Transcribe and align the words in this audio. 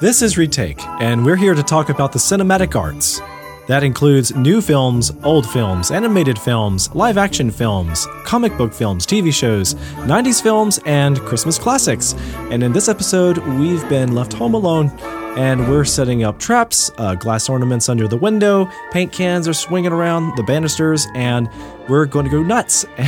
This 0.00 0.22
is 0.22 0.38
Retake, 0.38 0.82
and 1.02 1.26
we're 1.26 1.36
here 1.36 1.52
to 1.52 1.62
talk 1.62 1.90
about 1.90 2.10
the 2.10 2.18
cinematic 2.18 2.74
arts. 2.74 3.20
That 3.66 3.84
includes 3.84 4.34
new 4.34 4.62
films, 4.62 5.12
old 5.22 5.46
films, 5.46 5.90
animated 5.90 6.38
films, 6.38 6.88
live 6.94 7.18
action 7.18 7.50
films, 7.50 8.06
comic 8.24 8.56
book 8.56 8.72
films, 8.72 9.06
TV 9.06 9.30
shows, 9.30 9.74
90s 10.06 10.42
films, 10.42 10.80
and 10.86 11.20
Christmas 11.20 11.58
classics. 11.58 12.14
And 12.50 12.62
in 12.62 12.72
this 12.72 12.88
episode, 12.88 13.36
we've 13.58 13.86
been 13.90 14.14
left 14.14 14.32
home 14.32 14.54
alone 14.54 14.88
and 15.36 15.68
we're 15.68 15.84
setting 15.84 16.24
up 16.24 16.38
traps, 16.38 16.90
uh, 16.96 17.14
glass 17.14 17.50
ornaments 17.50 17.90
under 17.90 18.08
the 18.08 18.16
window, 18.16 18.70
paint 18.92 19.12
cans 19.12 19.46
are 19.46 19.52
swinging 19.52 19.92
around 19.92 20.34
the 20.36 20.42
banisters, 20.44 21.06
and 21.14 21.46
we're 21.90 22.06
going 22.06 22.24
to 22.24 22.30
go 22.30 22.42
nuts. 22.42 22.86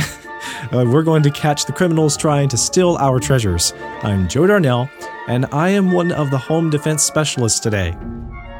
uh, 0.71 0.85
we're 0.87 1.01
going 1.01 1.23
to 1.23 1.31
catch 1.31 1.65
the 1.65 1.73
criminals 1.73 2.15
trying 2.15 2.49
to 2.49 2.57
steal 2.57 2.97
our 2.97 3.19
treasures. 3.19 3.73
I'm 4.03 4.27
Joe 4.29 4.45
Darnell, 4.45 4.89
and 5.27 5.45
I 5.51 5.69
am 5.69 5.91
one 5.91 6.11
of 6.11 6.31
the 6.31 6.37
home 6.37 6.69
defense 6.69 7.03
specialists 7.03 7.59
today. 7.59 7.95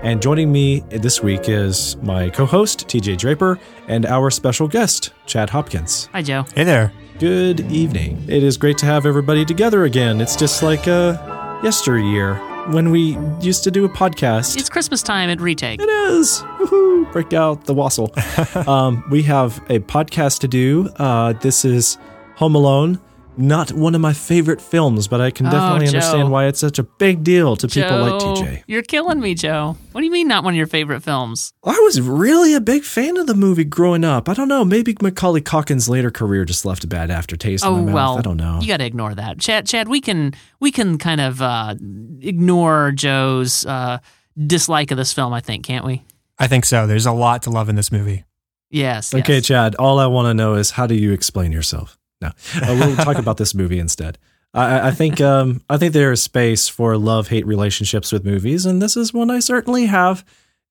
And 0.02 0.22
joining 0.22 0.52
me 0.52 0.82
this 0.90 1.24
week 1.24 1.48
is 1.48 1.96
my 1.98 2.30
co 2.30 2.46
host, 2.46 2.88
TJ 2.88 3.18
Draper, 3.18 3.58
and 3.88 4.06
our 4.06 4.30
special 4.30 4.68
guest, 4.68 5.12
Chad 5.26 5.50
Hopkins. 5.50 6.10
Hi, 6.12 6.22
Joe. 6.22 6.46
Hey 6.56 6.66
there. 6.66 6.92
Good 7.20 7.62
evening. 7.72 8.26
It 8.28 8.44
is 8.44 8.58
great 8.58 8.78
to 8.80 8.86
have 8.86 9.06
everybody 9.06 9.46
together 9.46 9.86
again. 9.86 10.20
It's 10.20 10.36
just 10.36 10.62
like 10.62 10.88
uh, 10.88 11.60
yesteryear 11.64 12.36
when 12.72 12.92
we 12.92 13.18
used 13.40 13.64
to 13.64 13.72
do 13.72 13.86
a 13.86 13.90
podcast. 13.90 14.58
It's 14.58 14.70
Christmas 14.70 15.02
time 15.02 15.30
at 15.30 15.40
Retake. 15.40 15.80
It 15.82 15.90
is. 15.90 16.42
Woohoo. 16.60 17.12
Break 17.14 17.32
out 17.34 17.66
the 17.66 17.74
wassail. 17.74 18.12
um, 18.68 19.04
we 19.10 19.24
have 19.24 19.58
a 19.70 19.80
podcast 19.80 20.40
to 20.40 20.48
do. 20.48 20.90
Uh, 20.98 21.34
this 21.34 21.64
is 21.64 21.98
Home 22.36 22.56
Alone. 22.56 23.00
Not 23.36 23.72
one 23.72 23.96
of 23.96 24.02
my 24.02 24.14
favorite 24.14 24.62
films, 24.62 25.08
but 25.08 25.20
I 25.20 25.32
can 25.32 25.48
Oh, 25.48 25.52
definitely 25.52 25.88
Joe. 25.88 25.98
understand 25.98 26.32
why 26.32 26.46
it's 26.46 26.60
such 26.60 26.78
a 26.78 26.84
big 26.84 27.24
deal 27.24 27.56
to 27.56 27.68
people 27.68 27.98
like 27.98 28.14
TJ. 28.22 28.64
You're 28.68 28.84
killing 28.84 29.20
me, 29.20 29.34
Joe. 29.34 29.76
What 29.92 30.02
do 30.02 30.06
you 30.06 30.12
mean 30.12 30.28
not 30.28 30.44
one 30.44 30.54
of 30.54 30.58
your 30.58 30.68
favorite 30.68 31.02
films? 31.02 31.52
I 31.64 31.72
was 31.84 32.00
really 32.00 32.54
a 32.54 32.62
big 32.62 32.84
fan 32.84 33.18
of 33.18 33.26
the 33.26 33.34
movie 33.34 33.64
growing 33.64 34.04
up. 34.04 34.30
I 34.30 34.36
don't 34.36 34.48
know. 34.48 34.64
Maybe 34.64 34.96
Macaulay 35.02 35.42
Culkin's 35.42 35.90
later 35.90 36.12
career 36.12 36.46
just 36.46 36.64
left 36.64 36.84
a 36.84 36.88
bad 36.88 37.10
aftertaste 37.10 37.66
Oh 37.66 37.76
in 37.78 37.86
my 37.86 37.92
mouth. 37.92 37.96
well, 37.96 38.18
I 38.20 38.22
don't 38.22 38.38
know. 38.38 38.60
You 38.62 38.68
got 38.68 38.78
to 38.78 38.86
ignore 38.86 39.16
that, 39.16 39.40
Chad. 39.40 39.66
Chad, 39.66 39.88
we 39.88 40.00
can 40.00 40.34
we 40.60 40.72
can 40.72 41.00
kind 41.00 41.20
of 41.20 41.42
uh, 41.42 41.74
ignore 42.22 42.92
Joe's 42.92 43.66
uh, 43.66 43.98
dislike 44.46 44.92
of 44.92 44.98
this 44.98 45.12
film. 45.12 45.34
I 45.34 45.40
think, 45.42 45.66
can't 45.66 45.86
we? 45.86 46.04
I 46.38 46.48
think 46.48 46.66
so. 46.66 46.86
There's 46.86 47.06
a 47.08 47.12
lot 47.12 47.42
to 47.44 47.50
love 47.50 47.68
in 47.70 47.76
this 47.76 47.92
movie. 47.92 48.26
Yes. 48.70 49.14
Okay, 49.14 49.36
yes. 49.36 49.46
Chad. 49.48 49.76
All 49.76 49.98
I 50.00 50.06
want 50.08 50.28
to 50.28 50.34
know 50.34 50.54
is 50.56 50.72
how 50.72 50.86
do 50.88 50.96
you 50.96 51.12
explain 51.14 51.52
yourself? 51.52 51.98
No, 52.24 52.28
uh, 52.62 52.76
we'll 52.80 52.96
talk 52.96 53.18
about 53.18 53.38
this 53.38 53.54
movie 53.54 53.80
instead. 53.80 54.18
I, 54.54 54.88
I- 54.90 54.92
think 54.92 55.20
um, 55.22 55.62
I 55.70 55.78
think 55.78 55.94
there 55.94 56.12
is 56.12 56.22
space 56.22 56.68
for 56.68 56.98
love 56.98 57.28
hate 57.28 57.46
relationships 57.46 58.12
with 58.12 58.24
movies, 58.26 58.66
and 58.66 58.82
this 58.82 58.96
is 58.98 59.14
one 59.14 59.30
I 59.32 59.40
certainly 59.40 59.86
have. 59.88 60.24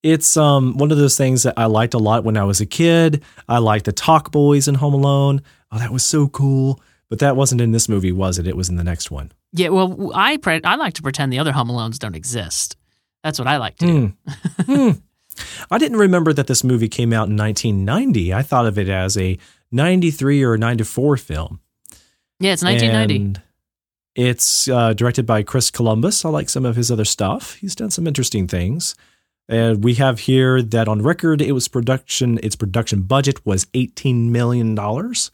It's 0.03 0.37
um, 0.37 0.77
one 0.79 0.91
of 0.91 0.99
those 0.99 1.17
things 1.17 1.45
that 1.45 1.55
I 1.57 1.67
liked 1.67 1.95
a 1.95 1.99
lot 1.99 2.25
when 2.25 2.37
I 2.37 2.43
was 2.45 2.61
a 2.61 2.67
kid. 2.67 3.23
I 3.49 3.59
liked 3.59 3.85
the 3.85 3.93
Talk 3.93 4.33
Boys 4.33 4.67
in 4.67 4.75
Home 4.77 4.95
Alone. 4.95 5.43
Oh, 5.71 5.79
that 5.79 5.93
was 5.93 6.05
so 6.05 6.27
cool. 6.29 6.81
But 7.09 7.19
that 7.21 7.37
wasn't 7.37 7.61
in 7.61 7.73
this 7.73 7.89
movie, 7.89 8.11
was 8.11 8.39
it? 8.39 8.47
It 8.47 8.57
was 8.57 8.69
in 8.69 8.77
the 8.77 8.83
next 8.85 9.11
one. 9.11 9.31
Yeah. 9.53 9.69
Well, 9.69 10.11
I 10.15 10.39
pre- 10.39 10.63
I 10.65 10.77
like 10.77 10.95
to 10.95 11.03
pretend 11.03 11.33
the 11.33 11.39
other 11.39 11.53
Home 11.53 11.69
Alones 11.69 11.99
don't 11.99 12.17
exist. 12.17 12.75
That's 13.23 13.39
what 13.39 13.47
I 13.47 13.59
like 13.59 13.77
to 13.77 13.87
do. 13.87 14.13
Hmm. 14.67 14.91
I 15.71 15.79
didn't 15.79 15.99
remember 15.99 16.33
that 16.33 16.47
this 16.47 16.65
movie 16.65 16.89
came 16.89 17.13
out 17.13 17.29
in 17.29 17.37
1990. 17.37 18.35
I 18.35 18.43
thought 18.43 18.67
of 18.67 18.79
it 18.79 18.89
as 18.89 19.17
a 19.17 19.39
93 19.73 20.43
or 20.45 20.57
94 20.57 21.17
film. 21.17 21.61
Yeah, 22.39 22.53
it's 22.53 22.63
1990. 22.63 23.17
And 23.17 23.43
it's 24.15 24.69
uh, 24.69 24.93
directed 24.93 25.27
by 25.27 25.43
Chris 25.43 25.71
Columbus. 25.71 26.25
I 26.25 26.29
like 26.29 26.49
some 26.49 26.67
of 26.67 26.77
his 26.77 26.91
other 26.91 27.05
stuff. 27.05 27.55
He's 27.55 27.75
done 27.75 27.91
some 27.91 28.07
interesting 28.07 28.47
things. 28.47 28.95
And 29.49 29.83
we 29.83 29.95
have 29.95 30.21
here 30.21 30.63
that 30.63 30.89
on 30.89 31.03
record, 31.03 31.41
it 31.41 31.53
was 31.53 31.69
production. 31.69 32.39
Its 32.43 32.57
production 32.57 33.03
budget 33.03 33.45
was 33.45 33.67
eighteen 33.75 34.31
million 34.31 34.75
dollars. 34.75 35.31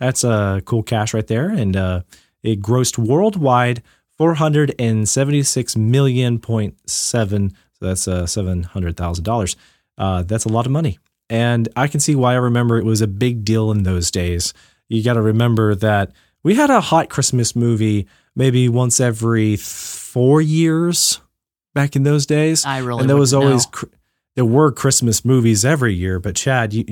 That's 0.00 0.24
a 0.24 0.60
cool 0.64 0.82
cash 0.82 1.14
right 1.14 1.26
there, 1.26 1.48
and 1.48 1.76
uh, 1.76 2.02
it 2.42 2.60
grossed 2.60 2.98
worldwide 2.98 3.82
four 4.18 4.34
hundred 4.34 4.74
and 4.78 5.08
seventy-six 5.08 5.76
million 5.76 6.40
point 6.40 6.78
seven. 6.90 7.50
So 7.78 7.86
that's 7.86 8.08
uh, 8.08 8.26
seven 8.26 8.64
hundred 8.64 8.96
thousand 8.96 9.24
dollars. 9.24 9.56
Uh, 9.96 10.24
that's 10.24 10.44
a 10.44 10.50
lot 10.50 10.66
of 10.66 10.72
money, 10.72 10.98
and 11.30 11.68
I 11.76 11.86
can 11.88 12.00
see 12.00 12.14
why 12.14 12.32
I 12.32 12.36
remember 12.36 12.78
it 12.78 12.84
was 12.84 13.00
a 13.00 13.06
big 13.06 13.44
deal 13.44 13.70
in 13.70 13.82
those 13.82 14.10
days. 14.10 14.52
You 14.88 15.02
got 15.02 15.14
to 15.14 15.22
remember 15.22 15.74
that 15.76 16.12
we 16.42 16.54
had 16.54 16.70
a 16.70 16.80
hot 16.80 17.08
Christmas 17.08 17.56
movie 17.56 18.06
maybe 18.36 18.68
once 18.68 19.00
every 19.00 19.56
four 19.56 20.40
years 20.40 21.20
back 21.74 21.96
in 21.96 22.02
those 22.02 22.26
days, 22.26 22.64
I 22.66 22.78
really 22.78 23.00
and 23.00 23.08
there 23.10 23.16
was 23.16 23.32
always 23.34 23.66
know. 23.74 23.88
there 24.36 24.44
were 24.44 24.70
Christmas 24.70 25.24
movies 25.24 25.64
every 25.64 25.94
year. 25.94 26.20
But 26.20 26.36
Chad, 26.36 26.72
you 26.74 26.84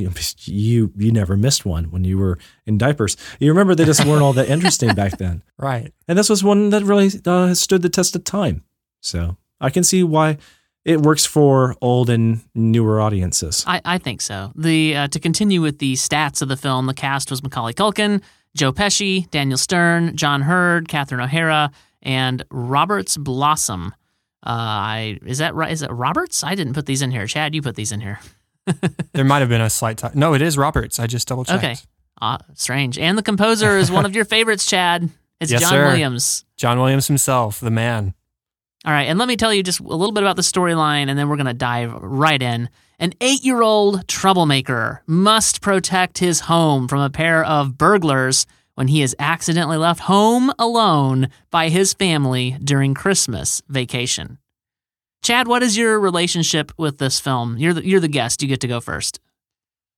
you 0.46 0.92
you 0.96 1.12
never 1.12 1.36
missed 1.36 1.64
one 1.64 1.84
when 1.90 2.04
you 2.04 2.18
were 2.18 2.38
in 2.66 2.78
diapers. 2.78 3.16
You 3.38 3.50
remember 3.50 3.74
they 3.74 3.84
just 3.84 4.04
weren't 4.06 4.22
all 4.22 4.32
that 4.32 4.48
interesting 4.48 4.94
back 4.94 5.18
then, 5.18 5.42
Right. 5.58 5.92
and 6.08 6.18
this 6.18 6.28
was 6.30 6.42
one 6.42 6.70
that 6.70 6.82
really 6.84 7.10
uh, 7.26 7.54
stood 7.54 7.82
the 7.82 7.88
test 7.88 8.16
of 8.16 8.24
time. 8.24 8.64
So 9.00 9.36
I 9.60 9.70
can 9.70 9.84
see 9.84 10.02
why 10.02 10.38
it 10.84 11.00
works 11.00 11.24
for 11.24 11.76
old 11.80 12.10
and 12.10 12.40
newer 12.54 13.00
audiences. 13.00 13.64
I, 13.66 13.80
I 13.84 13.98
think 13.98 14.20
so. 14.20 14.52
The 14.56 14.96
uh, 14.96 15.08
to 15.08 15.20
continue 15.20 15.60
with 15.60 15.78
the 15.78 15.94
stats 15.94 16.42
of 16.42 16.48
the 16.48 16.56
film, 16.56 16.86
the 16.86 16.94
cast 16.94 17.30
was 17.30 17.42
Macaulay 17.42 17.72
Culkin, 17.74 18.22
Joe 18.56 18.72
Pesci, 18.72 19.30
Daniel 19.30 19.58
Stern, 19.58 20.16
John 20.16 20.42
Heard, 20.42 20.88
Catherine 20.88 21.20
O'Hara, 21.20 21.70
and 22.02 22.44
Roberts 22.50 23.16
Blossom. 23.16 23.94
Uh, 24.44 24.50
I 24.50 25.18
is 25.24 25.38
that 25.38 25.54
right? 25.54 25.70
Is 25.70 25.82
it 25.82 25.90
Roberts? 25.90 26.42
I 26.42 26.54
didn't 26.56 26.74
put 26.74 26.86
these 26.86 27.00
in 27.02 27.10
here. 27.12 27.26
Chad, 27.26 27.54
you 27.54 27.62
put 27.62 27.76
these 27.76 27.92
in 27.92 28.00
here. 28.00 28.18
There 29.12 29.24
might 29.24 29.40
have 29.40 29.48
been 29.50 29.60
a 29.60 29.68
slight 29.68 29.98
time. 29.98 30.12
No, 30.14 30.32
it 30.34 30.40
is 30.40 30.56
Roberts. 30.56 30.98
I 30.98 31.06
just 31.06 31.28
double 31.28 31.44
checked. 31.44 31.62
Okay. 31.62 31.76
Ah, 32.20 32.38
strange. 32.54 32.98
And 32.98 33.18
the 33.18 33.22
composer 33.22 33.76
is 33.76 33.90
one 33.90 34.06
of 34.06 34.14
your 34.14 34.24
favorites, 34.24 34.64
Chad. 34.64 35.10
It's 35.40 35.50
Yes, 35.52 35.60
John 35.60 35.70
sir. 35.70 35.86
Williams. 35.88 36.44
John 36.56 36.78
Williams 36.78 37.08
himself, 37.08 37.60
the 37.60 37.70
man. 37.70 38.14
All 38.84 38.92
right, 38.92 39.04
and 39.08 39.18
let 39.18 39.28
me 39.28 39.36
tell 39.36 39.54
you 39.54 39.62
just 39.62 39.78
a 39.80 39.84
little 39.84 40.12
bit 40.12 40.24
about 40.24 40.34
the 40.36 40.42
storyline, 40.42 41.08
and 41.08 41.16
then 41.18 41.28
we're 41.28 41.36
going 41.36 41.46
to 41.46 41.52
dive 41.54 41.92
right 41.94 42.42
in. 42.42 42.68
An 42.98 43.12
eight 43.20 43.44
year 43.44 43.62
old 43.62 44.06
troublemaker 44.08 45.02
must 45.06 45.60
protect 45.60 46.18
his 46.18 46.40
home 46.40 46.88
from 46.88 47.00
a 47.00 47.10
pair 47.10 47.44
of 47.44 47.78
burglars 47.78 48.46
when 48.74 48.88
he 48.88 49.02
is 49.02 49.14
accidentally 49.18 49.76
left 49.76 50.00
home 50.00 50.52
alone 50.58 51.28
by 51.50 51.68
his 51.68 51.92
family 51.94 52.56
during 52.62 52.94
Christmas 52.94 53.62
vacation. 53.68 54.38
Chad, 55.22 55.46
what 55.46 55.62
is 55.62 55.76
your 55.76 56.00
relationship 56.00 56.72
with 56.76 56.98
this 56.98 57.20
film? 57.20 57.56
You're 57.58 57.74
the, 57.74 57.86
you're 57.86 58.00
the 58.00 58.08
guest. 58.08 58.42
You 58.42 58.48
get 58.48 58.60
to 58.62 58.68
go 58.68 58.80
first. 58.80 59.20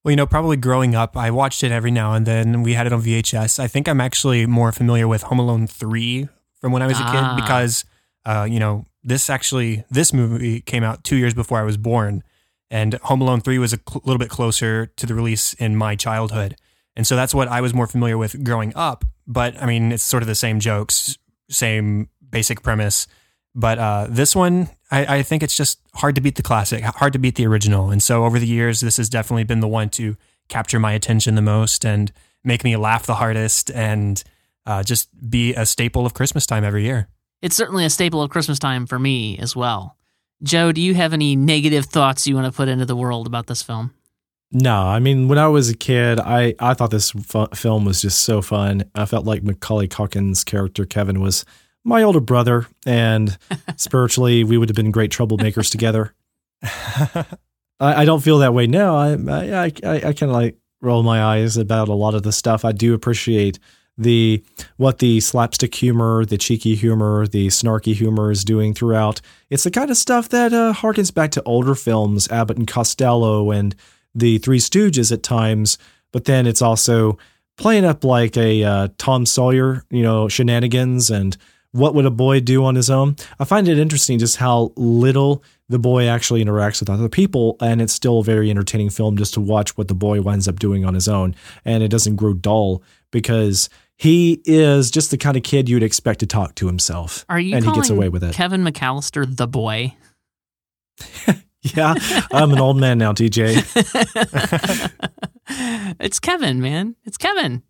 Well, 0.03 0.11
you 0.11 0.15
know, 0.15 0.27
probably 0.27 0.57
growing 0.57 0.93
up, 0.93 1.17
I 1.17 1.31
watched 1.31 1.63
it 1.63 1.71
every 1.71 1.89
now 1.89 2.13
and 2.13 2.27
then. 2.27 2.61
We 2.61 2.73
had 2.73 2.85
it 2.85 2.93
on 2.93 3.01
VHS. 3.01 3.57
I 3.59 3.67
think 3.67 3.87
I'm 3.87 4.01
actually 4.01 4.45
more 4.45 4.71
familiar 4.71 5.07
with 5.07 5.23
Home 5.23 5.39
Alone 5.39 5.65
3 5.65 6.27
from 6.61 6.71
when 6.71 6.83
I 6.83 6.87
was 6.87 6.99
a 6.99 7.03
Ah. 7.03 7.33
kid 7.35 7.41
because, 7.43 7.85
uh, 8.25 8.47
you 8.49 8.59
know, 8.59 8.85
this 9.03 9.29
actually, 9.29 9.83
this 9.89 10.11
movie 10.13 10.61
came 10.61 10.83
out 10.83 11.03
two 11.03 11.15
years 11.15 11.33
before 11.33 11.59
I 11.59 11.63
was 11.63 11.77
born. 11.77 12.23
And 12.71 12.95
Home 12.95 13.21
Alone 13.21 13.41
3 13.41 13.59
was 13.59 13.73
a 13.73 13.77
cl- 13.77 14.01
little 14.03 14.17
bit 14.17 14.29
closer 14.29 14.87
to 14.87 15.05
the 15.05 15.13
release 15.13 15.53
in 15.53 15.75
my 15.75 15.95
childhood. 15.95 16.55
And 16.95 17.05
so 17.05 17.15
that's 17.15 17.35
what 17.35 17.47
I 17.47 17.61
was 17.61 17.73
more 17.73 17.87
familiar 17.87 18.17
with 18.17 18.43
growing 18.43 18.73
up. 18.75 19.05
But 19.27 19.61
I 19.61 19.65
mean, 19.65 19.91
it's 19.91 20.03
sort 20.03 20.23
of 20.23 20.27
the 20.27 20.35
same 20.35 20.59
jokes, 20.59 21.17
same 21.49 22.09
basic 22.29 22.63
premise. 22.63 23.07
But 23.53 23.79
uh, 23.79 24.07
this 24.09 24.35
one, 24.35 24.69
I, 24.91 25.17
I 25.17 25.23
think 25.23 25.43
it's 25.43 25.55
just 25.55 25.79
hard 25.93 26.15
to 26.15 26.21
beat 26.21 26.35
the 26.35 26.43
classic, 26.43 26.83
hard 26.83 27.13
to 27.13 27.19
beat 27.19 27.35
the 27.35 27.47
original. 27.47 27.91
And 27.91 28.01
so 28.01 28.25
over 28.25 28.39
the 28.39 28.47
years, 28.47 28.81
this 28.81 28.97
has 28.97 29.09
definitely 29.09 29.43
been 29.43 29.59
the 29.59 29.67
one 29.67 29.89
to 29.91 30.17
capture 30.49 30.79
my 30.79 30.93
attention 30.93 31.35
the 31.35 31.41
most 31.41 31.85
and 31.85 32.11
make 32.43 32.63
me 32.63 32.75
laugh 32.75 33.05
the 33.05 33.15
hardest 33.15 33.71
and 33.71 34.23
uh, 34.65 34.83
just 34.83 35.09
be 35.29 35.53
a 35.55 35.65
staple 35.65 36.05
of 36.05 36.13
Christmas 36.13 36.45
time 36.45 36.63
every 36.63 36.83
year. 36.83 37.07
It's 37.45 37.55
certainly 37.55 37.85
a 37.85 37.91
staple 37.91 38.23
of 38.23 38.31
Christmas 38.31 38.57
time 38.57 38.87
for 38.87 38.97
me 38.97 39.37
as 39.37 39.55
well. 39.55 39.97
Joe, 40.41 40.71
do 40.71 40.81
you 40.81 40.95
have 40.95 41.13
any 41.13 41.35
negative 41.35 41.85
thoughts 41.85 42.25
you 42.25 42.33
want 42.33 42.51
to 42.51 42.51
put 42.51 42.67
into 42.67 42.85
the 42.85 42.95
world 42.95 43.27
about 43.27 43.45
this 43.45 43.61
film? 43.61 43.93
No, 44.51 44.75
I 44.75 44.97
mean, 44.97 45.27
when 45.27 45.37
I 45.37 45.47
was 45.47 45.69
a 45.69 45.77
kid, 45.77 46.19
I, 46.19 46.55
I 46.57 46.73
thought 46.73 46.89
this 46.89 47.11
fu- 47.11 47.45
film 47.53 47.85
was 47.85 48.01
just 48.01 48.21
so 48.23 48.41
fun. 48.41 48.85
I 48.95 49.05
felt 49.05 49.27
like 49.27 49.43
Macaulay 49.43 49.87
Culkin's 49.87 50.43
character, 50.43 50.87
Kevin, 50.87 51.21
was 51.21 51.45
my 51.83 52.01
older 52.01 52.19
brother, 52.19 52.65
and 52.83 53.37
spiritually, 53.75 54.43
we 54.43 54.57
would 54.57 54.69
have 54.69 54.75
been 54.75 54.89
great 54.89 55.11
troublemakers 55.11 55.69
together. 55.69 56.15
I, 56.63 57.25
I 57.79 58.05
don't 58.05 58.23
feel 58.23 58.39
that 58.39 58.55
way 58.55 58.65
now. 58.65 58.95
I, 58.95 59.11
I, 59.11 59.71
I, 59.83 59.95
I 59.97 60.13
kind 60.13 60.23
of 60.23 60.31
like 60.31 60.57
roll 60.81 61.03
my 61.03 61.21
eyes 61.21 61.57
about 61.57 61.89
a 61.89 61.93
lot 61.93 62.15
of 62.15 62.23
the 62.23 62.31
stuff. 62.31 62.65
I 62.65 62.71
do 62.71 62.95
appreciate 62.95 63.59
the 63.97 64.43
what 64.77 64.99
the 64.99 65.19
slapstick 65.19 65.73
humor, 65.75 66.25
the 66.25 66.37
cheeky 66.37 66.75
humor, 66.75 67.27
the 67.27 67.47
snarky 67.47 67.93
humor 67.93 68.31
is 68.31 68.43
doing 68.43 68.73
throughout. 68.73 69.21
It's 69.49 69.63
the 69.63 69.71
kind 69.71 69.89
of 69.89 69.97
stuff 69.97 70.29
that 70.29 70.53
uh, 70.53 70.73
harkens 70.73 71.13
back 71.13 71.31
to 71.31 71.43
older 71.43 71.75
films, 71.75 72.27
Abbott 72.29 72.57
and 72.57 72.67
Costello 72.67 73.51
and 73.51 73.75
the 74.13 74.37
Three 74.39 74.59
Stooges 74.59 75.11
at 75.11 75.23
times. 75.23 75.77
But 76.11 76.25
then 76.25 76.47
it's 76.47 76.61
also 76.61 77.17
playing 77.57 77.85
up 77.85 78.03
like 78.03 78.37
a 78.37 78.63
uh, 78.63 78.87
Tom 78.97 79.25
Sawyer, 79.25 79.83
you 79.89 80.03
know, 80.03 80.27
shenanigans 80.27 81.09
and 81.09 81.37
what 81.75 81.93
would 81.93 82.05
a 82.05 82.11
boy 82.11 82.39
do 82.39 82.63
on 82.63 82.75
his 82.75 82.89
own? 82.89 83.17
I 83.37 83.43
find 83.43 83.67
it 83.67 83.77
interesting 83.77 84.17
just 84.17 84.37
how 84.37 84.71
little 84.77 85.43
the 85.67 85.77
boy 85.77 86.07
actually 86.07 86.43
interacts 86.43 86.79
with 86.79 86.89
other 86.89 87.09
people, 87.09 87.57
and 87.59 87.81
it's 87.81 87.91
still 87.91 88.19
a 88.19 88.23
very 88.23 88.49
entertaining 88.49 88.91
film 88.91 89.17
just 89.17 89.33
to 89.33 89.41
watch 89.41 89.75
what 89.77 89.89
the 89.89 89.93
boy 89.93 90.21
winds 90.21 90.47
up 90.47 90.57
doing 90.57 90.85
on 90.85 90.93
his 90.93 91.09
own, 91.09 91.35
and 91.65 91.83
it 91.83 91.89
doesn't 91.89 92.15
grow 92.15 92.33
dull 92.33 92.81
because 93.11 93.69
he 93.97 94.41
is 94.45 94.91
just 94.91 95.11
the 95.11 95.17
kind 95.17 95.37
of 95.37 95.43
kid 95.43 95.69
you'd 95.69 95.83
expect 95.83 96.19
to 96.19 96.27
talk 96.27 96.55
to 96.55 96.67
himself. 96.67 97.25
Are 97.29 97.39
you 97.39 97.55
and 97.55 97.65
he 97.65 97.71
gets 97.73 97.89
away 97.89 98.09
with 98.09 98.23
it. 98.23 98.33
Kevin 98.33 98.63
McAllister 98.63 99.25
the 99.35 99.47
boy? 99.47 99.95
yeah, 101.61 101.95
I'm 102.31 102.51
an 102.51 102.59
old 102.59 102.77
man 102.77 102.97
now, 102.97 103.13
TJ. 103.13 103.63
it's 105.99 106.19
Kevin, 106.19 106.61
man. 106.61 106.95
It's 107.05 107.17
Kevin. 107.17 107.63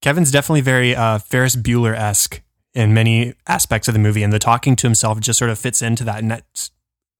Kevin's 0.00 0.30
definitely 0.30 0.60
very 0.60 0.94
uh, 0.94 1.18
Ferris 1.18 1.56
Bueller 1.56 1.94
esque 1.94 2.42
in 2.74 2.92
many 2.92 3.34
aspects 3.46 3.88
of 3.88 3.94
the 3.94 4.00
movie, 4.00 4.22
and 4.22 4.32
the 4.32 4.38
talking 4.38 4.76
to 4.76 4.86
himself 4.86 5.20
just 5.20 5.38
sort 5.38 5.50
of 5.50 5.58
fits 5.58 5.82
into 5.82 6.04
that, 6.04 6.18
and 6.18 6.30
that's 6.30 6.70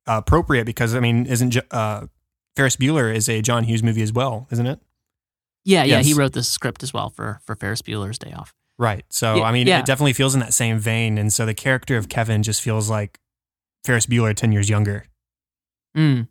uh, 0.07 0.21
appropriate 0.25 0.65
because 0.65 0.95
I 0.95 1.01
mean, 1.01 1.27
isn't 1.27 1.57
uh, 1.71 2.07
Ferris 2.57 2.77
Bueller 2.77 3.15
is 3.15 3.29
a 3.29 3.41
John 3.41 3.65
Hughes 3.65 3.83
movie 3.83 4.03
as 4.03 4.13
well, 4.13 4.47
isn't 4.51 4.67
it? 4.67 4.81
Yeah, 5.65 5.85
yeah. 5.85 6.03
He 6.03 6.15
wrote 6.15 6.33
the 6.33 6.43
script 6.43 6.83
as 6.83 6.93
well 6.93 7.11
for 7.11 7.41
for 7.45 7.55
Ferris 7.55 7.83
Bueller's 7.83 8.19
Day 8.19 8.33
Off. 8.33 8.53
Right. 8.79 9.05
So 9.09 9.37
Yeah, 9.37 9.45
I 9.45 9.53
mean, 9.53 9.67
yeah. 9.67 9.81
it 9.81 9.87
definitely 9.87 10.13
feels 10.13 10.35
in 10.35 10.41
that 10.41 10.53
same 10.53 10.79
vein, 10.79 11.19
and 11.19 11.33
so 11.33 11.47
the 11.47 11.55
character 11.55 11.97
of 11.97 12.09
Kevin 12.09 12.43
just 12.43 12.61
feels 12.61 12.91
like 12.91 13.19
Ferris 13.85 14.07
Bueller 14.07 14.35
ten 14.35 14.53
years 14.53 14.69
younger. 14.69 15.07
Mm. 15.97 16.29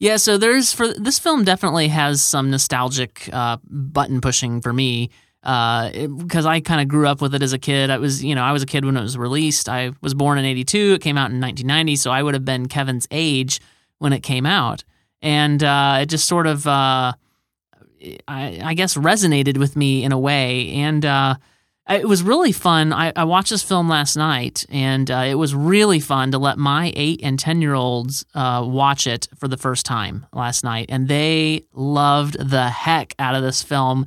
Yeah, 0.00 0.16
so 0.16 0.36
there's 0.36 0.72
for 0.72 0.92
this 0.92 1.18
film 1.18 1.44
definitely 1.44 1.88
has 1.88 2.22
some 2.22 2.50
nostalgic 2.50 3.28
uh, 3.32 3.58
button 3.64 4.20
pushing 4.20 4.60
for 4.60 4.72
me 4.72 5.10
because 5.44 6.46
I 6.46 6.60
kind 6.60 6.80
of 6.80 6.88
grew 6.88 7.06
up 7.06 7.20
with 7.20 7.34
it 7.34 7.42
as 7.42 7.52
a 7.52 7.58
kid. 7.58 7.90
I 7.90 7.98
was, 7.98 8.24
you 8.24 8.34
know, 8.34 8.42
I 8.42 8.52
was 8.52 8.62
a 8.62 8.66
kid 8.66 8.84
when 8.84 8.96
it 8.96 9.02
was 9.02 9.16
released. 9.18 9.68
I 9.68 9.92
was 10.00 10.14
born 10.14 10.38
in 10.38 10.44
'82. 10.44 10.94
It 10.94 11.00
came 11.02 11.18
out 11.18 11.30
in 11.30 11.40
1990, 11.40 11.96
so 11.96 12.10
I 12.10 12.22
would 12.22 12.34
have 12.34 12.44
been 12.44 12.66
Kevin's 12.66 13.06
age 13.10 13.60
when 13.98 14.12
it 14.12 14.22
came 14.22 14.46
out, 14.46 14.84
and 15.22 15.62
uh, 15.62 15.98
it 16.00 16.06
just 16.06 16.26
sort 16.26 16.46
of, 16.46 16.66
uh, 16.66 17.12
I, 18.28 18.74
guess, 18.74 18.96
resonated 18.96 19.58
with 19.58 19.76
me 19.76 20.04
in 20.04 20.12
a 20.12 20.18
way, 20.18 20.70
and. 20.74 21.04
Uh, 21.04 21.34
it 21.86 22.08
was 22.08 22.22
really 22.22 22.52
fun. 22.52 22.94
I, 22.94 23.12
I 23.14 23.24
watched 23.24 23.50
this 23.50 23.62
film 23.62 23.90
last 23.90 24.16
night, 24.16 24.64
and 24.70 25.10
uh, 25.10 25.24
it 25.26 25.34
was 25.34 25.54
really 25.54 26.00
fun 26.00 26.30
to 26.30 26.38
let 26.38 26.56
my 26.56 26.92
eight 26.96 27.20
and 27.22 27.38
ten 27.38 27.60
year 27.60 27.74
olds 27.74 28.24
uh, 28.34 28.64
watch 28.66 29.06
it 29.06 29.28
for 29.36 29.48
the 29.48 29.58
first 29.58 29.84
time 29.84 30.24
last 30.32 30.64
night, 30.64 30.86
and 30.88 31.08
they 31.08 31.66
loved 31.74 32.38
the 32.38 32.70
heck 32.70 33.14
out 33.18 33.34
of 33.34 33.42
this 33.42 33.62
film. 33.62 34.06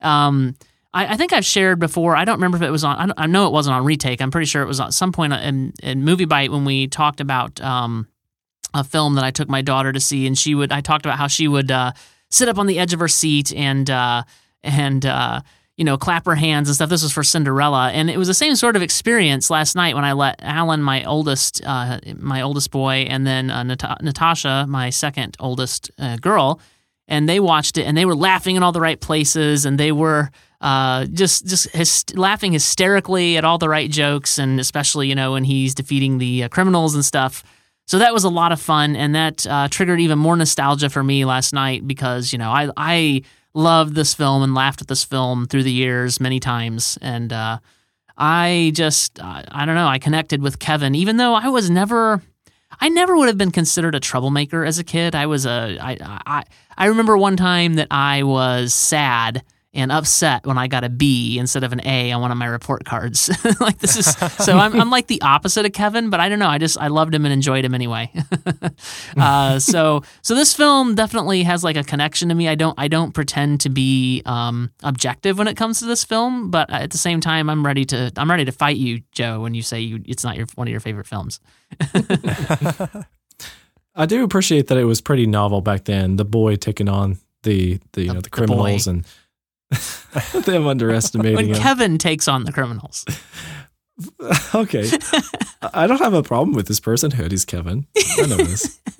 Um, 0.00 0.54
I, 0.94 1.14
I 1.14 1.16
think 1.16 1.32
I've 1.32 1.44
shared 1.44 1.80
before. 1.80 2.14
I 2.14 2.24
don't 2.24 2.36
remember 2.36 2.58
if 2.58 2.62
it 2.62 2.70
was 2.70 2.84
on. 2.84 3.10
I, 3.10 3.24
I 3.24 3.26
know 3.26 3.48
it 3.48 3.52
wasn't 3.52 3.74
on 3.74 3.84
retake. 3.84 4.22
I'm 4.22 4.30
pretty 4.30 4.46
sure 4.46 4.62
it 4.62 4.66
was 4.66 4.80
at 4.80 4.94
some 4.94 5.10
point 5.10 5.32
in, 5.32 5.72
in 5.82 6.04
Movie 6.04 6.26
Bite 6.26 6.52
when 6.52 6.64
we 6.64 6.86
talked 6.86 7.20
about 7.20 7.60
um, 7.60 8.06
a 8.72 8.84
film 8.84 9.14
that 9.14 9.24
I 9.24 9.32
took 9.32 9.48
my 9.48 9.62
daughter 9.62 9.92
to 9.92 10.00
see, 10.00 10.28
and 10.28 10.38
she 10.38 10.54
would. 10.54 10.70
I 10.70 10.80
talked 10.80 11.04
about 11.04 11.18
how 11.18 11.26
she 11.26 11.48
would 11.48 11.72
uh, 11.72 11.92
sit 12.30 12.48
up 12.48 12.58
on 12.58 12.66
the 12.66 12.78
edge 12.78 12.92
of 12.92 13.00
her 13.00 13.08
seat 13.08 13.52
and 13.54 13.88
uh, 13.90 14.22
and 14.62 15.04
uh, 15.06 15.40
you 15.76 15.84
know 15.84 15.96
clap 15.96 16.26
her 16.26 16.34
hands 16.34 16.68
and 16.68 16.74
stuff. 16.74 16.90
This 16.90 17.02
was 17.02 17.12
for 17.12 17.22
Cinderella, 17.22 17.90
and 17.90 18.10
it 18.10 18.16
was 18.18 18.28
the 18.28 18.34
same 18.34 18.56
sort 18.56 18.76
of 18.76 18.82
experience 18.82 19.50
last 19.50 19.74
night 19.76 19.94
when 19.94 20.04
I 20.04 20.12
let 20.12 20.36
Alan, 20.42 20.82
my 20.82 21.04
oldest, 21.04 21.62
uh, 21.64 22.00
my 22.18 22.42
oldest 22.42 22.70
boy, 22.70 23.06
and 23.08 23.26
then 23.26 23.50
uh, 23.50 23.62
Nat- 23.62 24.02
Natasha, 24.02 24.66
my 24.68 24.90
second 24.90 25.36
oldest 25.40 25.90
uh, 25.98 26.16
girl, 26.16 26.60
and 27.08 27.28
they 27.28 27.40
watched 27.40 27.78
it 27.78 27.86
and 27.86 27.96
they 27.96 28.04
were 28.04 28.16
laughing 28.16 28.56
in 28.56 28.62
all 28.62 28.72
the 28.72 28.80
right 28.80 29.00
places 29.00 29.64
and 29.64 29.78
they 29.78 29.92
were 29.92 30.30
uh, 30.60 31.04
just 31.06 31.46
just 31.46 31.68
hys- 31.72 32.16
laughing 32.16 32.52
hysterically 32.52 33.36
at 33.36 33.44
all 33.44 33.58
the 33.58 33.68
right 33.68 33.90
jokes 33.90 34.38
and 34.38 34.58
especially 34.58 35.08
you 35.08 35.14
know 35.14 35.32
when 35.32 35.44
he's 35.44 35.74
defeating 35.74 36.18
the 36.18 36.48
criminals 36.48 36.94
and 36.94 37.04
stuff. 37.04 37.44
So 37.86 38.00
that 38.00 38.12
was 38.12 38.24
a 38.24 38.28
lot 38.28 38.50
of 38.50 38.60
fun 38.60 38.96
and 38.96 39.14
that 39.14 39.46
uh, 39.46 39.68
triggered 39.68 40.00
even 40.00 40.18
more 40.18 40.36
nostalgia 40.36 40.90
for 40.90 41.04
me 41.04 41.24
last 41.24 41.52
night 41.52 41.86
because 41.86 42.32
you 42.32 42.38
know 42.38 42.50
I 42.50 42.70
I 42.76 43.22
loved 43.54 43.94
this 43.94 44.12
film 44.12 44.42
and 44.42 44.54
laughed 44.54 44.82
at 44.82 44.88
this 44.88 45.04
film 45.04 45.46
through 45.46 45.62
the 45.62 45.72
years 45.72 46.20
many 46.20 46.40
times 46.40 46.98
and 47.00 47.32
uh, 47.32 47.58
I 48.18 48.72
just 48.74 49.20
uh, 49.20 49.42
I 49.48 49.64
don't 49.64 49.76
know 49.76 49.86
I 49.86 49.98
connected 49.98 50.42
with 50.42 50.58
Kevin 50.58 50.96
even 50.96 51.16
though 51.16 51.34
I 51.34 51.48
was 51.48 51.70
never 51.70 52.22
I 52.80 52.88
never 52.88 53.16
would 53.16 53.28
have 53.28 53.38
been 53.38 53.52
considered 53.52 53.94
a 53.94 54.00
troublemaker 54.00 54.64
as 54.64 54.78
a 54.78 54.84
kid. 54.84 55.14
I 55.14 55.26
was 55.26 55.46
a 55.46 55.78
I 55.80 55.96
I 56.26 56.44
I 56.76 56.86
remember 56.86 57.16
one 57.16 57.36
time 57.36 57.74
that 57.74 57.88
I 57.90 58.24
was 58.24 58.74
sad 58.74 59.44
and 59.76 59.92
upset 59.92 60.46
when 60.46 60.58
I 60.58 60.66
got 60.66 60.82
a 60.82 60.88
B 60.88 61.38
instead 61.38 61.62
of 61.62 61.72
an 61.72 61.86
A 61.86 62.10
on 62.12 62.20
one 62.22 62.32
of 62.32 62.38
my 62.38 62.46
report 62.46 62.84
cards. 62.84 63.30
like 63.60 63.78
this 63.78 63.96
is 63.96 64.06
so 64.44 64.56
I'm 64.58 64.80
I'm 64.80 64.90
like 64.90 65.06
the 65.06 65.20
opposite 65.22 65.66
of 65.66 65.72
Kevin, 65.72 66.10
but 66.10 66.18
I 66.18 66.28
don't 66.28 66.38
know. 66.38 66.48
I 66.48 66.58
just 66.58 66.78
I 66.80 66.88
loved 66.88 67.14
him 67.14 67.24
and 67.24 67.32
enjoyed 67.32 67.64
him 67.64 67.74
anyway. 67.74 68.10
uh, 69.16 69.58
so 69.58 70.02
so 70.22 70.34
this 70.34 70.54
film 70.54 70.94
definitely 70.94 71.42
has 71.44 71.62
like 71.62 71.76
a 71.76 71.84
connection 71.84 72.30
to 72.30 72.34
me. 72.34 72.48
I 72.48 72.54
don't 72.54 72.74
I 72.78 72.88
don't 72.88 73.12
pretend 73.12 73.60
to 73.60 73.68
be 73.68 74.22
um, 74.24 74.72
objective 74.82 75.38
when 75.38 75.46
it 75.46 75.56
comes 75.56 75.78
to 75.80 75.84
this 75.84 76.02
film, 76.02 76.50
but 76.50 76.70
at 76.70 76.90
the 76.90 76.98
same 76.98 77.20
time 77.20 77.50
I'm 77.50 77.64
ready 77.64 77.84
to 77.86 78.10
I'm 78.16 78.30
ready 78.30 78.46
to 78.46 78.52
fight 78.52 78.78
you, 78.78 79.02
Joe, 79.12 79.40
when 79.40 79.54
you 79.54 79.62
say 79.62 79.80
you 79.80 80.00
it's 80.06 80.24
not 80.24 80.36
your 80.36 80.46
one 80.54 80.66
of 80.66 80.70
your 80.70 80.80
favorite 80.80 81.06
films. 81.06 81.38
I 83.98 84.04
do 84.06 84.24
appreciate 84.24 84.66
that 84.68 84.78
it 84.78 84.84
was 84.84 85.00
pretty 85.00 85.26
novel 85.26 85.60
back 85.60 85.84
then. 85.84 86.16
The 86.16 86.24
boy 86.24 86.56
taking 86.56 86.88
on 86.88 87.18
the 87.42 87.78
the 87.92 88.02
you 88.02 88.08
know 88.08 88.14
the 88.14 88.22
the 88.22 88.30
criminals 88.30 88.86
boy. 88.86 88.90
and 88.90 89.06
them 90.44 90.66
underestimating 90.66 91.36
when 91.36 91.46
him. 91.46 91.56
Kevin 91.56 91.98
takes 91.98 92.28
on 92.28 92.44
the 92.44 92.52
criminals. 92.52 93.04
okay, 94.54 94.90
I 95.74 95.86
don't 95.86 96.00
have 96.00 96.14
a 96.14 96.22
problem 96.22 96.54
with 96.54 96.68
this 96.68 96.80
personhood. 96.80 97.30
He's 97.30 97.44
Kevin. 97.44 97.86
I 98.18 98.26
know 98.26 98.36
this. 98.36 98.80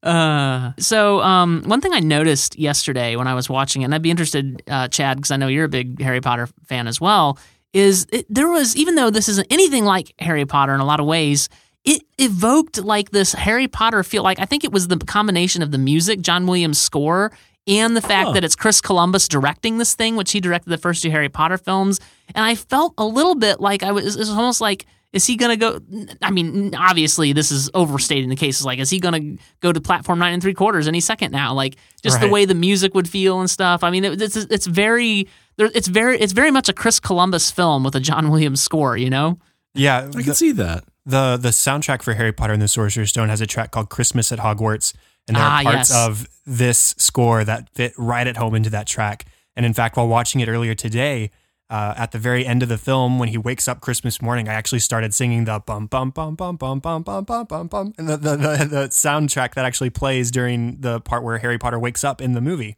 Uh, 0.00 0.72
so 0.78 1.20
um, 1.22 1.62
one 1.66 1.80
thing 1.80 1.92
I 1.92 1.98
noticed 1.98 2.56
yesterday 2.58 3.16
when 3.16 3.26
I 3.26 3.34
was 3.34 3.50
watching 3.50 3.82
it, 3.82 3.86
and 3.86 3.94
I'd 3.94 4.00
be 4.00 4.12
interested, 4.12 4.62
uh, 4.68 4.86
Chad, 4.88 5.16
because 5.18 5.32
I 5.32 5.36
know 5.36 5.48
you're 5.48 5.64
a 5.64 5.68
big 5.68 6.00
Harry 6.00 6.20
Potter 6.20 6.48
fan 6.66 6.86
as 6.86 7.00
well, 7.00 7.36
is 7.72 8.06
it, 8.12 8.26
there 8.32 8.48
was 8.48 8.76
even 8.76 8.94
though 8.94 9.10
this 9.10 9.28
isn't 9.28 9.46
anything 9.50 9.84
like 9.84 10.14
Harry 10.18 10.46
Potter 10.46 10.72
in 10.72 10.80
a 10.80 10.84
lot 10.84 11.00
of 11.00 11.06
ways. 11.06 11.48
It 11.84 12.02
evoked 12.18 12.78
like 12.78 13.10
this 13.10 13.32
Harry 13.32 13.66
Potter 13.66 14.02
feel. 14.02 14.22
Like 14.22 14.38
I 14.40 14.44
think 14.44 14.62
it 14.62 14.72
was 14.72 14.88
the 14.88 14.98
combination 14.98 15.62
of 15.62 15.70
the 15.70 15.78
music, 15.78 16.20
John 16.20 16.46
Williams' 16.46 16.78
score, 16.78 17.32
and 17.68 17.96
the 17.96 18.00
fact 18.00 18.28
Huh. 18.28 18.32
that 18.32 18.44
it's 18.44 18.56
Chris 18.56 18.80
Columbus 18.80 19.28
directing 19.28 19.78
this 19.78 19.94
thing, 19.94 20.16
which 20.16 20.32
he 20.32 20.40
directed 20.40 20.70
the 20.70 20.78
first 20.78 21.02
two 21.02 21.10
Harry 21.10 21.28
Potter 21.28 21.58
films. 21.58 22.00
And 22.34 22.44
I 22.44 22.54
felt 22.54 22.94
a 22.98 23.04
little 23.04 23.34
bit 23.34 23.60
like 23.60 23.82
I 23.82 23.92
was. 23.92 24.16
It 24.16 24.18
was 24.18 24.30
almost 24.30 24.60
like 24.60 24.86
is 25.12 25.26
he 25.26 25.36
going 25.36 25.50
to 25.50 25.56
go? 25.56 25.80
I 26.20 26.30
mean, 26.30 26.74
obviously, 26.74 27.32
this 27.32 27.50
is 27.50 27.70
overstating 27.72 28.28
the 28.28 28.36
case. 28.36 28.60
Is 28.60 28.66
like, 28.66 28.78
is 28.78 28.90
he 28.90 29.00
going 29.00 29.38
to 29.38 29.42
go 29.60 29.72
to 29.72 29.80
platform 29.80 30.18
nine 30.18 30.34
and 30.34 30.42
three 30.42 30.52
quarters 30.52 30.86
any 30.86 31.00
second 31.00 31.32
now? 31.32 31.54
Like, 31.54 31.76
just 32.02 32.20
the 32.20 32.28
way 32.28 32.44
the 32.44 32.54
music 32.54 32.94
would 32.94 33.08
feel 33.08 33.40
and 33.40 33.48
stuff. 33.48 33.82
I 33.82 33.90
mean, 33.90 34.04
it, 34.04 34.20
it's 34.20 34.36
it's 34.36 34.66
very 34.66 35.26
it's 35.56 35.88
very 35.88 36.18
it's 36.18 36.34
very 36.34 36.50
much 36.50 36.68
a 36.68 36.74
Chris 36.74 37.00
Columbus 37.00 37.50
film 37.50 37.84
with 37.84 37.94
a 37.94 38.00
John 38.00 38.30
Williams 38.30 38.60
score. 38.60 38.98
You 38.98 39.08
know? 39.08 39.38
Yeah, 39.72 40.08
I 40.08 40.10
can 40.10 40.26
the, 40.26 40.34
see 40.34 40.52
that. 40.52 40.84
the 41.06 41.38
the 41.38 41.50
soundtrack 41.50 42.02
for 42.02 42.12
Harry 42.12 42.32
Potter 42.32 42.52
and 42.52 42.60
the 42.60 42.68
Sorcerer's 42.68 43.08
Stone 43.08 43.30
has 43.30 43.40
a 43.40 43.46
track 43.46 43.70
called 43.70 43.88
"Christmas 43.88 44.30
at 44.30 44.40
Hogwarts," 44.40 44.92
and 45.28 45.36
there 45.36 45.44
Ah, 45.44 45.58
are 45.60 45.62
parts 45.62 45.90
yes. 45.90 46.06
of 46.08 46.26
this 46.46 46.94
score 46.98 47.44
that 47.44 47.68
fit 47.70 47.92
right 47.96 48.26
at 48.26 48.36
home 48.36 48.54
into 48.54 48.70
that 48.70 48.86
track. 48.86 49.26
And 49.56 49.66
in 49.66 49.74
fact, 49.74 49.96
while 49.96 50.08
watching 50.08 50.40
it 50.40 50.48
earlier 50.48 50.74
today, 50.74 51.30
uh, 51.70 51.92
at 51.96 52.12
the 52.12 52.18
very 52.18 52.46
end 52.46 52.62
of 52.62 52.68
the 52.70 52.78
film, 52.78 53.18
when 53.18 53.28
he 53.28 53.36
wakes 53.36 53.68
up 53.68 53.80
Christmas 53.80 54.22
morning, 54.22 54.48
I 54.48 54.54
actually 54.54 54.78
started 54.78 55.12
singing 55.12 55.44
the 55.44 55.58
bum 55.60 55.86
bum 55.86 56.10
bum 56.10 56.34
bum 56.34 56.56
bum 56.56 56.78
bum 56.80 57.02
bum 57.02 57.24
bum 57.24 57.44
bum 57.44 57.66
bum, 57.66 57.92
and 57.98 58.08
the 58.08 58.16
the, 58.16 58.36
the 58.36 58.64
the 58.64 58.88
soundtrack 58.88 59.54
that 59.54 59.64
actually 59.66 59.90
plays 59.90 60.30
during 60.30 60.80
the 60.80 61.00
part 61.00 61.22
where 61.22 61.36
Harry 61.38 61.58
Potter 61.58 61.78
wakes 61.78 62.04
up 62.04 62.22
in 62.22 62.32
the 62.32 62.40
movie. 62.40 62.76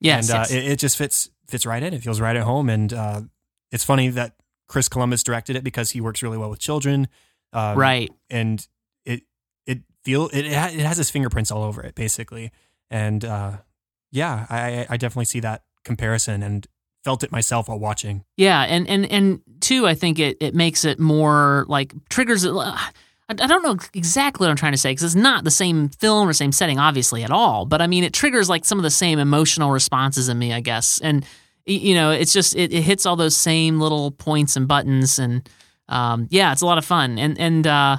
Yes. 0.00 0.28
and 0.28 0.38
uh, 0.38 0.40
yes. 0.40 0.50
it, 0.50 0.64
it 0.64 0.78
just 0.80 0.96
fits 0.96 1.30
fits 1.46 1.64
right 1.66 1.82
in. 1.82 1.94
It 1.94 2.02
feels 2.02 2.20
right 2.20 2.34
at 2.34 2.42
home, 2.42 2.68
and 2.68 2.92
uh, 2.92 3.20
it's 3.70 3.84
funny 3.84 4.08
that 4.08 4.34
Chris 4.66 4.88
Columbus 4.88 5.22
directed 5.22 5.54
it 5.54 5.62
because 5.62 5.90
he 5.90 6.00
works 6.00 6.22
really 6.22 6.38
well 6.38 6.50
with 6.50 6.58
children, 6.58 7.06
um, 7.52 7.78
right. 7.78 8.10
And 8.28 8.66
feel 10.04 10.28
it 10.32 10.46
it 10.46 10.52
has 10.52 10.96
his 10.96 11.10
fingerprints 11.10 11.50
all 11.50 11.62
over 11.62 11.82
it, 11.82 11.94
basically. 11.94 12.50
And 12.90 13.24
uh, 13.24 13.58
yeah, 14.10 14.46
I 14.50 14.86
I 14.88 14.96
definitely 14.96 15.26
see 15.26 15.40
that 15.40 15.62
comparison 15.84 16.42
and 16.42 16.66
felt 17.04 17.24
it 17.24 17.32
myself 17.32 17.68
while 17.68 17.78
watching. 17.78 18.24
Yeah, 18.36 18.62
and 18.62 18.88
and 18.88 19.06
and 19.10 19.40
two, 19.60 19.86
I 19.86 19.94
think 19.94 20.18
it 20.18 20.36
it 20.40 20.54
makes 20.54 20.84
it 20.84 20.98
more 21.00 21.64
like 21.68 21.92
triggers. 22.08 22.44
it- 22.44 22.52
I 22.52 22.90
I 23.28 23.34
don't 23.46 23.62
know 23.62 23.78
exactly 23.94 24.44
what 24.44 24.50
I'm 24.50 24.56
trying 24.56 24.72
to 24.72 24.78
say 24.78 24.90
because 24.90 25.04
it's 25.04 25.14
not 25.14 25.44
the 25.44 25.50
same 25.50 25.88
film 25.88 26.28
or 26.28 26.32
same 26.34 26.52
setting, 26.52 26.78
obviously, 26.78 27.22
at 27.24 27.30
all. 27.30 27.64
But 27.64 27.80
I 27.80 27.86
mean, 27.86 28.04
it 28.04 28.12
triggers 28.12 28.48
like 28.50 28.64
some 28.64 28.78
of 28.78 28.82
the 28.82 28.90
same 28.90 29.18
emotional 29.18 29.70
responses 29.70 30.28
in 30.28 30.38
me, 30.38 30.52
I 30.52 30.60
guess. 30.60 31.00
And 31.00 31.24
you 31.64 31.94
know, 31.94 32.10
it's 32.10 32.32
just 32.32 32.54
it, 32.56 32.72
it 32.72 32.82
hits 32.82 33.06
all 33.06 33.16
those 33.16 33.36
same 33.36 33.80
little 33.80 34.10
points 34.10 34.56
and 34.56 34.66
buttons, 34.68 35.18
and 35.18 35.48
um, 35.88 36.26
yeah, 36.30 36.52
it's 36.52 36.60
a 36.62 36.66
lot 36.66 36.76
of 36.78 36.84
fun. 36.84 37.18
And 37.18 37.38
and 37.38 37.66
uh, 37.66 37.96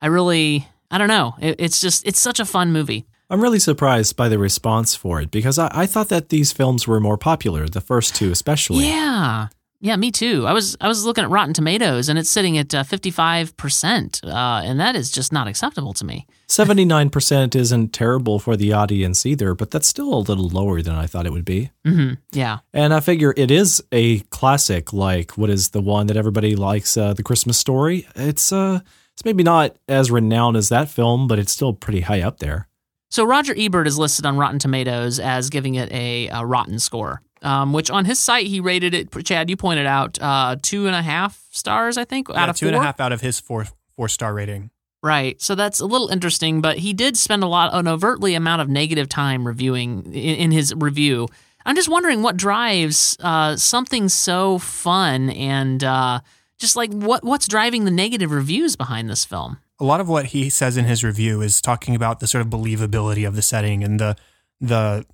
I 0.00 0.06
really, 0.06 0.66
I 0.90 0.98
don't 0.98 1.08
know, 1.08 1.34
it, 1.40 1.56
it's 1.58 1.80
just 1.80 2.06
it's 2.06 2.20
such 2.20 2.40
a 2.40 2.44
fun 2.44 2.72
movie. 2.72 3.06
I'm 3.30 3.40
really 3.40 3.60
surprised 3.60 4.16
by 4.16 4.28
the 4.28 4.38
response 4.38 4.96
for 4.96 5.20
it 5.20 5.30
because 5.30 5.58
I, 5.58 5.70
I 5.72 5.86
thought 5.86 6.08
that 6.08 6.30
these 6.30 6.50
films 6.50 6.88
were 6.88 6.98
more 6.98 7.16
popular, 7.16 7.68
the 7.68 7.80
first 7.80 8.16
two 8.16 8.32
especially. 8.32 8.88
Yeah. 8.88 9.48
Yeah, 9.82 9.96
me 9.96 10.10
too. 10.10 10.46
I 10.46 10.52
was 10.52 10.76
I 10.78 10.88
was 10.88 11.06
looking 11.06 11.24
at 11.24 11.30
Rotten 11.30 11.54
Tomatoes 11.54 12.10
and 12.10 12.18
it's 12.18 12.28
sitting 12.28 12.58
at 12.58 12.86
fifty 12.86 13.10
five 13.10 13.56
percent, 13.56 14.20
uh, 14.22 14.60
and 14.62 14.78
that 14.78 14.94
is 14.94 15.10
just 15.10 15.32
not 15.32 15.48
acceptable 15.48 15.94
to 15.94 16.04
me. 16.04 16.26
Seventy 16.48 16.84
nine 16.84 17.08
percent 17.08 17.56
isn't 17.56 17.94
terrible 17.94 18.38
for 18.38 18.56
the 18.58 18.74
audience 18.74 19.24
either, 19.24 19.54
but 19.54 19.70
that's 19.70 19.88
still 19.88 20.12
a 20.12 20.20
little 20.20 20.50
lower 20.50 20.82
than 20.82 20.96
I 20.96 21.06
thought 21.06 21.24
it 21.24 21.32
would 21.32 21.46
be. 21.46 21.70
Mm-hmm. 21.86 22.14
Yeah, 22.32 22.58
and 22.74 22.92
I 22.92 23.00
figure 23.00 23.32
it 23.38 23.50
is 23.50 23.82
a 23.90 24.18
classic. 24.28 24.92
Like 24.92 25.38
what 25.38 25.48
is 25.48 25.70
the 25.70 25.80
one 25.80 26.08
that 26.08 26.16
everybody 26.18 26.56
likes? 26.56 26.98
Uh, 26.98 27.14
the 27.14 27.22
Christmas 27.22 27.56
Story. 27.56 28.06
It's 28.14 28.52
uh, 28.52 28.80
it's 29.20 29.24
maybe 29.24 29.42
not 29.42 29.76
as 29.88 30.10
renowned 30.10 30.56
as 30.56 30.68
that 30.70 30.88
film, 30.88 31.28
but 31.28 31.38
it's 31.38 31.52
still 31.52 31.72
pretty 31.72 32.00
high 32.00 32.22
up 32.22 32.38
there. 32.38 32.66
So 33.10 33.24
Roger 33.24 33.54
Ebert 33.56 33.86
is 33.86 33.98
listed 33.98 34.26
on 34.26 34.36
Rotten 34.36 34.58
Tomatoes 34.58 35.18
as 35.18 35.50
giving 35.50 35.74
it 35.74 35.90
a, 35.92 36.28
a 36.28 36.44
rotten 36.44 36.78
score 36.78 37.22
um, 37.42 37.72
which 37.72 37.90
on 37.90 38.04
his 38.04 38.18
site 38.18 38.46
he 38.46 38.60
rated 38.60 38.94
it. 38.94 39.24
Chad, 39.24 39.50
you 39.50 39.56
pointed 39.56 39.86
out 39.86 40.20
uh, 40.20 40.56
two 40.60 40.86
and 40.86 40.94
a 40.94 41.02
half 41.02 41.42
stars, 41.50 41.96
I 41.96 42.04
think, 42.04 42.28
yeah, 42.28 42.42
out 42.42 42.48
of 42.48 42.56
two 42.56 42.66
four? 42.66 42.74
and 42.74 42.82
a 42.82 42.84
half 42.84 43.00
out 43.00 43.12
of 43.12 43.20
his 43.20 43.40
four 43.40 43.66
four 43.96 44.08
star 44.08 44.34
rating. 44.34 44.70
Right. 45.02 45.40
So 45.40 45.54
that's 45.54 45.80
a 45.80 45.86
little 45.86 46.08
interesting, 46.08 46.60
but 46.60 46.78
he 46.78 46.92
did 46.92 47.16
spend 47.16 47.42
a 47.42 47.46
lot, 47.46 47.70
an 47.72 47.88
overtly 47.88 48.34
amount 48.34 48.60
of 48.60 48.68
negative 48.68 49.08
time 49.08 49.46
reviewing 49.46 50.04
in, 50.06 50.12
in 50.12 50.50
his 50.50 50.74
review. 50.74 51.28
I'm 51.64 51.74
just 51.74 51.88
wondering 51.88 52.22
what 52.22 52.36
drives 52.36 53.16
uh, 53.20 53.56
something 53.56 54.10
so 54.10 54.58
fun 54.58 55.30
and 55.30 55.82
uh, 55.82 56.20
just 56.60 56.76
like 56.76 56.92
what 56.92 57.24
what's 57.24 57.48
driving 57.48 57.84
the 57.84 57.90
negative 57.90 58.30
reviews 58.30 58.76
behind 58.76 59.10
this 59.10 59.24
film. 59.24 59.58
A 59.80 59.84
lot 59.84 60.00
of 60.00 60.08
what 60.08 60.26
he 60.26 60.50
says 60.50 60.76
in 60.76 60.84
his 60.84 61.02
review 61.02 61.40
is 61.40 61.60
talking 61.60 61.96
about 61.96 62.20
the 62.20 62.26
sort 62.26 62.42
of 62.42 62.48
believability 62.48 63.26
of 63.26 63.34
the 63.34 63.42
setting 63.42 63.82
and 63.82 63.98
the 63.98 64.16
the 64.60 65.04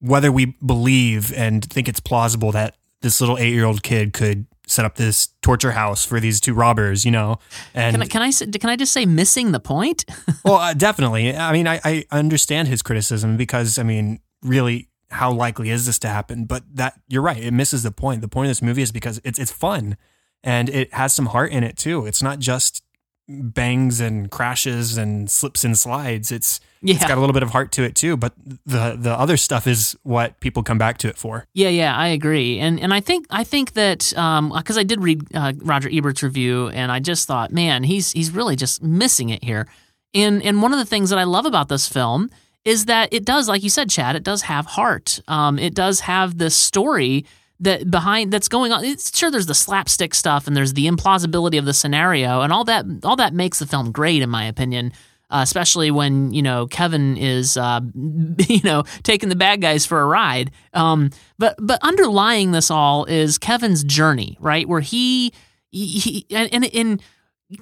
whether 0.00 0.32
we 0.32 0.56
believe 0.64 1.32
and 1.34 1.64
think 1.64 1.88
it's 1.88 2.00
plausible 2.00 2.52
that 2.52 2.76
this 3.02 3.20
little 3.20 3.36
eight 3.36 3.52
year 3.52 3.64
old 3.64 3.82
kid 3.82 4.12
could 4.12 4.46
set 4.66 4.84
up 4.84 4.94
this 4.94 5.28
torture 5.42 5.72
house 5.72 6.04
for 6.04 6.20
these 6.20 6.40
two 6.40 6.54
robbers, 6.54 7.04
you 7.04 7.10
know. 7.10 7.38
And 7.74 7.94
can 8.08 8.22
I 8.22 8.30
can 8.30 8.48
I, 8.48 8.58
can 8.58 8.70
I 8.70 8.76
just 8.76 8.92
say 8.92 9.04
missing 9.04 9.50
the 9.50 9.60
point? 9.60 10.04
well, 10.44 10.54
uh, 10.54 10.72
definitely. 10.72 11.34
I 11.36 11.52
mean, 11.52 11.66
I, 11.66 11.80
I 11.84 12.04
understand 12.12 12.68
his 12.68 12.80
criticism 12.80 13.36
because 13.36 13.76
I 13.76 13.82
mean, 13.82 14.20
really, 14.40 14.88
how 15.10 15.32
likely 15.32 15.70
is 15.70 15.84
this 15.86 15.98
to 16.00 16.08
happen? 16.08 16.44
But 16.44 16.62
that 16.74 16.94
you're 17.08 17.22
right, 17.22 17.42
it 17.42 17.52
misses 17.52 17.82
the 17.82 17.90
point. 17.90 18.20
The 18.20 18.28
point 18.28 18.46
of 18.46 18.50
this 18.50 18.62
movie 18.62 18.82
is 18.82 18.92
because 18.92 19.20
it's 19.24 19.40
it's 19.40 19.50
fun 19.50 19.96
and 20.44 20.68
it 20.68 20.92
has 20.94 21.14
some 21.14 21.26
heart 21.26 21.52
in 21.52 21.64
it 21.64 21.76
too. 21.76 22.06
It's 22.06 22.22
not 22.22 22.38
just 22.38 22.82
bangs 23.28 24.00
and 24.00 24.30
crashes 24.30 24.96
and 24.96 25.30
slips 25.30 25.64
and 25.64 25.76
slides. 25.76 26.32
It's 26.32 26.60
yeah. 26.82 26.96
it's 26.96 27.06
got 27.06 27.16
a 27.16 27.20
little 27.20 27.32
bit 27.32 27.42
of 27.42 27.50
heart 27.50 27.72
to 27.72 27.82
it 27.84 27.94
too, 27.94 28.16
but 28.16 28.32
the 28.66 28.96
the 28.98 29.12
other 29.12 29.36
stuff 29.36 29.66
is 29.66 29.96
what 30.02 30.38
people 30.40 30.62
come 30.62 30.78
back 30.78 30.98
to 30.98 31.08
it 31.08 31.16
for. 31.16 31.46
Yeah, 31.54 31.68
yeah, 31.68 31.96
I 31.96 32.08
agree, 32.08 32.58
and 32.58 32.80
and 32.80 32.92
I 32.92 33.00
think 33.00 33.26
I 33.30 33.44
think 33.44 33.72
that 33.72 33.98
because 34.10 34.16
um, 34.18 34.78
I 34.78 34.82
did 34.82 35.02
read 35.02 35.22
uh, 35.34 35.52
Roger 35.58 35.88
Ebert's 35.92 36.22
review, 36.22 36.68
and 36.68 36.90
I 36.90 36.98
just 36.98 37.26
thought, 37.26 37.52
man, 37.52 37.84
he's 37.84 38.12
he's 38.12 38.30
really 38.30 38.56
just 38.56 38.82
missing 38.82 39.30
it 39.30 39.44
here. 39.44 39.68
And 40.14 40.42
and 40.42 40.60
one 40.60 40.72
of 40.72 40.78
the 40.78 40.84
things 40.86 41.10
that 41.10 41.18
I 41.18 41.24
love 41.24 41.46
about 41.46 41.68
this 41.68 41.88
film 41.88 42.30
is 42.64 42.84
that 42.84 43.12
it 43.12 43.24
does, 43.24 43.48
like 43.48 43.62
you 43.62 43.70
said, 43.70 43.90
Chad, 43.90 44.14
it 44.14 44.22
does 44.22 44.42
have 44.42 44.66
heart. 44.66 45.20
Um, 45.26 45.58
it 45.58 45.74
does 45.74 46.00
have 46.00 46.38
this 46.38 46.56
story 46.56 47.24
that 47.62 47.90
behind 47.90 48.32
that's 48.32 48.48
going 48.48 48.72
on. 48.72 48.84
It's, 48.84 49.16
sure, 49.16 49.30
there's 49.30 49.46
the 49.46 49.54
slapstick 49.54 50.14
stuff 50.14 50.46
and 50.46 50.56
there's 50.56 50.74
the 50.74 50.86
implausibility 50.86 51.58
of 51.58 51.64
the 51.64 51.74
scenario, 51.74 52.42
and 52.42 52.52
all 52.52 52.64
that. 52.64 52.84
All 53.04 53.16
that 53.16 53.34
makes 53.34 53.58
the 53.58 53.66
film 53.66 53.92
great, 53.92 54.22
in 54.22 54.30
my 54.30 54.44
opinion. 54.44 54.92
Uh, 55.30 55.40
especially 55.42 55.90
when 55.90 56.30
you 56.34 56.42
know 56.42 56.66
Kevin 56.66 57.16
is 57.16 57.56
uh, 57.56 57.80
you 57.94 58.60
know 58.64 58.82
taking 59.02 59.30
the 59.30 59.36
bad 59.36 59.62
guys 59.62 59.86
for 59.86 60.00
a 60.00 60.06
ride. 60.06 60.50
Um, 60.74 61.10
but 61.38 61.56
but 61.58 61.78
underlying 61.82 62.52
this 62.52 62.70
all 62.70 63.06
is 63.06 63.38
Kevin's 63.38 63.82
journey, 63.82 64.36
right? 64.40 64.68
Where 64.68 64.80
he 64.80 65.32
he, 65.70 66.26
and, 66.30 66.64
and 66.74 67.02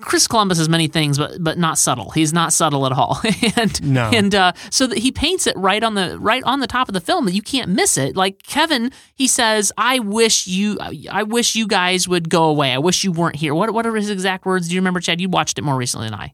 Chris 0.00 0.26
Columbus 0.26 0.59
has 0.59 0.68
many 0.68 0.88
things, 0.88 1.18
but 1.18 1.42
but 1.42 1.59
not 1.59 1.78
subtle. 1.78 2.11
He's 2.11 2.32
not 2.32 2.52
subtle 2.52 2.87
at 2.87 2.92
all, 2.92 3.20
and 3.56 3.82
no. 3.82 4.11
and 4.12 4.35
uh, 4.35 4.52
so 4.70 4.87
that 4.87 4.99
he 4.99 5.11
paints 5.11 5.47
it 5.47 5.56
right 5.56 5.82
on 5.82 5.94
the 5.94 6.18
right 6.18 6.42
on 6.44 6.61
the 6.61 6.66
top 6.66 6.88
of 6.88 6.94
the 6.94 7.00
film 7.00 7.25
that 7.25 7.35
you 7.35 7.42
can't 7.42 7.70
miss 7.70 7.97
it. 7.97 8.16
Like 8.16 8.42
Kevin, 8.42 8.92
he 9.14 9.26
says, 9.26 9.73
"I 9.76 9.99
wish 9.99 10.47
you, 10.47 10.78
I 11.11 11.23
wish 11.23 11.54
you 11.56 11.66
guys 11.66 12.06
would 12.06 12.28
go 12.28 12.44
away. 12.44 12.73
I 12.73 12.78
wish 12.78 13.04
you 13.04 13.12
weren't 13.12 13.37
here." 13.37 13.54
What 13.54 13.73
what 13.73 13.87
are 13.87 13.94
his 13.94 14.11
exact 14.11 14.47
words? 14.47 14.68
Do 14.68 14.75
you 14.75 14.80
remember, 14.80 15.00
Chad? 15.00 15.20
You 15.20 15.28
watched 15.28 15.59
it 15.59 15.62
more 15.62 15.76
recently 15.76 16.09
than 16.09 16.14
I. 16.14 16.32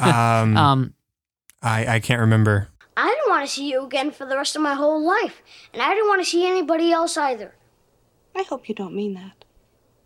um, 0.42 0.56
um, 0.56 0.94
I 1.62 1.96
I 1.96 2.00
can't 2.00 2.20
remember. 2.20 2.68
I 2.96 3.08
didn't 3.08 3.30
want 3.30 3.46
to 3.46 3.52
see 3.52 3.70
you 3.70 3.84
again 3.84 4.10
for 4.10 4.26
the 4.26 4.36
rest 4.36 4.54
of 4.54 4.62
my 4.62 4.74
whole 4.74 5.04
life, 5.04 5.42
and 5.72 5.82
I 5.82 5.94
didn't 5.94 6.08
want 6.08 6.22
to 6.22 6.30
see 6.30 6.46
anybody 6.46 6.92
else 6.92 7.16
either. 7.16 7.54
I 8.36 8.42
hope 8.42 8.68
you 8.68 8.74
don't 8.74 8.94
mean 8.94 9.14
that. 9.14 9.41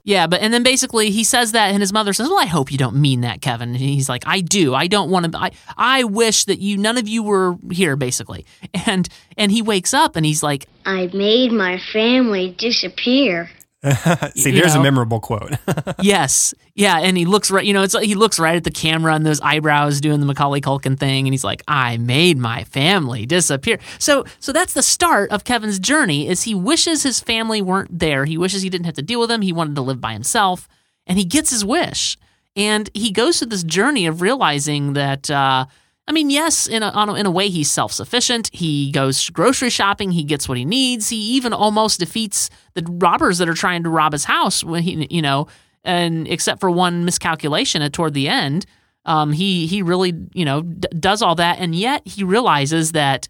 Yeah, 0.06 0.28
but 0.28 0.40
and 0.40 0.54
then 0.54 0.62
basically 0.62 1.10
he 1.10 1.24
says 1.24 1.50
that, 1.50 1.72
and 1.72 1.80
his 1.80 1.92
mother 1.92 2.12
says, 2.12 2.28
"Well, 2.28 2.38
I 2.38 2.44
hope 2.46 2.70
you 2.70 2.78
don't 2.78 2.94
mean 2.94 3.22
that, 3.22 3.40
Kevin." 3.42 3.70
And 3.70 3.76
he's 3.78 4.08
like, 4.08 4.22
"I 4.24 4.40
do. 4.40 4.72
I 4.72 4.86
don't 4.86 5.10
want 5.10 5.32
to. 5.32 5.36
I 5.36 5.50
I 5.76 6.04
wish 6.04 6.44
that 6.44 6.60
you 6.60 6.76
none 6.76 6.96
of 6.96 7.08
you 7.08 7.24
were 7.24 7.56
here, 7.72 7.96
basically." 7.96 8.46
And 8.86 9.08
and 9.36 9.50
he 9.50 9.62
wakes 9.62 9.92
up 9.92 10.14
and 10.14 10.24
he's 10.24 10.44
like, 10.44 10.66
"I 10.84 11.10
made 11.12 11.50
my 11.50 11.80
family 11.92 12.54
disappear." 12.56 13.50
See, 14.34 14.50
there's 14.50 14.74
know? 14.74 14.80
a 14.80 14.82
memorable 14.82 15.20
quote. 15.20 15.52
yes, 16.00 16.54
yeah, 16.74 16.98
and 16.98 17.16
he 17.16 17.24
looks 17.24 17.50
right. 17.50 17.64
You 17.64 17.72
know, 17.72 17.82
it's 17.82 17.94
like 17.94 18.06
he 18.06 18.14
looks 18.14 18.38
right 18.38 18.56
at 18.56 18.64
the 18.64 18.70
camera 18.70 19.14
and 19.14 19.24
those 19.24 19.40
eyebrows 19.40 20.00
doing 20.00 20.20
the 20.20 20.26
Macaulay 20.26 20.60
Culkin 20.60 20.98
thing, 20.98 21.26
and 21.26 21.32
he's 21.32 21.44
like, 21.44 21.62
"I 21.68 21.96
made 21.98 22.38
my 22.38 22.64
family 22.64 23.26
disappear." 23.26 23.78
So, 23.98 24.24
so 24.40 24.52
that's 24.52 24.72
the 24.72 24.82
start 24.82 25.30
of 25.30 25.44
Kevin's 25.44 25.78
journey. 25.78 26.28
Is 26.28 26.42
he 26.42 26.54
wishes 26.54 27.02
his 27.02 27.20
family 27.20 27.62
weren't 27.62 27.98
there. 27.98 28.24
He 28.24 28.38
wishes 28.38 28.62
he 28.62 28.70
didn't 28.70 28.86
have 28.86 28.94
to 28.94 29.02
deal 29.02 29.20
with 29.20 29.28
them. 29.28 29.42
He 29.42 29.52
wanted 29.52 29.74
to 29.76 29.82
live 29.82 30.00
by 30.00 30.12
himself, 30.14 30.68
and 31.06 31.18
he 31.18 31.24
gets 31.24 31.50
his 31.50 31.64
wish. 31.64 32.16
And 32.56 32.88
he 32.94 33.10
goes 33.12 33.38
through 33.38 33.48
this 33.48 33.62
journey 33.64 34.06
of 34.06 34.20
realizing 34.20 34.94
that. 34.94 35.30
Uh, 35.30 35.66
I 36.08 36.12
mean, 36.12 36.30
yes, 36.30 36.68
in 36.68 36.84
a, 36.84 37.14
in 37.14 37.26
a 37.26 37.30
way, 37.30 37.48
he's 37.48 37.70
self 37.70 37.92
sufficient. 37.92 38.48
He 38.52 38.92
goes 38.92 39.28
grocery 39.30 39.70
shopping. 39.70 40.12
He 40.12 40.22
gets 40.22 40.48
what 40.48 40.56
he 40.56 40.64
needs. 40.64 41.08
He 41.08 41.16
even 41.36 41.52
almost 41.52 41.98
defeats 41.98 42.48
the 42.74 42.84
robbers 42.88 43.38
that 43.38 43.48
are 43.48 43.54
trying 43.54 43.82
to 43.82 43.90
rob 43.90 44.12
his 44.12 44.24
house 44.24 44.62
when 44.62 44.82
he, 44.82 45.06
you 45.10 45.22
know, 45.22 45.48
and 45.82 46.28
except 46.28 46.60
for 46.60 46.70
one 46.70 47.04
miscalculation 47.04 47.82
at 47.82 47.92
toward 47.92 48.14
the 48.14 48.28
end, 48.28 48.66
um, 49.04 49.32
he 49.32 49.66
he 49.66 49.82
really, 49.82 50.12
you 50.32 50.44
know, 50.44 50.62
d- 50.62 50.88
does 50.98 51.22
all 51.22 51.34
that, 51.36 51.58
and 51.58 51.74
yet 51.74 52.06
he 52.06 52.22
realizes 52.22 52.92
that 52.92 53.28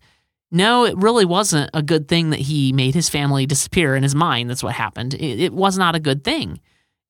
no, 0.51 0.85
it 0.85 0.97
really 0.97 1.25
wasn't 1.25 1.71
a 1.75 1.83
good 1.83 2.09
thing 2.09 2.31
that 2.31 2.41
he 2.41 2.73
made 2.73 2.95
his 2.95 3.09
family 3.09 3.47
disappear 3.47 3.97
in 3.97 4.03
his 4.03 4.15
mind. 4.15 4.49
That's 4.49 4.63
what 4.63 4.75
happened. 4.75 5.15
It, 5.15 5.41
it 5.41 5.53
was 5.53 5.77
not 5.77 5.95
a 5.95 6.01
good 6.01 6.25
thing. 6.25 6.61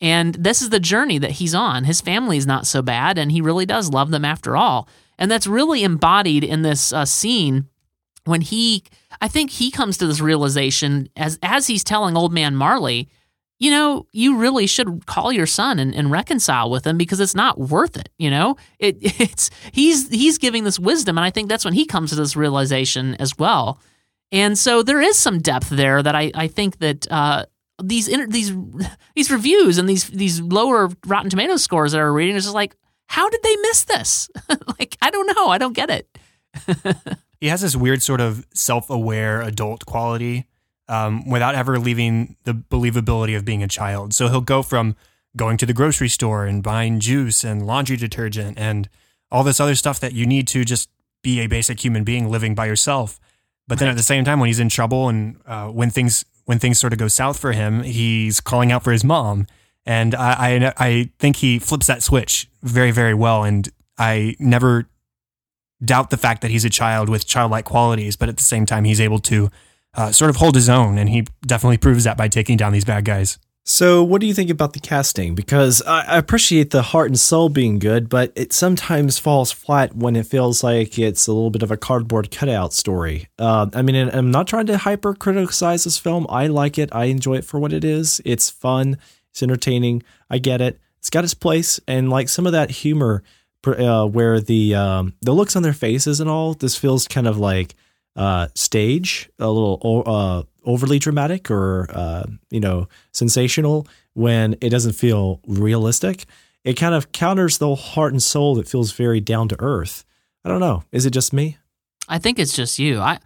And 0.01 0.35
this 0.35 0.63
is 0.63 0.71
the 0.71 0.81
journey 0.81 1.19
that 1.19 1.33
he's 1.33 1.55
on. 1.55 1.85
His 1.85 2.01
family 2.01 2.37
is 2.37 2.47
not 2.47 2.67
so 2.67 2.83
bad, 2.83 3.19
and 3.19 3.33
he 3.33 3.41
really 3.41 3.67
does 3.67 3.91
love 3.91 4.11
them 4.11 4.25
after 4.25 4.57
all. 4.57 4.89
And 5.19 5.31
that's 5.31 5.47
really 5.47 5.83
embodied 5.83 6.45
in 6.45 6.63
this 6.63 6.93
uh, 6.93 7.05
scene 7.05 7.69
when 8.25 8.41
he, 8.41 8.85
I 9.21 9.29
think 9.29 9.51
he 9.51 9.71
comes 9.71 9.99
to 9.99 10.07
this 10.07 10.21
realization 10.21 11.09
as 11.17 11.39
as 11.43 11.67
he's 11.67 11.85
telling 11.85 12.17
old 12.17 12.33
man 12.33 12.57
Marley, 12.57 13.09
you 13.59 13.71
know, 13.71 14.07
you 14.13 14.37
really 14.37 14.67
should 14.67 15.07
call 15.07 15.33
your 15.33 15.47
son 15.47 15.79
and, 15.79 15.95
and 15.95 16.11
reconcile 16.11 16.71
with 16.71 16.87
him 16.87 16.99
because 16.99 17.21
it's 17.21 17.35
not 17.35 17.59
worth 17.59 17.97
it. 17.97 18.11
You 18.19 18.31
know, 18.31 18.57
it 18.79 18.99
it's 19.21 19.51
he's 19.73 20.09
he's 20.09 20.39
giving 20.39 20.65
this 20.65 20.79
wisdom, 20.79 21.17
and 21.17 21.25
I 21.25 21.31
think 21.31 21.49
that's 21.49 21.65
when 21.65 21.75
he 21.75 21.87
comes 21.87 22.11
to 22.11 22.17
this 22.17 22.37
realization 22.37 23.15
as 23.15 23.39
well. 23.39 23.81
And 24.33 24.59
so 24.59 24.83
there 24.83 25.01
is 25.01 25.17
some 25.17 25.39
depth 25.39 25.71
there 25.71 26.03
that 26.03 26.15
I, 26.15 26.33
I 26.35 26.49
think 26.49 26.79
that 26.79 27.11
uh, 27.11 27.47
these 27.83 28.07
these 28.29 28.53
these 29.15 29.31
reviews 29.31 29.79
and 29.79 29.89
these 29.89 30.09
these 30.09 30.41
lower 30.41 30.91
Rotten 31.07 31.31
Tomatoes 31.31 31.63
scores 31.63 31.93
that 31.93 32.01
are 32.01 32.13
reading 32.13 32.37
is 32.37 32.45
just 32.45 32.55
like, 32.55 32.77
how 33.07 33.29
did 33.29 33.43
they 33.43 33.57
miss 33.57 33.85
this? 33.85 34.29
like, 34.79 34.97
I 35.01 35.11
don't 35.11 35.27
know. 35.37 35.49
I 35.49 35.59
don't 35.59 35.73
get 35.75 35.91
it. 35.91 36.19
he 37.41 37.49
has 37.49 37.61
this 37.61 37.77
weird 37.77 38.03
sort 38.03 38.21
of 38.21 38.47
self-aware 38.55 39.43
adult 39.43 39.87
quality 39.87 40.47
um, 40.89 41.29
without 41.29 41.55
ever 41.55 41.79
leaving 41.79 42.37
the 42.45 42.55
believability 42.55 43.37
of 43.37 43.45
being 43.45 43.63
a 43.63 43.69
child. 43.69 44.15
So 44.15 44.29
he'll 44.29 44.41
go 44.41 44.63
from 44.63 44.97
going 45.37 45.57
to 45.59 45.67
the 45.67 45.73
grocery 45.73 46.09
store 46.09 46.47
and 46.47 46.63
buying 46.63 47.01
juice 47.01 47.45
and 47.45 47.67
laundry 47.67 47.97
detergent 47.97 48.59
and 48.59 48.89
all 49.31 49.45
this 49.45 49.61
other 49.61 49.75
stuff 49.75 50.01
that 50.01 50.13
you 50.13 50.25
need 50.27 50.49
to 50.49 50.65
just 50.65 50.89
be 51.23 51.41
a 51.41 51.47
basic 51.47 51.85
human 51.85 52.05
being 52.05 52.31
living 52.31 52.55
by 52.55 52.67
yourself. 52.67 53.21
But 53.69 53.79
then 53.79 53.89
at 53.89 53.97
the 53.97 54.03
same 54.03 54.25
time, 54.25 54.39
when 54.39 54.47
he's 54.47 54.61
in 54.61 54.69
trouble 54.69 55.09
and 55.09 55.41
uh, 55.45 55.69
when 55.69 55.91
things 55.91 56.25
when 56.45 56.61
things 56.61 56.79
sort 56.79 56.93
of 56.93 57.01
go 57.01 57.09
south 57.09 57.39
for 57.39 57.51
him, 57.51 57.83
he's 57.83 58.41
calling 58.41 58.71
out 58.71 58.85
for 58.85 58.93
his 58.93 59.03
mom 59.03 59.49
and 59.87 60.15
I, 60.15 60.33
I, 60.33 60.73
I 60.77 61.11
think 61.19 61.37
he 61.37 61.59
flips 61.59 61.87
that 61.87 62.03
switch 62.03 62.51
very, 62.63 62.91
very 62.91 63.15
well. 63.15 63.45
And 63.45 63.69
I 63.97 64.35
never 64.39 64.89
doubt 65.85 66.11
the 66.11 66.17
fact 66.17 66.43
that 66.43 66.51
he's 66.51 66.65
a 66.65 66.71
child 66.71 67.09
with 67.09 67.27
childlike 67.27 67.65
qualities, 67.65 68.17
but 68.17 68.29
at 68.29 68.37
the 68.37 68.43
same 68.43 68.67
time, 68.67 68.85
he's 68.85 69.01
able 69.01 69.21
to 69.21 69.51
uh, 69.95 70.11
sort 70.11 70.29
of 70.29 70.37
hold 70.37 70.57
his 70.57 70.69
own. 70.69 70.99
And 70.99 71.09
he 71.09 71.27
definitely 71.47 71.79
proves 71.79 72.05
that 72.05 72.17
by 72.17 72.29
taking 72.29 72.57
down 72.57 72.73
these 72.73 72.85
bad 72.85 73.05
guys. 73.05 73.39
So, 73.69 74.05
what 74.05 74.21
do 74.21 74.29
you 74.29 74.35
think 74.35 74.49
about 74.49 74.75
the 74.75 74.79
casting? 74.79 75.35
Because 75.35 75.83
I 75.83 76.19
appreciate 76.19 76.71
the 76.71 76.83
heart 76.83 77.09
and 77.09 77.19
soul 77.19 77.49
being 77.49 77.81
good, 77.81 78.09
but 78.09 78.31
it 78.37 78.53
sometimes 78.53 79.19
falls 79.19 79.51
flat 79.51 79.97
when 79.97 80.15
it 80.15 80.25
feels 80.27 80.63
like 80.63 81.01
it's 81.01 81.27
a 81.27 81.33
little 81.33 81.51
bit 81.51 81.65
of 81.65 81.73
a 81.73 81.77
cardboard 81.77 82.31
cutout 82.31 82.73
story. 82.73 83.27
Uh, 83.41 83.67
I 83.75 83.83
mean, 83.83 83.97
I'm 83.97 84.31
not 84.31 84.47
trying 84.47 84.67
to 84.67 84.79
hyper 84.79 85.15
criticize 85.15 85.83
this 85.83 85.99
film. 85.99 86.29
I 86.31 86.47
like 86.47 86.79
it. 86.79 86.91
I 86.93 87.07
enjoy 87.07 87.39
it 87.39 87.45
for 87.45 87.59
what 87.59 87.73
it 87.73 87.83
is. 87.83 88.21
It's 88.25 88.51
fun. 88.51 88.99
It's 89.37 89.43
entertaining. 89.43 90.03
I 90.31 90.39
get 90.39 90.63
it. 90.63 90.81
It's 90.97 91.11
got 91.11 91.23
its 91.23 91.35
place, 91.35 91.79
and 91.87 92.09
like 92.09 92.31
some 92.31 92.47
of 92.47 92.53
that 92.53 92.71
humor, 92.71 93.23
uh, 93.67 94.07
where 94.07 94.41
the 94.41 94.75
um, 94.75 95.13
the 95.21 95.33
looks 95.33 95.55
on 95.55 95.63
their 95.63 95.75
faces 95.75 96.21
and 96.21 96.31
all. 96.31 96.55
This 96.55 96.75
feels 96.75 97.07
kind 97.07 97.27
of 97.27 97.37
like 97.37 97.75
uh, 98.17 98.49
stage, 98.55 99.29
a 99.39 99.47
little 99.47 100.03
uh, 100.07 100.43
overly 100.65 100.99
dramatic 100.99 101.51
or 101.51 101.87
uh, 101.91 102.25
you 102.49 102.61
know 102.61 102.89
sensational 103.13 103.87
when 104.15 104.57
it 104.63 104.71
doesn't 104.71 104.95
feel 104.95 105.41
realistic. 105.47 106.25
It 106.65 106.79
kind 106.79 106.95
of 106.95 107.13
counters 107.13 107.59
the 107.59 107.75
heart 107.75 108.13
and 108.13 108.23
soul 108.23 108.55
that 108.55 108.67
feels 108.67 108.93
very 108.93 109.21
down 109.21 109.51
to 109.51 109.57
earth. 109.59 110.07
I 110.47 110.49
don't 110.49 110.61
know. 110.61 110.83
Is 110.93 111.05
it 111.05 111.11
just 111.11 111.35
me? 111.35 111.59
I 112.09 112.19
think 112.19 112.39
it's 112.39 112.57
just 112.57 112.79
you. 112.79 113.01
I, 113.01 113.19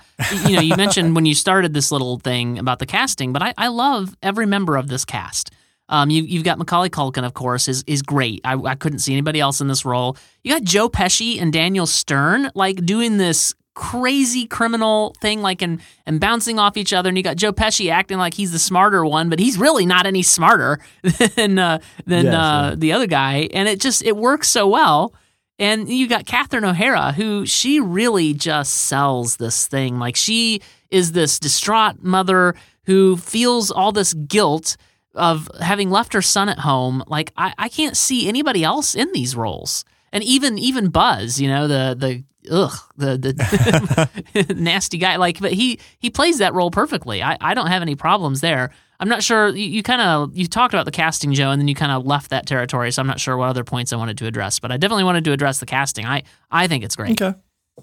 you 0.44 0.56
know, 0.56 0.62
you 0.62 0.74
mentioned 0.74 1.14
when 1.14 1.24
you 1.24 1.34
started 1.34 1.72
this 1.72 1.92
little 1.92 2.18
thing 2.18 2.58
about 2.58 2.80
the 2.80 2.86
casting, 2.86 3.32
but 3.32 3.42
I, 3.42 3.54
I 3.56 3.68
love 3.68 4.16
every 4.22 4.46
member 4.46 4.76
of 4.76 4.88
this 4.88 5.04
cast. 5.04 5.52
Um, 5.90 6.08
you, 6.08 6.22
you've 6.22 6.44
got 6.44 6.56
Macaulay 6.56 6.88
Culkin, 6.88 7.24
of 7.24 7.34
course, 7.34 7.68
is 7.68 7.84
is 7.86 8.00
great. 8.00 8.40
I, 8.44 8.54
I 8.54 8.76
couldn't 8.76 9.00
see 9.00 9.12
anybody 9.12 9.40
else 9.40 9.60
in 9.60 9.66
this 9.68 9.84
role. 9.84 10.16
You 10.42 10.52
got 10.54 10.62
Joe 10.62 10.88
Pesci 10.88 11.42
and 11.42 11.52
Daniel 11.52 11.86
Stern 11.86 12.50
like 12.54 12.86
doing 12.86 13.18
this 13.18 13.54
crazy 13.74 14.46
criminal 14.46 15.14
thing, 15.20 15.42
like 15.42 15.62
and 15.62 15.80
and 16.06 16.20
bouncing 16.20 16.58
off 16.60 16.76
each 16.76 16.92
other. 16.92 17.08
And 17.08 17.18
you 17.18 17.24
got 17.24 17.36
Joe 17.36 17.52
Pesci 17.52 17.90
acting 17.90 18.18
like 18.18 18.34
he's 18.34 18.52
the 18.52 18.58
smarter 18.58 19.04
one, 19.04 19.28
but 19.28 19.40
he's 19.40 19.58
really 19.58 19.84
not 19.84 20.06
any 20.06 20.22
smarter 20.22 20.78
than 21.34 21.58
uh, 21.58 21.80
than 22.06 22.28
uh, 22.28 22.74
the 22.78 22.92
other 22.92 23.06
guy. 23.06 23.48
And 23.52 23.68
it 23.68 23.80
just 23.80 24.02
it 24.02 24.16
works 24.16 24.48
so 24.48 24.68
well. 24.68 25.12
And 25.58 25.90
you 25.90 26.08
got 26.08 26.24
Catherine 26.24 26.64
O'Hara, 26.64 27.12
who 27.12 27.44
she 27.44 27.80
really 27.80 28.32
just 28.32 28.72
sells 28.72 29.36
this 29.36 29.66
thing. 29.66 29.98
Like 29.98 30.16
she 30.16 30.62
is 30.90 31.12
this 31.12 31.38
distraught 31.38 32.02
mother 32.02 32.54
who 32.86 33.16
feels 33.16 33.70
all 33.70 33.92
this 33.92 34.14
guilt 34.14 34.76
of 35.14 35.48
having 35.60 35.90
left 35.90 36.12
her 36.12 36.22
son 36.22 36.48
at 36.48 36.60
home. 36.60 37.02
Like 37.06 37.32
I, 37.36 37.54
I 37.58 37.68
can't 37.68 37.96
see 37.96 38.28
anybody 38.28 38.64
else 38.64 38.94
in 38.94 39.10
these 39.12 39.36
roles. 39.36 39.84
And 40.12 40.24
even 40.24 40.58
even 40.58 40.90
Buzz, 40.90 41.40
you 41.40 41.48
know, 41.48 41.68
the 41.68 41.96
the 41.98 42.24
ugh, 42.50 42.72
the 42.96 43.16
the 43.16 44.54
nasty 44.56 44.98
guy. 44.98 45.16
Like, 45.16 45.40
but 45.40 45.52
he 45.52 45.78
he 45.98 46.10
plays 46.10 46.38
that 46.38 46.54
role 46.54 46.70
perfectly. 46.70 47.22
I, 47.22 47.36
I 47.40 47.54
don't 47.54 47.68
have 47.68 47.82
any 47.82 47.94
problems 47.94 48.40
there. 48.40 48.70
I'm 48.98 49.08
not 49.08 49.22
sure. 49.22 49.48
You, 49.48 49.64
you 49.64 49.82
kind 49.82 50.02
of 50.02 50.36
you 50.36 50.46
talked 50.46 50.74
about 50.74 50.84
the 50.84 50.90
casting, 50.90 51.32
Joe, 51.32 51.50
and 51.50 51.60
then 51.60 51.68
you 51.68 51.74
kind 51.74 51.92
of 51.92 52.04
left 52.04 52.30
that 52.30 52.46
territory. 52.46 52.90
So 52.90 53.00
I'm 53.00 53.06
not 53.06 53.20
sure 53.20 53.36
what 53.36 53.48
other 53.48 53.64
points 53.64 53.92
I 53.92 53.96
wanted 53.96 54.18
to 54.18 54.26
address, 54.26 54.58
but 54.58 54.70
I 54.70 54.76
definitely 54.76 55.04
wanted 55.04 55.24
to 55.24 55.32
address 55.32 55.58
the 55.58 55.66
casting. 55.66 56.06
I 56.06 56.24
I 56.50 56.66
think 56.66 56.84
it's 56.84 56.96
great. 56.96 57.20
Okay. 57.20 57.38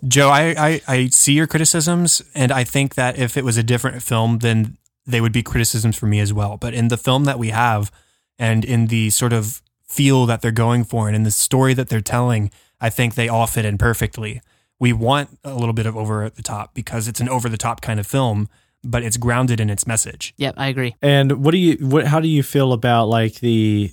Joe, 0.08 0.30
I, 0.30 0.54
I, 0.58 0.82
I 0.88 1.08
see 1.08 1.34
your 1.34 1.48
criticisms, 1.48 2.22
and 2.36 2.52
I 2.52 2.64
think 2.64 2.96
that 2.96 3.18
if 3.18 3.36
it 3.36 3.44
was 3.44 3.58
a 3.58 3.64
different 3.64 4.04
film, 4.04 4.40
then 4.40 4.78
they 5.08 5.22
would 5.22 5.32
be 5.32 5.42
criticisms 5.42 5.98
for 5.98 6.06
me 6.06 6.20
as 6.20 6.34
well. 6.34 6.58
But 6.58 6.74
in 6.74 6.90
the 6.90 6.98
film 6.98 7.24
that 7.26 7.40
we 7.40 7.50
have, 7.50 7.92
and 8.38 8.64
in 8.64 8.88
the 8.88 9.10
sort 9.10 9.34
of 9.34 9.62
feel 9.88 10.26
that 10.26 10.42
they're 10.42 10.52
going 10.52 10.84
for, 10.84 11.08
and 11.08 11.16
in 11.16 11.24
the 11.24 11.32
story 11.32 11.74
that 11.74 11.90
they're 11.90 12.02
telling, 12.02 12.52
I 12.80 12.90
think 12.90 13.16
they 13.16 13.30
all 13.30 13.48
fit 13.48 13.66
in 13.66 13.78
perfectly. 13.78 14.42
We 14.80 14.94
want 14.94 15.40
a 15.44 15.56
little 15.56 15.74
bit 15.74 15.88
of 15.88 15.98
over 15.98 16.30
the 16.30 16.44
top 16.44 16.76
because 16.76 17.08
it's 17.08 17.20
an 17.20 17.30
over 17.30 17.50
the 17.50 17.58
top 17.58 17.82
kind 17.82 18.00
of 18.00 18.06
film, 18.06 18.48
but 18.84 19.02
it's 19.02 19.18
grounded 19.18 19.60
in 19.60 19.70
its 19.70 19.88
message. 19.88 20.36
Yep, 20.38 20.56
I 20.58 20.68
agree. 20.68 20.96
And 21.02 21.44
what 21.44 21.52
do 21.52 21.58
you 21.58 21.78
what 21.88 22.06
how 22.06 22.20
do 22.20 22.28
you 22.28 22.44
feel 22.44 22.74
about 22.74 23.06
like 23.06 23.36
the 23.36 23.92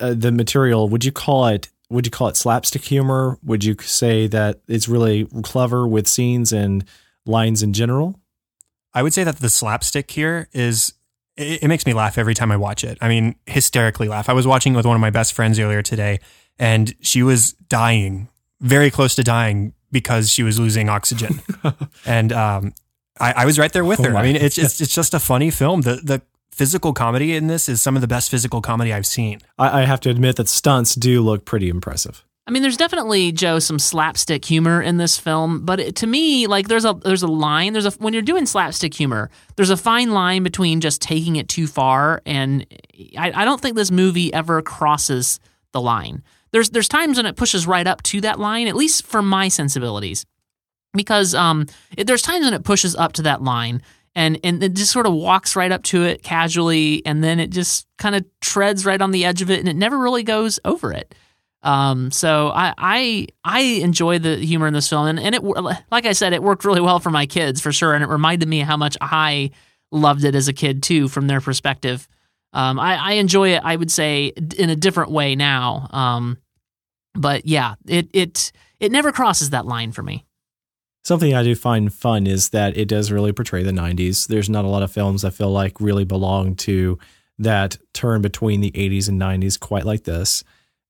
uh, 0.00 0.14
the 0.14 0.32
material? 0.32 0.88
Would 0.88 1.04
you 1.04 1.12
call 1.12 1.46
it 1.46 1.68
would 1.90 2.06
you 2.06 2.10
call 2.10 2.28
it 2.28 2.36
slapstick 2.36 2.82
humor? 2.82 3.38
Would 3.44 3.62
you 3.62 3.76
say 3.80 4.26
that 4.28 4.60
it's 4.66 4.88
really 4.88 5.26
clever 5.42 5.86
with 5.86 6.08
scenes 6.08 6.52
and 6.52 6.84
lines 7.26 7.62
in 7.62 7.72
general? 7.72 8.18
I 8.94 9.02
would 9.02 9.12
say 9.12 9.24
that 9.24 9.36
the 9.36 9.50
slapstick 9.50 10.10
here 10.10 10.48
is 10.52 10.94
it, 11.36 11.64
it 11.64 11.68
makes 11.68 11.84
me 11.84 11.92
laugh 11.92 12.16
every 12.16 12.34
time 12.34 12.52
I 12.52 12.56
watch 12.56 12.84
it. 12.84 12.96
I 13.00 13.08
mean, 13.08 13.34
hysterically 13.46 14.08
laugh. 14.08 14.28
I 14.28 14.32
was 14.32 14.46
watching 14.46 14.74
it 14.74 14.76
with 14.76 14.86
one 14.86 14.94
of 14.94 15.00
my 15.00 15.10
best 15.10 15.32
friends 15.32 15.58
earlier 15.58 15.82
today 15.82 16.20
and 16.58 16.94
she 17.00 17.22
was 17.22 17.52
dying, 17.68 18.28
very 18.60 18.90
close 18.90 19.14
to 19.16 19.24
dying 19.24 19.74
because 19.90 20.30
she 20.30 20.42
was 20.42 20.58
losing 20.58 20.88
oxygen. 20.88 21.40
and 22.06 22.32
um, 22.32 22.74
I, 23.18 23.32
I 23.38 23.44
was 23.44 23.58
right 23.58 23.72
there 23.72 23.84
with 23.84 24.00
oh 24.00 24.04
her. 24.04 24.16
I 24.16 24.22
mean, 24.22 24.36
it's, 24.36 24.58
it's 24.58 24.80
it's 24.80 24.94
just 24.94 25.14
a 25.14 25.20
funny 25.20 25.50
film. 25.50 25.82
The 25.82 25.96
the 25.96 26.22
physical 26.50 26.92
comedy 26.92 27.34
in 27.34 27.48
this 27.48 27.68
is 27.68 27.82
some 27.82 27.96
of 27.96 28.00
the 28.00 28.08
best 28.08 28.30
physical 28.30 28.60
comedy 28.60 28.92
I've 28.92 29.06
seen. 29.06 29.40
I, 29.58 29.82
I 29.82 29.84
have 29.84 30.00
to 30.00 30.10
admit 30.10 30.36
that 30.36 30.48
stunts 30.48 30.94
do 30.94 31.20
look 31.20 31.44
pretty 31.44 31.68
impressive. 31.68 32.24
I 32.46 32.50
mean, 32.50 32.62
there's 32.62 32.76
definitely 32.76 33.32
Joe 33.32 33.58
some 33.58 33.78
slapstick 33.78 34.44
humor 34.44 34.82
in 34.82 34.98
this 34.98 35.18
film, 35.18 35.64
but 35.64 35.80
it, 35.80 35.96
to 35.96 36.06
me, 36.06 36.46
like 36.46 36.68
there's 36.68 36.84
a 36.84 36.92
there's 36.92 37.22
a 37.22 37.28
line. 37.28 37.72
There's 37.72 37.86
a 37.86 37.90
when 37.92 38.12
you're 38.12 38.22
doing 38.22 38.44
slapstick 38.44 38.92
humor, 38.92 39.30
there's 39.56 39.70
a 39.70 39.76
fine 39.76 40.12
line 40.12 40.42
between 40.42 40.80
just 40.80 41.00
taking 41.00 41.36
it 41.36 41.48
too 41.48 41.66
far, 41.66 42.20
and 42.26 42.66
I, 43.16 43.32
I 43.34 43.44
don't 43.46 43.60
think 43.60 43.76
this 43.76 43.90
movie 43.90 44.32
ever 44.32 44.60
crosses 44.60 45.40
the 45.72 45.80
line. 45.80 46.22
There's 46.52 46.68
there's 46.70 46.88
times 46.88 47.16
when 47.16 47.26
it 47.26 47.36
pushes 47.36 47.66
right 47.66 47.86
up 47.86 48.02
to 48.02 48.20
that 48.20 48.38
line, 48.38 48.68
at 48.68 48.76
least 48.76 49.06
for 49.06 49.22
my 49.22 49.48
sensibilities 49.48 50.26
because 50.94 51.34
um, 51.34 51.66
it, 51.96 52.06
there's 52.06 52.22
times 52.22 52.44
when 52.44 52.54
it 52.54 52.64
pushes 52.64 52.94
up 52.96 53.12
to 53.14 53.22
that 53.22 53.42
line 53.42 53.82
and 54.14 54.38
and 54.44 54.62
it 54.62 54.74
just 54.74 54.92
sort 54.92 55.06
of 55.06 55.12
walks 55.12 55.56
right 55.56 55.72
up 55.72 55.82
to 55.82 56.04
it 56.04 56.22
casually, 56.22 57.04
and 57.04 57.22
then 57.24 57.40
it 57.40 57.50
just 57.50 57.86
kind 57.98 58.14
of 58.14 58.24
treads 58.40 58.86
right 58.86 59.02
on 59.02 59.10
the 59.10 59.24
edge 59.24 59.42
of 59.42 59.50
it, 59.50 59.58
and 59.58 59.68
it 59.68 59.74
never 59.74 59.98
really 59.98 60.22
goes 60.22 60.60
over 60.64 60.92
it. 60.92 61.14
Um, 61.64 62.10
so 62.10 62.50
I, 62.54 62.74
I 62.76 63.26
I 63.42 63.60
enjoy 63.60 64.18
the 64.18 64.36
humor 64.36 64.66
in 64.66 64.74
this 64.74 64.88
film, 64.88 65.06
and, 65.06 65.18
and 65.18 65.34
it 65.34 65.42
like 65.42 66.06
I 66.06 66.12
said, 66.12 66.34
it 66.34 66.42
worked 66.42 66.64
really 66.64 66.82
well 66.82 67.00
for 67.00 67.10
my 67.10 67.24
kids 67.24 67.60
for 67.60 67.72
sure, 67.72 67.94
and 67.94 68.04
it 68.04 68.08
reminded 68.08 68.48
me 68.48 68.60
how 68.60 68.76
much 68.76 68.96
I 69.00 69.50
loved 69.90 70.24
it 70.24 70.34
as 70.34 70.46
a 70.46 70.52
kid 70.52 70.82
too, 70.82 71.08
from 71.08 71.26
their 71.26 71.40
perspective. 71.40 72.06
Um, 72.52 72.78
I, 72.78 72.96
I 72.96 73.12
enjoy 73.14 73.48
it, 73.50 73.62
I 73.64 73.74
would 73.76 73.90
say, 73.90 74.26
in 74.58 74.70
a 74.70 74.76
different 74.76 75.10
way 75.10 75.34
now. 75.34 75.88
Um, 75.90 76.38
but 77.14 77.46
yeah, 77.46 77.76
it 77.86 78.08
it 78.12 78.52
it 78.78 78.92
never 78.92 79.10
crosses 79.10 79.50
that 79.50 79.66
line 79.66 79.92
for 79.92 80.02
me. 80.02 80.26
Something 81.04 81.34
I 81.34 81.42
do 81.42 81.54
find 81.54 81.92
fun 81.92 82.26
is 82.26 82.50
that 82.50 82.76
it 82.76 82.88
does 82.88 83.10
really 83.12 83.32
portray 83.32 83.62
the 83.62 83.72
90s. 83.72 84.26
There's 84.26 84.48
not 84.48 84.64
a 84.64 84.68
lot 84.68 84.82
of 84.82 84.90
films 84.90 85.24
I 85.24 85.30
feel 85.30 85.50
like 85.50 85.80
really 85.80 86.04
belong 86.04 86.56
to 86.56 86.98
that 87.38 87.76
turn 87.92 88.22
between 88.22 88.60
the 88.60 88.70
80s 88.70 89.08
and 89.08 89.20
90s 89.20 89.60
quite 89.60 89.84
like 89.84 90.04
this. 90.04 90.44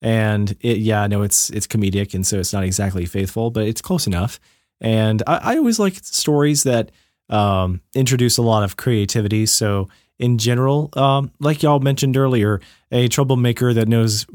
And 0.05 0.55
it, 0.61 0.77
yeah, 0.77 1.03
I 1.03 1.07
know 1.07 1.23
it's 1.23 1.49
it's 1.49 1.67
comedic, 1.67 2.13
and 2.13 2.27
so 2.27 2.39
it's 2.39 2.53
not 2.53 2.63
exactly 2.63 3.07
faithful, 3.07 3.51
but 3.51 3.67
it's 3.67 3.81
close 3.81 4.07
enough. 4.07 4.39
And 4.79 5.23
I, 5.27 5.55
I 5.55 5.57
always 5.57 5.79
like 5.79 5.95
stories 5.95 6.65
that 6.65 6.93
um, 7.31 7.81
introduce 7.95 8.37
a 8.37 8.43
lot 8.43 8.65
of 8.65 8.77
creativity. 8.77 9.47
So 9.47 9.89
in 10.19 10.37
general, 10.37 10.91
um, 10.93 11.31
like 11.41 11.63
y'all 11.63 11.81
mentioned 11.81 12.19
earlier, 12.19 12.61
a 12.93 13.09
troublemaker 13.09 13.73
that 13.73 13.89
knows 13.89 14.27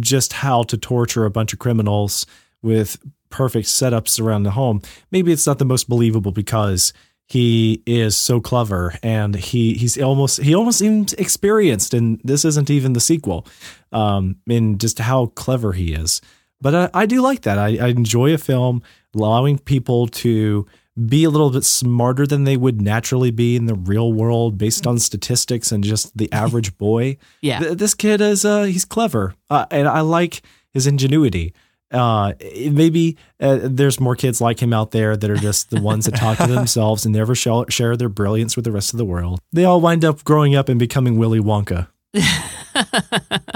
just 0.00 0.32
how 0.32 0.64
to 0.64 0.76
torture 0.76 1.24
a 1.24 1.30
bunch 1.30 1.52
of 1.52 1.60
criminals 1.60 2.26
with 2.60 2.96
perfect 3.30 3.68
setups 3.68 4.20
around 4.20 4.42
the 4.42 4.50
home. 4.50 4.82
Maybe 5.12 5.30
it's 5.30 5.46
not 5.46 5.60
the 5.60 5.64
most 5.64 5.88
believable 5.88 6.32
because 6.32 6.92
he 7.32 7.82
is 7.86 8.14
so 8.14 8.42
clever 8.42 8.94
and 9.02 9.34
he 9.34 9.72
he's 9.72 9.96
almost 9.96 10.42
he 10.42 10.54
almost 10.54 10.80
seems 10.80 11.14
experienced 11.14 11.94
and 11.94 12.20
this 12.22 12.44
isn't 12.44 12.68
even 12.68 12.92
the 12.92 13.00
sequel 13.00 13.46
um 13.90 14.36
in 14.46 14.76
just 14.76 14.98
how 14.98 15.26
clever 15.26 15.72
he 15.72 15.94
is. 15.94 16.20
But 16.60 16.74
I, 16.74 16.90
I 16.92 17.06
do 17.06 17.22
like 17.22 17.40
that. 17.42 17.56
I, 17.56 17.78
I 17.78 17.88
enjoy 17.88 18.34
a 18.34 18.38
film 18.38 18.82
allowing 19.16 19.58
people 19.58 20.08
to 20.08 20.66
be 21.08 21.24
a 21.24 21.30
little 21.30 21.48
bit 21.48 21.64
smarter 21.64 22.26
than 22.26 22.44
they 22.44 22.58
would 22.58 22.82
naturally 22.82 23.30
be 23.30 23.56
in 23.56 23.64
the 23.64 23.76
real 23.76 24.12
world 24.12 24.58
based 24.58 24.86
on 24.86 24.98
statistics 24.98 25.72
and 25.72 25.82
just 25.82 26.14
the 26.14 26.30
average 26.44 26.76
boy. 26.76 27.16
Yeah. 27.40 27.60
Th- 27.60 27.78
this 27.78 27.94
kid 27.94 28.20
is 28.20 28.44
uh 28.44 28.64
he's 28.64 28.84
clever 28.84 29.34
uh, 29.48 29.64
and 29.70 29.88
i 29.88 30.02
like 30.02 30.42
his 30.74 30.86
ingenuity 30.86 31.54
uh, 31.92 32.32
maybe 32.70 33.16
uh, 33.40 33.58
there's 33.62 34.00
more 34.00 34.16
kids 34.16 34.40
like 34.40 34.60
him 34.60 34.72
out 34.72 34.90
there 34.90 35.16
that 35.16 35.30
are 35.30 35.36
just 35.36 35.70
the 35.70 35.80
ones 35.80 36.06
that 36.06 36.16
talk 36.16 36.38
to 36.38 36.46
themselves 36.48 37.04
and 37.04 37.14
never 37.14 37.34
share, 37.34 37.64
share 37.68 37.96
their 37.96 38.08
brilliance 38.08 38.56
with 38.56 38.64
the 38.64 38.72
rest 38.72 38.92
of 38.94 38.98
the 38.98 39.04
world. 39.04 39.40
They 39.52 39.64
all 39.64 39.80
wind 39.80 40.04
up 40.04 40.24
growing 40.24 40.54
up 40.54 40.68
and 40.68 40.78
becoming 40.78 41.18
Willy 41.18 41.40
Wonka. 41.40 41.88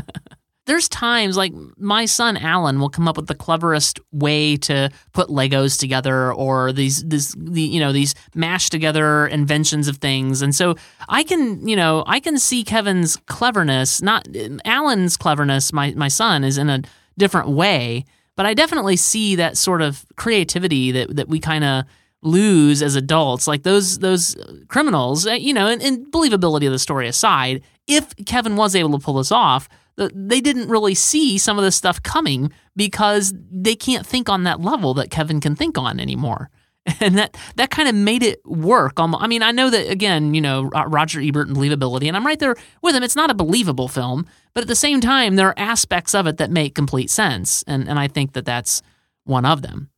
there's 0.66 0.88
times 0.88 1.36
like 1.36 1.52
my 1.78 2.04
son 2.04 2.36
Alan 2.36 2.80
will 2.80 2.90
come 2.90 3.08
up 3.08 3.16
with 3.16 3.28
the 3.28 3.34
cleverest 3.34 4.00
way 4.12 4.56
to 4.58 4.90
put 5.12 5.28
Legos 5.28 5.78
together 5.78 6.32
or 6.32 6.72
these 6.72 7.02
this 7.04 7.34
the 7.38 7.62
you 7.62 7.80
know 7.80 7.92
these 7.92 8.14
mashed 8.34 8.72
together 8.72 9.26
inventions 9.28 9.88
of 9.88 9.98
things. 9.98 10.42
And 10.42 10.54
so 10.54 10.74
I 11.08 11.22
can, 11.22 11.66
you 11.66 11.76
know, 11.76 12.04
I 12.06 12.20
can 12.20 12.38
see 12.38 12.64
Kevin's 12.64 13.16
cleverness, 13.26 14.02
not 14.02 14.26
Alan's 14.64 15.16
cleverness, 15.16 15.72
my 15.72 15.92
my 15.96 16.08
son 16.08 16.44
is 16.44 16.58
in 16.58 16.68
a 16.68 16.82
different 17.16 17.48
way, 17.48 18.04
but 18.36 18.46
I 18.46 18.54
definitely 18.54 18.96
see 18.96 19.36
that 19.36 19.56
sort 19.56 19.82
of 19.82 20.04
creativity 20.16 20.92
that 20.92 21.16
that 21.16 21.28
we 21.28 21.40
kind 21.40 21.64
of 21.64 21.84
lose 22.22 22.82
as 22.82 22.96
adults. 22.96 23.46
Like 23.46 23.62
those 23.62 23.98
those 23.98 24.36
criminals, 24.68 25.26
uh, 25.26 25.32
you 25.32 25.54
know, 25.54 25.66
and, 25.66 25.82
and 25.82 26.06
believability 26.06 26.66
of 26.66 26.72
the 26.72 26.78
story 26.78 27.08
aside, 27.08 27.62
if 27.86 28.14
Kevin 28.26 28.56
was 28.56 28.74
able 28.74 28.98
to 28.98 29.04
pull 29.04 29.14
this 29.14 29.32
off, 29.32 29.68
they 29.96 30.40
didn't 30.40 30.68
really 30.68 30.94
see 30.94 31.38
some 31.38 31.58
of 31.58 31.64
this 31.64 31.76
stuff 31.76 32.02
coming 32.02 32.52
because 32.74 33.34
they 33.50 33.74
can't 33.74 34.06
think 34.06 34.28
on 34.28 34.44
that 34.44 34.60
level 34.60 34.92
that 34.94 35.10
Kevin 35.10 35.40
can 35.40 35.56
think 35.56 35.78
on 35.78 35.98
anymore. 35.98 36.50
and 37.00 37.18
that 37.18 37.36
that 37.56 37.70
kind 37.70 37.88
of 37.88 37.94
made 37.94 38.22
it 38.22 38.44
work. 38.46 38.98
Almost, 39.00 39.22
I 39.22 39.26
mean, 39.26 39.42
I 39.42 39.50
know 39.50 39.70
that 39.70 39.90
again, 39.90 40.34
you 40.34 40.40
know, 40.40 40.64
Roger 40.64 41.20
Ebert 41.20 41.48
and 41.48 41.56
believability, 41.56 42.06
and 42.06 42.16
I'm 42.16 42.26
right 42.26 42.38
there 42.38 42.56
with 42.82 42.94
him. 42.94 43.02
It's 43.02 43.16
not 43.16 43.30
a 43.30 43.34
believable 43.34 43.88
film, 43.88 44.26
but 44.54 44.62
at 44.62 44.68
the 44.68 44.76
same 44.76 45.00
time, 45.00 45.36
there 45.36 45.48
are 45.48 45.58
aspects 45.58 46.14
of 46.14 46.26
it 46.26 46.36
that 46.36 46.50
make 46.50 46.74
complete 46.74 47.10
sense, 47.10 47.64
and 47.66 47.88
and 47.88 47.98
I 47.98 48.08
think 48.08 48.34
that 48.34 48.44
that's 48.44 48.82
one 49.24 49.44
of 49.44 49.62
them. 49.62 49.90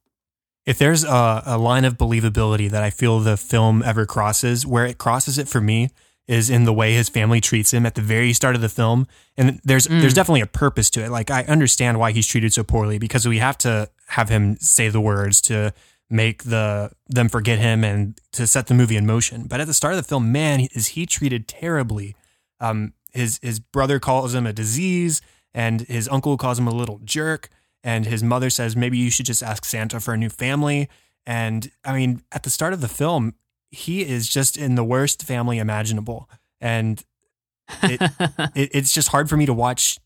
If 0.65 0.79
there's 0.79 1.05
a, 1.05 1.43
a 1.47 1.59
line 1.59 1.85
of 1.85 1.97
believability 1.97 2.71
that 2.71 2.83
I 2.83 2.91
feel 2.91 3.21
the 3.21 3.37
film 3.37 3.83
ever 3.83 4.07
crosses, 4.07 4.67
where 4.67 4.87
it 4.87 4.99
crosses 4.99 5.39
it 5.39 5.49
for 5.49 5.61
me 5.61 5.91
is 6.27 6.51
in 6.51 6.65
the 6.65 6.75
way 6.75 6.93
his 6.93 7.09
family 7.09 7.41
treats 7.41 7.73
him 7.73 7.87
at 7.87 7.95
the 7.95 8.03
very 8.03 8.35
start 8.35 8.55
of 8.55 8.61
the 8.61 8.69
film. 8.69 9.07
And 9.37 9.61
there's 9.65 9.87
mm. 9.87 10.01
there's 10.01 10.15
definitely 10.15 10.43
a 10.43 10.47
purpose 10.47 10.91
to 10.91 11.05
it. 11.05 11.11
Like 11.11 11.31
I 11.31 11.45
understand 11.45 11.99
why 11.99 12.13
he's 12.13 12.27
treated 12.27 12.53
so 12.53 12.63
poorly 12.63 12.99
because 12.99 13.27
we 13.27 13.39
have 13.39 13.57
to 13.59 13.91
have 14.09 14.29
him 14.29 14.57
say 14.57 14.89
the 14.91 15.01
words 15.01 15.41
to 15.43 15.73
make 16.11 16.45
the 16.45 16.91
them 17.07 17.29
forget 17.29 17.59
him 17.59 17.85
and 17.85 18.19
to 18.33 18.47
set 18.47 18.67
the 18.67 18.75
movie 18.75 18.97
in 18.97 19.07
motion. 19.07 19.45
But 19.47 19.61
at 19.61 19.67
the 19.67 19.75
start 19.75 19.95
of 19.95 19.99
the 19.99 20.09
film, 20.09 20.33
man, 20.33 20.61
is 20.73 20.89
he 20.89 21.07
treated 21.07 21.49
terribly. 21.49 22.17
Um, 22.61 22.95
his 23.13 23.39
his 23.43 23.61
brother 23.61 23.99
calls 23.99 24.35
him 24.35 24.47
a 24.47 24.53
disease, 24.53 25.21
and 25.55 25.83
his 25.83 26.09
uncle 26.09 26.37
calls 26.37 26.59
him 26.59 26.67
a 26.67 26.75
little 26.75 27.01
jerk, 27.05 27.49
and 27.83 28.07
his 28.07 28.23
mother 28.23 28.51
says 28.51 28.77
maybe 28.77 28.99
you 28.99 29.11
should 29.11 29.27
just 29.27 29.43
ask 29.43 29.65
Santa 29.65 30.01
for 30.01 30.15
a 30.15 30.17
new 30.17 30.31
family. 30.31 30.89
And 31.27 31.71
I 31.85 31.95
mean, 31.95 32.23
at 32.33 32.43
the 32.43 32.51
start 32.51 32.73
of 32.73 32.81
the 32.81 32.89
film, 32.89 33.35
he 33.71 34.03
is 34.03 34.29
just 34.29 34.57
in 34.57 34.75
the 34.77 34.85
worst 34.85 35.23
family 35.23 35.59
imaginable, 35.59 36.29
and 36.61 37.03
it, 37.83 38.01
it 38.55 38.71
it's 38.73 38.93
just 38.93 39.09
hard 39.09 39.29
for 39.29 39.37
me 39.37 39.47
to 39.47 39.55
watch 39.55 39.99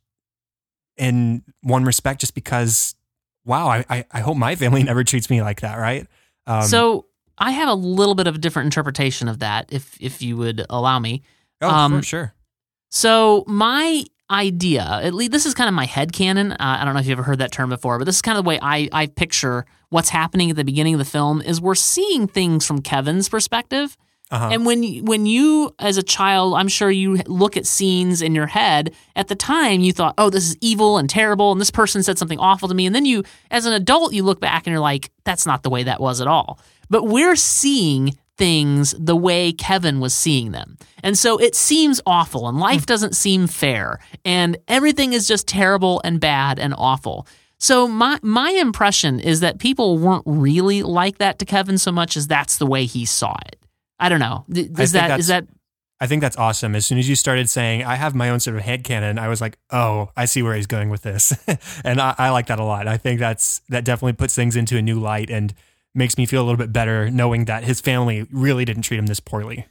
in 0.97 1.43
one 1.63 1.85
respect, 1.85 2.21
just 2.21 2.35
because 2.35 2.97
wow, 3.45 3.69
I, 3.69 3.85
I, 3.89 4.05
I 4.11 4.21
hope 4.21 4.37
my 4.37 4.57
family 4.57 4.83
never 4.85 5.05
treats 5.05 5.31
me 5.31 5.43
like 5.43 5.61
that, 5.61 5.77
right? 5.77 6.07
Um, 6.47 6.63
so 6.63 7.07
I 7.39 7.53
have 7.53 7.69
a 7.69 7.75
little 7.75 8.15
bit 8.15 8.27
of 8.27 8.35
a 8.37 8.39
different 8.39 8.67
interpretation 8.67 9.29
of 9.29 9.41
that, 9.41 9.73
if 9.73 9.97
if 10.01 10.23
you 10.23 10.37
would 10.37 10.65
allow 10.71 10.99
me. 10.99 11.23
Oh, 11.61 11.69
um, 11.69 11.99
for 11.99 12.05
sure. 12.05 12.35
So 12.91 13.45
my 13.47 14.05
idea, 14.31 14.83
at 15.03 15.15
least 15.15 15.33
this 15.33 15.47
is 15.47 15.55
kind 15.55 15.69
of 15.69 15.75
my 15.75 15.85
head 15.85 16.13
canon. 16.13 16.53
Uh, 16.53 16.57
I 16.59 16.85
don't 16.85 16.95
know 16.95 17.01
if 17.01 17.07
you've 17.07 17.19
ever 17.19 17.23
heard 17.23 17.39
that 17.39 17.53
term 17.53 17.69
before, 17.69 17.99
but 17.99 18.05
this 18.05 18.17
is 18.17 18.23
kind 18.23 18.39
of 18.39 18.45
the 18.45 18.49
way 18.49 18.59
I, 18.61 18.89
I 18.93 19.07
picture 19.07 19.67
what's 19.91 20.09
happening 20.09 20.51
at 20.51 20.57
the 20.57 20.65
beginning 20.65 20.95
of 20.95 20.99
the 20.99 21.05
film 21.05 21.43
is 21.43 21.61
we're 21.61 21.75
seeing 21.75 22.27
things 22.27 22.67
from 22.67 22.81
Kevin's 22.81 23.29
perspective. 23.29 23.97
Uh-huh. 24.33 24.49
And 24.51 24.65
when 24.65 25.05
when 25.05 25.27
you 25.27 25.75
as 25.79 25.99
a 25.99 26.03
child, 26.03 26.55
I'm 26.55 26.69
sure 26.69 26.91
you 26.91 27.19
look 27.27 27.57
at 27.59 27.67
scenes 27.67 28.23
in 28.23 28.35
your 28.35 28.47
head. 28.47 28.95
At 29.15 29.29
the 29.29 29.35
time, 29.35 29.83
you 29.83 29.93
thought, 29.93 30.15
"Oh, 30.17 30.31
this 30.31 30.49
is 30.49 30.57
evil 30.63 30.97
and 30.97 31.09
terrible," 31.09 31.53
and 31.53 31.61
this 31.61 31.71
person 31.71 32.03
said 32.03 32.19
something 32.19 32.39
awful 32.39 32.67
to 32.69 32.75
me. 32.75 32.87
And 32.87 32.95
then 32.95 33.05
you, 33.05 33.25
as 33.51 33.67
an 33.67 33.75
adult, 33.75 34.15
you 34.15 34.23
look 34.23 34.41
back 34.41 34.67
and 34.67 34.73
you're 34.73 34.81
like, 34.81 35.13
"That's 35.25 35.45
not 35.45 35.63
the 35.63 35.71
way 35.71 35.83
that 35.83 36.01
was 36.01 36.23
at 36.23 36.27
all." 36.27 36.59
But 36.89 37.05
we're 37.05 37.37
seeing 37.37 38.17
things 38.39 38.95
the 38.99 39.15
way 39.15 39.53
Kevin 39.53 40.01
was 40.01 40.15
seeing 40.15 40.53
them. 40.53 40.79
And 41.03 41.19
so 41.19 41.39
it 41.39 41.55
seems 41.55 42.01
awful 42.07 42.49
and 42.49 42.59
life 42.59 42.87
doesn't 42.87 43.15
seem 43.15 43.47
fair 43.47 44.01
and 44.25 44.57
everything 44.67 45.13
is 45.13 45.29
just 45.29 45.47
terrible 45.47 46.01
and 46.05 46.19
bad 46.19 46.59
and 46.59 46.75
awful. 46.79 47.27
So 47.59 47.87
my 47.87 48.19
my 48.23 48.51
impression 48.51 49.21
is 49.21 49.41
that 49.41 49.59
people 49.59 49.99
weren't 49.99 50.25
really 50.27 50.83
like 50.83 51.19
that 51.19 51.39
to 51.41 51.45
Kevin 51.45 51.79
so 51.79 51.93
much 51.93 52.17
as 52.17 52.27
that's 52.27 52.57
the 52.57 52.67
way 52.67 52.87
he 52.87 53.05
saw 53.05 53.37
it. 53.47 53.62
I 54.03 54.09
don't 54.09 54.21
know. 54.21 54.45
Is 54.51 54.93
that 54.93 55.19
is 55.21 55.29
that 55.29 55.47
I 56.01 56.09
think 56.09 56.21
that's 56.21 56.37
awesome. 56.37 56.75
As 56.75 56.85
soon 56.85 56.99
as 56.99 57.09
you 57.09 57.15
started 57.15 57.49
saying, 57.49 57.85
I 57.85 57.95
have 57.95 58.13
my 58.13 58.29
own 58.31 58.41
sort 58.41 58.57
of 58.57 58.65
head 58.65 58.83
canon, 58.83 59.21
I 59.21 59.29
was 59.29 59.41
like, 59.41 59.57
oh, 59.71 60.09
I 60.17 60.25
see 60.25 60.43
where 60.43 60.57
he's 60.57 60.67
going 60.67 60.91
with 60.91 61.03
this. 61.03 61.33
and 61.85 62.01
I, 62.01 62.17
I, 62.19 62.31
like 62.31 62.49
that 62.49 62.59
a 62.59 62.65
lot. 62.65 62.89
I 62.89 62.97
think 62.97 63.21
that's 63.21 63.61
that 63.69 63.85
definitely 63.85 64.15
puts 64.15 64.35
things 64.35 64.57
into 64.57 64.77
a 64.77 64.83
new 64.83 64.99
light 64.99 65.31
and 65.31 65.55
makes 65.95 66.19
me 66.19 66.27
feel 66.27 66.43
a 66.43 66.45
little 66.45 66.59
bit 66.59 66.73
better 66.73 67.09
knowing 67.09 67.45
that 67.45 67.63
his 67.63 67.81
family 67.81 68.27
really 68.33 68.65
didn't 68.65 68.83
treat 68.83 68.99
him 68.99 69.07
this 69.07 69.21
poorly. 69.21 69.67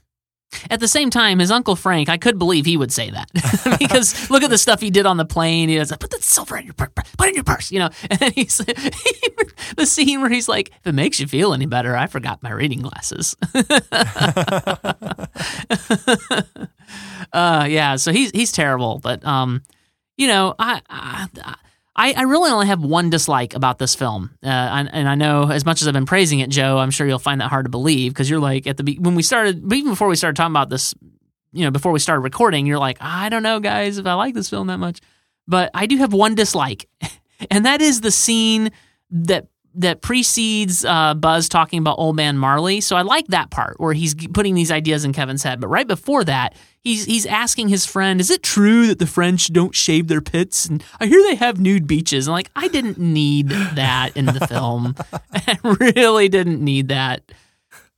At 0.70 0.80
the 0.80 0.88
same 0.88 1.10
time, 1.10 1.40
his 1.40 1.52
uncle 1.52 1.76
Frank, 1.76 2.10
I 2.10 2.18
could 2.18 2.38
believe 2.38 2.66
he 2.66 2.78
would 2.78 2.92
say 2.92 3.10
that 3.10 3.30
because 3.80 4.30
look 4.30 4.44
at 4.44 4.50
the 4.50 4.58
stuff 4.58 4.82
he 4.82 4.90
did 4.90 5.06
on 5.06 5.18
the 5.18 5.26
plane. 5.26 5.70
He 5.70 5.78
was 5.80 5.92
like, 5.92 6.00
"Put 6.00 6.12
the 6.12 6.22
silver 6.22 6.58
in 6.58 6.66
your 6.66 6.74
purse, 6.74 6.90
put 7.18 7.30
in 7.30 7.36
your 7.36 7.44
purse," 7.44 7.72
you 7.72 7.80
know. 7.80 7.90
And 8.22 8.34
he's 8.34 8.58
the 9.78 9.86
scene 9.86 10.22
where 10.22 10.30
he's 10.30 10.48
like, 10.50 10.70
"If 10.70 10.88
it 10.88 10.94
makes 10.94 11.20
you 11.20 11.28
feel 11.28 11.54
any 11.54 11.66
better, 11.66 11.96
I 11.96 12.08
forgot 12.08 12.44
my 12.44 12.52
reading 12.52 12.82
glasses." 12.82 13.36
uh, 17.34 17.66
yeah, 17.70 17.96
so 17.96 18.12
he's 18.12 18.32
he's 18.32 18.52
terrible, 18.52 19.00
but 19.00 19.26
um, 19.26 19.64
you 20.18 20.28
know, 20.28 20.54
I, 20.60 20.82
I 20.90 21.28
I, 21.44 21.56
I, 21.96 22.24
really 22.24 22.52
only 22.52 22.68
have 22.68 22.84
one 22.84 23.10
dislike 23.10 23.54
about 23.54 23.78
this 23.78 23.96
film, 23.96 24.32
uh, 24.44 24.48
and, 24.48 24.90
and, 24.94 25.10
I 25.10 25.16
know 25.16 25.52
as 25.52 25.66
much 25.66 25.82
as 25.82 25.88
I've 25.88 25.94
been 25.94 26.06
praising 26.06 26.40
it, 26.40 26.50
Joe, 26.50 26.78
I'm 26.78 26.90
sure 26.90 27.06
you'll 27.06 27.20
find 27.20 27.42
that 27.42 27.50
hard 27.50 27.66
to 27.66 27.70
believe 27.70 28.14
because 28.14 28.30
you're 28.30 28.40
like 28.40 28.66
at 28.66 28.78
the 28.78 28.98
when 29.00 29.16
we 29.16 29.24
started, 29.24 29.72
even 29.74 29.92
before 29.92 30.08
we 30.08 30.16
started 30.16 30.38
talking 30.38 30.54
about 30.54 30.70
this, 30.70 30.96
you 31.52 31.66
know, 31.66 31.72
before 31.72 31.92
we 31.92 32.00
started 32.00 32.22
recording, 32.22 32.66
you're 32.66 32.80
like, 32.80 32.98
I 33.02 33.28
don't 33.30 33.44
know, 33.44 33.60
guys, 33.60 33.98
if 33.98 34.06
I 34.06 34.14
like 34.14 34.34
this 34.34 34.50
film 34.50 34.68
that 34.68 34.78
much, 34.78 35.00
but 35.48 35.70
I 35.74 35.86
do 35.86 35.98
have 35.98 36.14
one 36.14 36.34
dislike, 36.34 36.88
and 37.52 37.66
that 37.66 37.82
is 37.82 38.02
the 38.02 38.12
scene 38.12 38.72
that 39.10 39.48
that 39.76 40.02
precedes 40.02 40.84
uh, 40.84 41.14
Buzz 41.14 41.48
talking 41.48 41.80
about 41.80 41.98
Old 41.98 42.16
Man 42.16 42.38
Marley. 42.38 42.82
So 42.82 42.96
I 42.96 43.04
like 43.04 43.28
that 43.28 43.52
part 43.52 43.80
where 43.80 43.94
he's 43.94 44.14
putting 44.14 44.56
these 44.56 44.72
ideas 44.72 45.06
in 45.06 45.14
Kevin's 45.14 45.44
head. 45.44 45.62
But 45.62 45.68
right 45.68 45.88
before 45.88 46.24
that, 46.26 46.56
he's 46.82 47.06
he's 47.06 47.26
asking 47.26 47.70
his 47.70 47.86
friend, 47.86 48.20
"Is 48.20 48.30
it 48.30 48.44
true 48.44 48.88
that 48.88 49.00
the 49.00 49.08
French 49.08 49.52
don't 49.54 49.74
shave 49.74 50.08
their 50.08 50.22
pits?" 50.22 50.66
And 50.66 50.84
I 51.00 51.06
hear 51.08 51.22
they 51.24 51.36
have 51.36 51.60
nude 51.60 51.88
beaches. 51.88 52.28
And 52.28 52.34
like, 52.34 52.52
I 52.56 52.68
didn't 52.68 52.98
need 52.98 53.50
that 53.50 54.16
in 54.16 54.26
the 54.26 54.46
film. 54.48 54.96
I 55.34 55.58
really 55.64 56.28
didn't 56.28 56.64
need 56.64 56.90
that. 56.90 57.24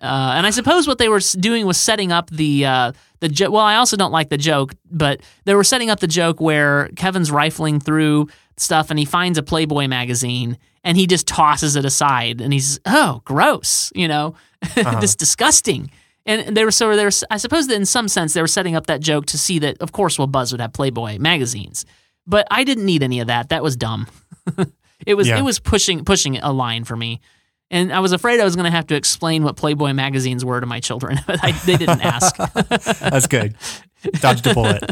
Uh, 0.03 0.33
and 0.35 0.45
I 0.45 0.49
suppose 0.49 0.85
what 0.85 0.97
they 0.97 1.07
were 1.07 1.21
doing 1.39 1.65
was 1.65 1.77
setting 1.77 2.11
up 2.11 2.29
the 2.29 2.65
uh, 2.65 2.91
the 3.21 3.29
jo- 3.29 3.49
well. 3.49 3.63
I 3.63 3.77
also 3.77 3.95
don't 3.95 4.11
like 4.11 4.27
the 4.27 4.37
joke, 4.37 4.73
but 4.91 5.21
they 5.45 5.55
were 5.55 5.63
setting 5.63 5.89
up 5.89 6.01
the 6.01 6.07
joke 6.07 6.41
where 6.41 6.89
Kevin's 6.97 7.31
rifling 7.31 7.79
through 7.79 8.27
stuff 8.57 8.89
and 8.89 8.99
he 8.99 9.05
finds 9.05 9.37
a 9.37 9.43
Playboy 9.43 9.87
magazine 9.87 10.57
and 10.83 10.97
he 10.97 11.07
just 11.07 11.27
tosses 11.27 11.75
it 11.75 11.85
aside 11.85 12.41
and 12.41 12.53
he's 12.53 12.79
oh 12.85 13.21
gross 13.25 13.91
you 13.95 14.07
know? 14.07 14.35
Uh-huh. 14.77 15.01
this 15.01 15.13
disgusting. 15.13 15.91
And 16.25 16.55
they 16.55 16.63
were 16.63 16.71
so 16.71 16.95
they 16.95 17.03
were, 17.03 17.11
I 17.29 17.35
suppose 17.35 17.67
that 17.67 17.75
in 17.75 17.85
some 17.85 18.07
sense 18.07 18.33
they 18.33 18.39
were 18.39 18.47
setting 18.47 18.77
up 18.77 18.87
that 18.87 19.01
joke 19.01 19.25
to 19.25 19.37
see 19.37 19.59
that 19.59 19.77
of 19.81 19.91
course 19.91 20.17
well 20.17 20.27
Buzz 20.27 20.53
would 20.53 20.61
have 20.61 20.71
Playboy 20.71 21.17
magazines. 21.19 21.85
But 22.25 22.47
I 22.49 22.63
didn't 22.63 22.85
need 22.85 23.03
any 23.03 23.19
of 23.19 23.27
that. 23.27 23.49
That 23.49 23.61
was 23.61 23.75
dumb. 23.75 24.07
It 25.05 25.15
was 25.15 25.27
yeah. 25.27 25.37
it 25.37 25.41
was 25.41 25.59
pushing 25.59 26.05
pushing 26.05 26.37
a 26.37 26.51
line 26.51 26.83
for 26.83 26.95
me. 26.95 27.19
And 27.71 27.91
I 27.91 27.99
was 27.99 28.11
afraid 28.11 28.39
I 28.39 28.43
was 28.43 28.55
going 28.55 28.65
to 28.65 28.75
have 28.75 28.87
to 28.87 28.95
explain 28.95 29.43
what 29.43 29.55
Playboy 29.55 29.93
magazines 29.93 30.45
were 30.45 30.59
to 30.59 30.67
my 30.67 30.79
children 30.79 31.19
but 31.27 31.43
I, 31.43 31.51
they 31.51 31.77
didn't 31.77 32.01
ask. 32.01 32.35
That's 32.99 33.27
good. 33.27 33.55
Dodged 34.19 34.47
a 34.47 34.53
bullet. 34.53 34.83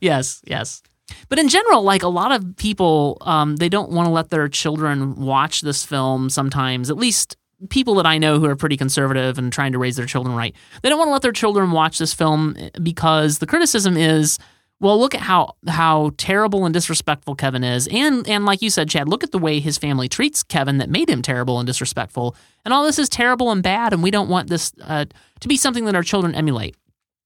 Yes 0.00 0.42
yes 0.46 0.82
but 1.28 1.38
in 1.38 1.48
general, 1.48 1.82
like 1.82 2.02
a 2.02 2.08
lot 2.08 2.32
of 2.32 2.56
people, 2.56 3.18
um, 3.22 3.56
they 3.56 3.68
don't 3.68 3.90
want 3.90 4.06
to 4.06 4.12
let 4.12 4.30
their 4.30 4.48
children 4.48 5.16
watch 5.16 5.62
this 5.62 5.84
film 5.84 6.30
sometimes, 6.30 6.90
at 6.90 6.96
least 6.96 7.36
people 7.70 7.94
that 7.96 8.06
I 8.06 8.18
know 8.18 8.38
who 8.38 8.46
are 8.46 8.56
pretty 8.56 8.76
conservative 8.76 9.38
and 9.38 9.52
trying 9.52 9.72
to 9.72 9.78
raise 9.78 9.96
their 9.96 10.06
children 10.06 10.36
right. 10.36 10.54
They 10.82 10.88
don't 10.88 10.98
want 10.98 11.08
to 11.08 11.12
let 11.12 11.22
their 11.22 11.32
children 11.32 11.72
watch 11.72 11.98
this 11.98 12.14
film 12.14 12.56
because 12.82 13.38
the 13.38 13.46
criticism 13.46 13.96
is, 13.96 14.38
well, 14.80 14.98
look 14.98 15.14
at 15.14 15.20
how 15.20 15.56
how 15.66 16.12
terrible 16.18 16.64
and 16.64 16.72
disrespectful 16.72 17.34
Kevin 17.34 17.64
is, 17.64 17.88
and 17.88 18.28
and 18.28 18.46
like 18.46 18.62
you 18.62 18.70
said, 18.70 18.88
Chad, 18.88 19.08
look 19.08 19.24
at 19.24 19.32
the 19.32 19.38
way 19.38 19.58
his 19.58 19.76
family 19.76 20.08
treats 20.08 20.44
Kevin 20.44 20.78
that 20.78 20.88
made 20.88 21.10
him 21.10 21.20
terrible 21.20 21.58
and 21.58 21.66
disrespectful, 21.66 22.36
and 22.64 22.72
all 22.72 22.84
this 22.84 22.98
is 22.98 23.08
terrible 23.08 23.50
and 23.50 23.60
bad, 23.60 23.92
and 23.92 24.04
we 24.04 24.12
don't 24.12 24.28
want 24.28 24.48
this 24.48 24.72
uh, 24.82 25.06
to 25.40 25.48
be 25.48 25.56
something 25.56 25.84
that 25.86 25.96
our 25.96 26.04
children 26.04 26.32
emulate. 26.34 26.76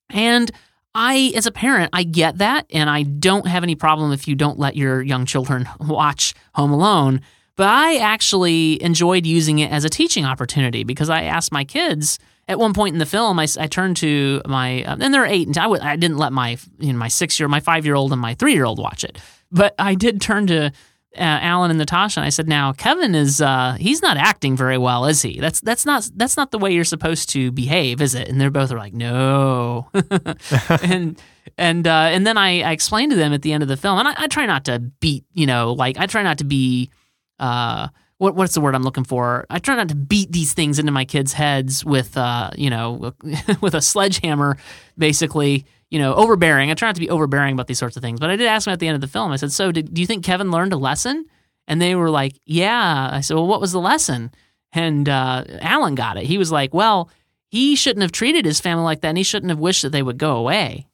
And 0.09 0.51
I, 0.95 1.33
as 1.35 1.47
a 1.47 1.53
parent, 1.53 1.91
I 1.93 2.03
get 2.03 2.39
that, 2.39 2.67
and 2.71 2.91
I 2.91 3.03
don't 3.03 3.47
have 3.47 3.63
any 3.63 3.75
problem 3.75 4.13
if 4.13 4.29
you 4.29 4.35
don't 4.35 4.59
let 4.59 4.77
your 4.77 5.01
young 5.03 5.25
children 5.25 5.69
watch 5.81 6.35
Home 6.55 6.71
Alone. 6.71 7.21
But 7.57 7.69
I 7.69 7.97
actually 7.97 8.83
enjoyed 8.83 9.27
using 9.27 9.59
it 9.59 9.71
as 9.71 9.85
a 9.85 9.91
teaching 9.91 10.25
opportunity 10.25 10.85
because 10.85 11.11
I 11.11 11.25
asked 11.25 11.53
my 11.53 11.65
kids 11.65 12.19
at 12.49 12.59
one 12.59 12.73
point 12.73 12.95
in 12.95 12.99
the 12.99 13.07
film. 13.07 13.39
I, 13.39 13.47
I 13.59 13.67
turned 13.67 13.97
to 13.99 14.41
my, 14.47 14.85
uh, 14.85 14.97
and 15.01 15.13
they're 15.13 15.27
eight, 15.27 15.47
and 15.47 15.57
I 15.57 15.63
w- 15.63 15.83
I 15.83 15.97
didn't 15.97 16.19
let 16.19 16.33
my, 16.33 16.57
you 16.79 16.93
know, 16.93 16.99
my 16.99 17.09
six 17.09 17.39
year, 17.39 17.49
my 17.49 17.61
five 17.61 17.85
year 17.85 17.95
old, 17.95 18.13
and 18.13 18.21
my 18.21 18.35
three 18.35 18.55
year 18.55 18.65
old 18.65 18.79
watch 18.79 19.05
it. 19.05 19.19
But 19.51 19.75
I 19.79 19.95
did 19.95 20.21
turn 20.21 20.47
to 20.47 20.73
uh, 21.17 21.39
Alan 21.43 21.71
and 21.71 21.79
Natasha, 21.79 22.21
and 22.21 22.27
I 22.27 22.31
said, 22.31 22.49
"Now 22.49 22.73
Kevin 22.73 23.15
is 23.15 23.41
uh, 23.41 23.77
he's 23.79 24.01
not 24.01 24.17
acting 24.17 24.57
very 24.57 24.79
well, 24.79 25.05
is 25.05 25.21
he? 25.23 25.39
That's 25.41 25.61
that's 25.61 25.85
not 25.85 26.09
that's 26.17 26.37
not 26.37 26.51
the 26.51 26.59
way 26.59 26.73
you're 26.73 26.85
supposed 26.85 27.29
to 27.31 27.53
behave, 27.53 28.01
is 28.01 28.15
it?" 28.15 28.29
And 28.29 28.41
they're 28.41 28.51
both 28.51 28.73
are 28.73 28.79
like, 28.79 28.95
"No," 28.95 29.91
and 30.83 31.21
and 31.59 31.87
uh, 31.87 32.09
and 32.11 32.27
then 32.27 32.39
I, 32.39 32.63
I 32.63 32.73
explained 32.73 33.11
to 33.13 33.17
them 33.17 33.33
at 33.33 33.43
the 33.43 33.53
end 33.53 33.63
of 33.63 33.69
the 33.69 33.77
film, 33.77 33.99
and 33.99 34.09
I, 34.09 34.15
I 34.17 34.27
try 34.27 34.47
not 34.47 34.65
to 34.67 34.79
beat, 34.79 35.25
you 35.35 35.47
know, 35.47 35.73
like 35.73 35.99
I 35.99 36.07
try 36.07 36.23
not 36.23 36.39
to 36.39 36.45
be. 36.45 36.91
Uh, 37.39 37.89
what, 38.19 38.37
what's 38.37 38.55
the 38.55 38.61
word 38.61 38.77
I'm 38.77 38.85
looking 38.85 39.03
for? 39.03 39.47
I 39.51 39.59
try 39.59 39.75
not 39.75 39.89
to 39.89 39.97
beat 39.97 40.31
these 40.31 40.55
things 40.55 40.79
into 40.79 40.93
my 40.93 41.05
kids' 41.05 41.33
heads 41.33 41.85
with, 41.85 42.17
uh, 42.17 42.51
you 42.57 42.71
know, 42.71 43.15
with 43.61 43.75
a 43.75 43.83
sledgehammer, 43.83 44.59
basically 44.97 45.67
you 45.93 45.99
know, 45.99 46.15
overbearing. 46.15 46.71
I 46.71 46.75
try 46.75 46.89
not 46.89 46.95
to 46.95 47.01
be 47.01 47.11
overbearing 47.11 47.53
about 47.53 47.67
these 47.67 47.79
sorts 47.79 47.97
of 47.97 48.03
things, 48.03 48.19
but 48.19 48.31
I 48.31 48.37
did 48.37 48.47
ask 48.47 48.65
them 48.65 48.73
at 48.73 48.81
the 48.81 48.89
end 48.89 48.95
of 48.95 49.03
the 49.03 49.07
film. 49.07 49.31
I 49.31 49.37
said, 49.37 49.53
"So, 49.53 49.71
did, 49.71 49.93
do 49.93 50.01
you 50.01 50.07
think 50.07 50.25
Kevin 50.25 50.51
learned 50.51 50.73
a 50.73 50.79
lesson?" 50.79 51.27
And 51.69 51.81
they 51.81 51.95
were 51.95 52.09
like, 52.09 52.41
"Yeah." 52.47 53.11
I 53.13 53.21
said, 53.21 53.35
"Well, 53.35 53.47
what 53.47 53.61
was 53.61 53.73
the 53.73 53.81
lesson?" 53.81 54.33
And 54.73 55.09
uh, 55.09 55.45
Alan 55.61 55.95
got 55.95 56.17
it. 56.17 56.25
He 56.25 56.39
was 56.39 56.51
like, 56.51 56.73
well, 56.73 57.11
he 57.51 57.77
shouldn't 57.77 58.03
have 58.03 58.13
treated 58.13 58.45
his 58.45 58.61
family 58.61 58.85
like 58.85 59.03
that, 59.03 59.09
and 59.09 59.19
he 59.19 59.25
shouldn't 59.25 59.51
have 59.51 59.59
wished 59.59 59.83
that 59.83 59.91
they 59.91 60.03
would 60.03 60.19
go 60.19 60.37
away. 60.37 60.89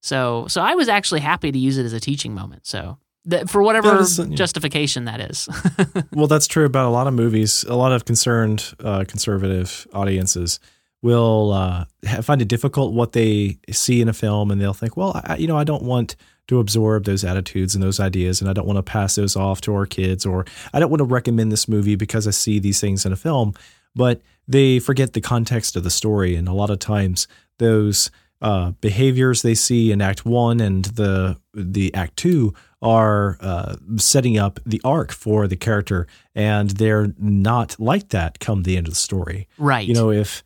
So, 0.00 0.46
so 0.46 0.62
I 0.62 0.76
was 0.76 0.88
actually 0.88 1.20
happy 1.20 1.50
to 1.50 1.58
use 1.58 1.78
it 1.78 1.84
as 1.84 1.92
a 1.92 1.98
teaching 1.98 2.34
moment. 2.34 2.66
So, 2.66 2.98
that, 3.24 3.50
for 3.50 3.60
whatever 3.60 3.90
That 3.90 4.00
is, 4.00 4.20
uh, 4.20 4.26
justification 4.26 5.06
that 5.06 5.20
is. 5.20 5.48
well, 6.12 6.28
that's 6.28 6.46
true 6.46 6.64
about 6.64 6.86
a 6.86 6.90
lot 6.90 7.08
of 7.08 7.14
movies. 7.14 7.64
A 7.64 7.74
lot 7.74 7.90
of 7.90 8.04
concerned 8.04 8.72
uh, 8.78 9.04
conservative 9.08 9.88
audiences 9.92 10.60
will 11.06 11.52
uh, 11.52 11.84
find 12.20 12.42
it 12.42 12.48
difficult 12.48 12.92
what 12.92 13.12
they 13.12 13.58
see 13.70 14.00
in 14.00 14.08
a 14.08 14.12
film, 14.12 14.50
and 14.50 14.60
they'll 14.60 14.74
think, 14.74 14.96
well, 14.96 15.20
I, 15.24 15.36
you 15.36 15.46
know, 15.46 15.56
I 15.56 15.62
don't 15.62 15.84
want 15.84 16.16
to 16.48 16.58
absorb 16.58 17.04
those 17.04 17.22
attitudes 17.22 17.76
and 17.76 17.82
those 17.82 18.00
ideas, 18.00 18.40
and 18.40 18.50
I 18.50 18.52
don't 18.52 18.66
want 18.66 18.78
to 18.78 18.82
pass 18.82 19.14
those 19.14 19.36
off 19.36 19.60
to 19.62 19.74
our 19.74 19.86
kids, 19.86 20.26
or 20.26 20.44
I 20.74 20.80
don't 20.80 20.90
want 20.90 20.98
to 20.98 21.04
recommend 21.04 21.52
this 21.52 21.68
movie 21.68 21.94
because 21.94 22.26
I 22.26 22.32
see 22.32 22.58
these 22.58 22.80
things 22.80 23.06
in 23.06 23.12
a 23.12 23.16
film. 23.16 23.54
But 23.94 24.20
they 24.48 24.80
forget 24.80 25.12
the 25.12 25.20
context 25.20 25.76
of 25.76 25.84
the 25.84 25.90
story, 25.90 26.34
and 26.34 26.48
a 26.48 26.52
lot 26.52 26.70
of 26.70 26.80
times 26.80 27.28
those 27.58 28.10
uh, 28.42 28.72
behaviors 28.80 29.42
they 29.42 29.54
see 29.54 29.92
in 29.92 30.02
Act 30.02 30.26
One 30.26 30.58
and 30.58 30.86
the 30.86 31.38
the 31.54 31.94
Act 31.94 32.16
Two 32.16 32.52
are 32.82 33.38
uh, 33.40 33.76
setting 33.96 34.38
up 34.38 34.58
the 34.66 34.80
arc 34.84 35.12
for 35.12 35.46
the 35.46 35.56
character, 35.56 36.08
and 36.34 36.70
they're 36.70 37.14
not 37.16 37.78
like 37.78 38.08
that 38.08 38.40
come 38.40 38.64
the 38.64 38.76
end 38.76 38.88
of 38.88 38.94
the 38.94 39.00
story. 39.00 39.48
right. 39.56 39.86
You 39.86 39.94
know, 39.94 40.10
if 40.10 40.42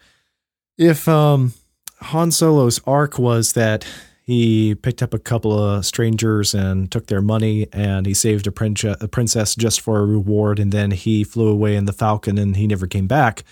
if 0.80 1.06
um, 1.06 1.52
Han 2.00 2.30
Solo's 2.30 2.80
arc 2.86 3.18
was 3.18 3.52
that 3.52 3.86
he 4.24 4.74
picked 4.76 5.02
up 5.02 5.12
a 5.12 5.18
couple 5.18 5.52
of 5.52 5.84
strangers 5.84 6.54
and 6.54 6.90
took 6.90 7.06
their 7.08 7.20
money, 7.20 7.66
and 7.72 8.06
he 8.06 8.14
saved 8.14 8.46
a, 8.46 8.52
prince- 8.52 8.84
a 8.84 9.08
princess 9.08 9.54
just 9.54 9.80
for 9.80 9.98
a 9.98 10.06
reward, 10.06 10.58
and 10.58 10.72
then 10.72 10.92
he 10.92 11.22
flew 11.22 11.48
away 11.48 11.76
in 11.76 11.84
the 11.84 11.92
Falcon 11.92 12.38
and 12.38 12.56
he 12.56 12.66
never 12.66 12.86
came 12.86 13.06
back, 13.06 13.44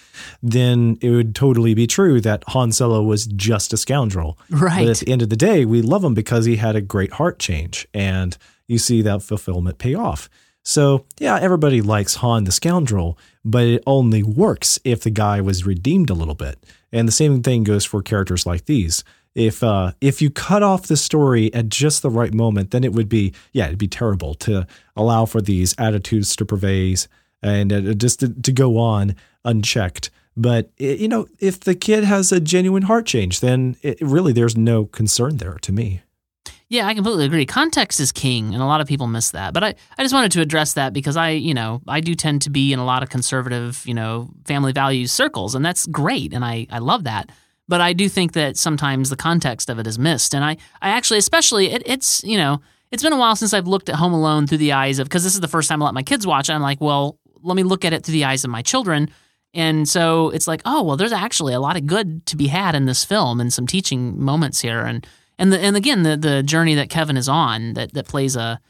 then 0.43 0.97
it 1.03 1.11
would 1.11 1.35
totally 1.35 1.75
be 1.75 1.87
true 1.87 2.21
that 2.21 2.45
Han 2.49 2.73
Solo 2.73 3.03
was 3.03 3.27
just 3.27 3.73
a 3.73 3.77
scoundrel. 3.77 4.39
Right. 4.51 4.87
But 4.87 4.91
at 4.91 4.97
the 4.99 5.13
end 5.13 5.21
of 5.21 5.31
the 5.31 5.37
day, 5.37 5.65
we 5.65 5.83
love 5.83 6.05
him 6.05 6.15
because 6.15 6.47
he 6.47 6.57
had 6.57 6.77
a 6.77 6.81
great 6.81 7.15
heart 7.15 7.39
change, 7.39 7.87
and 7.93 8.39
you 8.67 8.79
see 8.79 9.03
that 9.03 9.23
fulfillment 9.23 9.79
pay 9.79 9.95
off. 9.95 10.31
So, 10.63 11.07
yeah, 11.19 11.39
everybody 11.41 11.83
likes 11.83 12.17
Han 12.17 12.45
the 12.45 12.53
scoundrel, 12.53 13.19
but 13.45 13.67
it 13.67 13.83
only 13.87 14.23
works 14.23 14.79
if 14.85 15.03
the 15.03 15.11
guy 15.11 15.41
was 15.41 15.67
redeemed 15.67 16.11
a 16.11 16.15
little 16.15 16.35
bit. 16.35 16.59
And 16.93 17.07
the 17.07 17.13
same 17.13 17.43
thing 17.43 17.65
goes 17.65 17.85
for 17.85 18.03
characters 18.03 18.47
like 18.47 18.65
these. 18.65 19.05
If 19.35 19.63
uh, 19.63 19.93
if 20.01 20.21
you 20.21 20.31
cut 20.31 20.63
off 20.63 20.87
the 20.87 20.97
story 20.97 21.53
at 21.55 21.69
just 21.69 22.03
the 22.03 22.11
right 22.11 22.35
moment, 22.35 22.71
then 22.71 22.83
it 22.83 22.93
would 22.93 23.09
be 23.09 23.35
yeah, 23.53 23.67
it'd 23.67 23.79
be 23.79 23.89
terrible 23.89 24.35
to 24.35 24.67
allow 24.97 25.27
for 25.27 25.41
these 25.41 25.75
attitudes 25.79 26.35
to 26.37 26.45
pervade 26.45 27.07
and 27.43 27.73
uh, 27.73 27.95
just 27.95 28.21
to, 28.21 28.29
to 28.29 28.53
go 28.53 28.79
on 28.79 29.15
unchecked. 29.45 30.11
But 30.37 30.71
it, 30.77 30.99
you 30.99 31.09
know, 31.09 31.27
if 31.41 31.61
the 31.61 31.75
kid 31.75 32.05
has 32.05 32.33
a 32.33 32.41
genuine 32.41 32.85
heart 32.85 33.07
change, 33.07 33.41
then 33.41 33.77
it, 33.83 33.99
really 34.01 34.33
there's 34.33 34.57
no 34.57 34.87
concern 34.87 35.37
there 35.37 35.59
to 35.63 35.73
me. 35.73 36.03
Yeah, 36.71 36.87
I 36.87 36.93
completely 36.93 37.25
agree. 37.25 37.47
Context 37.47 37.99
is 37.99 38.13
king, 38.13 38.53
and 38.53 38.63
a 38.63 38.67
lot 38.67 38.83
of 38.83 38.87
people 38.87 39.07
miss 39.07 39.31
that. 39.31 39.55
But 39.55 39.65
I, 39.65 39.75
I 39.97 40.03
just 40.03 40.13
wanted 40.13 40.33
to 40.33 40.43
address 40.43 40.75
that 40.75 40.93
because 40.93 41.17
I, 41.17 41.31
you 41.31 41.55
know, 41.55 41.81
I 41.89 42.01
do 42.01 42.15
tend 42.15 42.43
to 42.43 42.51
be 42.51 42.75
in 42.75 42.79
a 42.79 42.85
lot 42.85 43.03
of 43.03 43.09
conservative, 43.09 43.83
you 43.87 43.95
know, 43.95 44.29
family 44.45 44.73
values 44.73 45.11
circles, 45.11 45.55
and 45.55 45.65
that's 45.65 45.87
great, 45.87 46.35
and 46.35 46.45
I, 46.45 46.67
I 46.71 46.79
love 46.79 47.05
that. 47.05 47.31
But 47.69 47.81
I 47.81 47.95
do 47.95 48.09
think 48.09 48.33
that 48.33 48.59
sometimes 48.59 49.09
the 49.09 49.17
context 49.17 49.71
of 49.71 49.79
it 49.79 49.87
is 49.87 49.99
missed, 49.99 50.35
and 50.35 50.45
I, 50.45 50.59
I 50.83 50.91
actually, 50.91 51.19
especially, 51.19 51.71
it, 51.71 51.83
it's, 51.87 52.23
you 52.23 52.37
know, 52.37 52.61
it's 52.91 53.03
been 53.03 53.15
a 53.15 53.19
while 53.19 53.37
since 53.37 53.55
I've 53.55 53.67
looked 53.67 53.89
at 53.89 53.95
Home 53.95 54.13
Alone 54.13 54.47
through 54.47 54.59
the 54.59 54.73
eyes 54.73 54.99
of 54.99 55.07
because 55.07 55.25
this 55.25 55.35
is 55.35 55.41
the 55.41 55.49
first 55.49 55.71
time 55.71 55.83
I 55.83 55.87
let 55.87 55.95
my 55.95 56.03
kids 56.03 56.27
watch 56.27 56.51
it. 56.51 56.53
I'm 56.53 56.63
like, 56.63 56.83
well, 56.83 57.19
let 57.43 57.57
me 57.57 57.63
look 57.63 57.87
at 57.87 57.95
it 57.95 58.05
through 58.05 58.13
the 58.13 58.25
eyes 58.25 58.45
of 58.45 58.51
my 58.51 58.63
children. 58.63 59.11
And 59.55 59.89
so 59.89 60.29
it's 60.31 60.47
like, 60.47 60.61
oh 60.67 60.83
well, 60.83 60.97
there's 60.99 61.13
actually 61.13 61.55
a 61.55 61.61
lot 61.61 61.77
of 61.77 61.87
good 61.87 62.27
to 62.27 62.37
be 62.37 62.49
had 62.49 62.75
in 62.75 62.85
this 62.85 63.05
film 63.05 63.41
and 63.41 63.53
some 63.53 63.67
teaching 63.67 64.21
moments 64.23 64.61
here, 64.61 64.81
and 64.81 65.07
and 65.39 65.53
the, 65.53 65.59
and 65.61 65.77
again 65.77 66.03
the 66.03 66.17
the 66.17 66.43
journey 66.43 66.75
that 66.75 66.91
Kevin 66.91 67.17
is 67.17 67.29
on 67.29 67.75
that 67.75 67.95
that 67.95 68.07
plays 68.07 68.37
a 68.37 68.61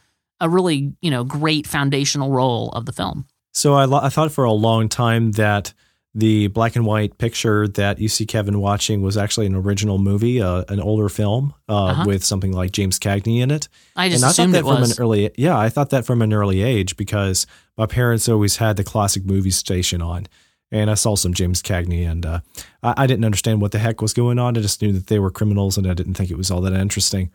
a 0.40 0.48
really 0.48 0.92
you 1.00 1.10
know 1.10 1.24
great 1.24 1.66
foundational 1.66 2.30
role 2.30 2.70
of 2.70 2.86
the 2.86 2.92
film. 2.92 3.26
So 3.52 3.74
I, 3.74 3.86
lo- 3.86 4.00
I 4.02 4.08
thought 4.08 4.30
for 4.30 4.44
a 4.44 4.52
long 4.52 4.88
time 4.88 5.32
that 5.32 5.72
the 6.14 6.46
black 6.48 6.74
and 6.76 6.86
white 6.86 7.18
picture 7.18 7.66
that 7.68 7.98
you 7.98 8.08
see 8.08 8.24
Kevin 8.24 8.60
watching 8.60 9.02
was 9.02 9.16
actually 9.16 9.46
an 9.46 9.54
original 9.54 9.98
movie, 9.98 10.40
uh, 10.40 10.64
an 10.68 10.80
older 10.80 11.08
film 11.08 11.54
uh, 11.68 11.86
Uh-huh. 11.86 12.04
with 12.06 12.24
something 12.24 12.52
like 12.52 12.72
James 12.72 12.98
Cagney 12.98 13.40
in 13.40 13.50
it. 13.50 13.68
I 13.96 14.08
just 14.08 14.22
and 14.22 14.24
I 14.24 14.28
thought 14.28 14.32
assumed 14.32 14.54
that 14.54 14.58
it 14.60 14.62
from 14.64 14.80
was. 14.80 14.96
an 14.98 15.02
early, 15.02 15.30
yeah, 15.36 15.58
I 15.58 15.68
thought 15.68 15.90
that 15.90 16.06
from 16.06 16.22
an 16.22 16.32
early 16.32 16.62
age 16.62 16.96
because 16.96 17.46
my 17.76 17.86
parents 17.86 18.28
always 18.28 18.56
had 18.56 18.76
the 18.76 18.84
classic 18.84 19.24
movie 19.26 19.50
station 19.50 20.00
on, 20.00 20.26
and 20.70 20.90
I 20.90 20.94
saw 20.94 21.14
some 21.16 21.34
James 21.34 21.62
Cagney, 21.62 22.08
and 22.10 22.24
uh, 22.26 22.40
I, 22.82 22.94
I 23.04 23.06
didn't 23.06 23.24
understand 23.24 23.60
what 23.60 23.72
the 23.72 23.78
heck 23.78 24.00
was 24.02 24.12
going 24.14 24.38
on. 24.38 24.56
I 24.56 24.60
just 24.60 24.80
knew 24.82 24.92
that 24.92 25.06
they 25.06 25.18
were 25.18 25.30
criminals, 25.30 25.76
and 25.78 25.86
I 25.86 25.94
didn't 25.94 26.14
think 26.14 26.30
it 26.30 26.36
was 26.38 26.50
all 26.50 26.60
that 26.62 26.72
interesting. 26.72 27.30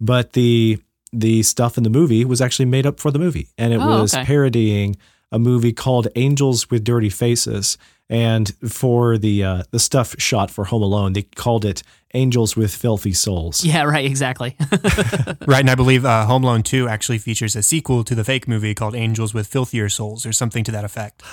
But 0.00 0.32
the 0.32 0.78
the 1.12 1.42
stuff 1.44 1.76
in 1.78 1.84
the 1.84 1.90
movie 1.90 2.24
was 2.24 2.40
actually 2.40 2.66
made 2.66 2.86
up 2.86 2.98
for 3.00 3.10
the 3.10 3.18
movie, 3.18 3.48
and 3.56 3.72
it 3.72 3.80
Oh, 3.80 4.00
was 4.02 4.14
okay. 4.14 4.24
parodying 4.24 4.96
a 5.32 5.38
movie 5.38 5.72
called 5.72 6.08
Angels 6.16 6.70
with 6.70 6.84
Dirty 6.84 7.10
Faces. 7.10 7.76
And 8.10 8.52
for 8.68 9.16
the 9.16 9.42
uh, 9.42 9.62
the 9.70 9.78
stuff 9.78 10.14
shot 10.18 10.50
for 10.50 10.64
Home 10.66 10.82
Alone, 10.82 11.14
they 11.14 11.22
called 11.22 11.64
it 11.64 11.82
Angels 12.12 12.54
with 12.54 12.74
Filthy 12.74 13.14
Souls. 13.14 13.64
yeah, 13.64 13.82
right, 13.84 14.04
exactly. 14.04 14.56
Right, 15.46 15.60
and 15.60 15.70
I 15.70 15.74
believe 15.74 16.04
uh, 16.04 16.26
Home 16.26 16.44
Alone 16.44 16.62
2 16.62 16.86
actually 16.88 17.18
features 17.18 17.56
a 17.56 17.62
sequel 17.62 18.04
to 18.04 18.14
the 18.14 18.22
fake 18.24 18.46
movie 18.46 18.74
called 18.74 18.94
Angels 18.94 19.32
with 19.34 19.46
Filthier 19.46 19.88
Souls 19.88 20.24
or 20.26 20.32
something 20.32 20.64
to 20.64 20.72
that 20.72 20.84
effect. 20.84 21.22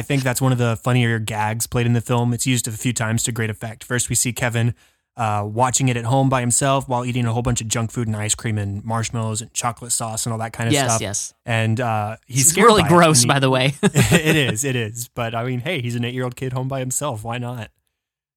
I 0.00 0.02
think 0.02 0.22
that's 0.22 0.40
one 0.40 0.50
of 0.50 0.56
the 0.56 0.76
funnier 0.76 1.18
gags 1.18 1.66
played 1.66 1.84
in 1.84 1.92
the 1.92 2.00
film. 2.00 2.32
It's 2.32 2.46
used 2.46 2.66
a 2.66 2.72
few 2.72 2.94
times 2.94 3.22
to 3.24 3.32
great 3.32 3.50
effect. 3.50 3.84
First, 3.84 4.08
we 4.08 4.14
see 4.14 4.32
Kevin 4.32 4.74
uh, 5.14 5.46
watching 5.46 5.90
it 5.90 5.96
at 5.98 6.06
home 6.06 6.30
by 6.30 6.40
himself 6.40 6.88
while 6.88 7.04
eating 7.04 7.26
a 7.26 7.32
whole 7.34 7.42
bunch 7.42 7.60
of 7.60 7.68
junk 7.68 7.90
food 7.90 8.06
and 8.06 8.16
ice 8.16 8.34
cream 8.34 8.56
and 8.56 8.82
marshmallows 8.82 9.42
and 9.42 9.52
chocolate 9.52 9.92
sauce 9.92 10.24
and 10.24 10.32
all 10.32 10.38
that 10.38 10.54
kind 10.54 10.68
of 10.68 10.72
yes, 10.72 10.86
stuff. 10.86 11.00
yes. 11.02 11.34
Yes. 11.34 11.34
And 11.44 11.80
uh, 11.80 12.16
he's 12.26 12.56
really 12.56 12.80
by 12.80 12.88
gross, 12.88 13.20
he- 13.20 13.28
by 13.28 13.40
the 13.40 13.50
way. 13.50 13.74
it 13.82 14.36
is, 14.36 14.64
it 14.64 14.74
is. 14.74 15.08
But 15.08 15.34
I 15.34 15.44
mean, 15.44 15.60
hey, 15.60 15.82
he's 15.82 15.96
an 15.96 16.04
eight 16.06 16.14
year 16.14 16.24
old 16.24 16.34
kid 16.34 16.54
home 16.54 16.66
by 16.66 16.78
himself. 16.80 17.22
Why 17.22 17.36
not? 17.36 17.70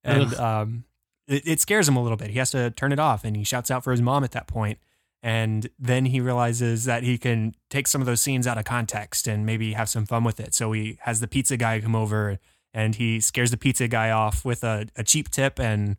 And 0.04 0.34
um, 0.34 0.84
it, 1.30 1.48
it 1.48 1.62
scares 1.62 1.88
him 1.88 1.96
a 1.96 2.04
little 2.04 2.18
bit. 2.18 2.32
He 2.32 2.40
has 2.40 2.52
to 2.52 2.72
turn 2.72 2.92
it 2.92 3.00
off 3.00 3.24
and 3.24 3.38
he 3.38 3.46
shouts 3.46 3.72
out 3.72 3.86
for 3.86 3.92
his 3.92 4.02
mom 4.02 4.26
at 4.26 4.32
that 4.32 4.48
point. 4.48 4.80
And 5.24 5.70
then 5.80 6.06
he 6.06 6.20
realizes 6.20 6.84
that 6.84 7.04
he 7.04 7.18
can 7.18 7.56
take 7.70 7.88
some 7.88 8.02
of 8.02 8.06
those 8.06 8.20
scenes 8.20 8.46
out 8.46 8.58
of 8.58 8.66
context 8.66 9.26
and 9.26 9.46
maybe 9.46 9.72
have 9.72 9.88
some 9.88 10.06
fun 10.06 10.26
with 10.26 10.38
it. 10.42 10.54
So 10.54 10.74
he 10.74 11.00
has 11.04 11.22
the 11.22 11.30
pizza 11.30 11.56
guy 11.56 11.80
come 11.80 11.96
over 11.96 12.40
and 12.74 12.94
he 12.96 13.22
scares 13.22 13.50
the 13.50 13.58
pizza 13.58 13.88
guy 13.88 14.12
off 14.12 14.44
with 14.44 14.66
a, 14.66 14.88
a 14.98 15.04
cheap 15.04 15.30
tip 15.30 15.60
and 15.60 15.96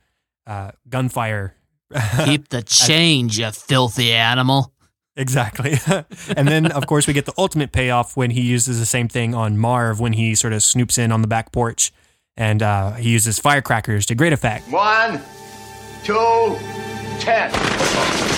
uh, 0.46 0.72
gunfire. 0.90 1.54
Keep 2.24 2.50
the 2.50 2.62
change, 2.62 3.38
you 3.38 3.50
filthy 3.50 4.12
animal. 4.12 4.74
Exactly. 5.16 5.78
and 6.36 6.46
then, 6.46 6.70
of 6.70 6.86
course, 6.86 7.06
we 7.06 7.14
get 7.14 7.24
the 7.24 7.34
ultimate 7.38 7.72
payoff 7.72 8.16
when 8.16 8.30
he 8.30 8.42
uses 8.42 8.78
the 8.78 8.86
same 8.86 9.08
thing 9.08 9.34
on 9.34 9.56
Marv 9.56 10.00
when 10.00 10.12
he 10.12 10.34
sort 10.34 10.52
of 10.52 10.60
snoops 10.60 10.98
in 10.98 11.10
on 11.12 11.22
the 11.22 11.28
back 11.28 11.50
porch 11.50 11.92
and 12.36 12.62
uh, 12.62 12.92
he 12.92 13.10
uses 13.10 13.38
firecrackers 13.38 14.06
to 14.06 14.14
great 14.14 14.32
effect. 14.32 14.68
One, 14.70 15.22
two, 16.02 16.58
ten. 17.20 18.33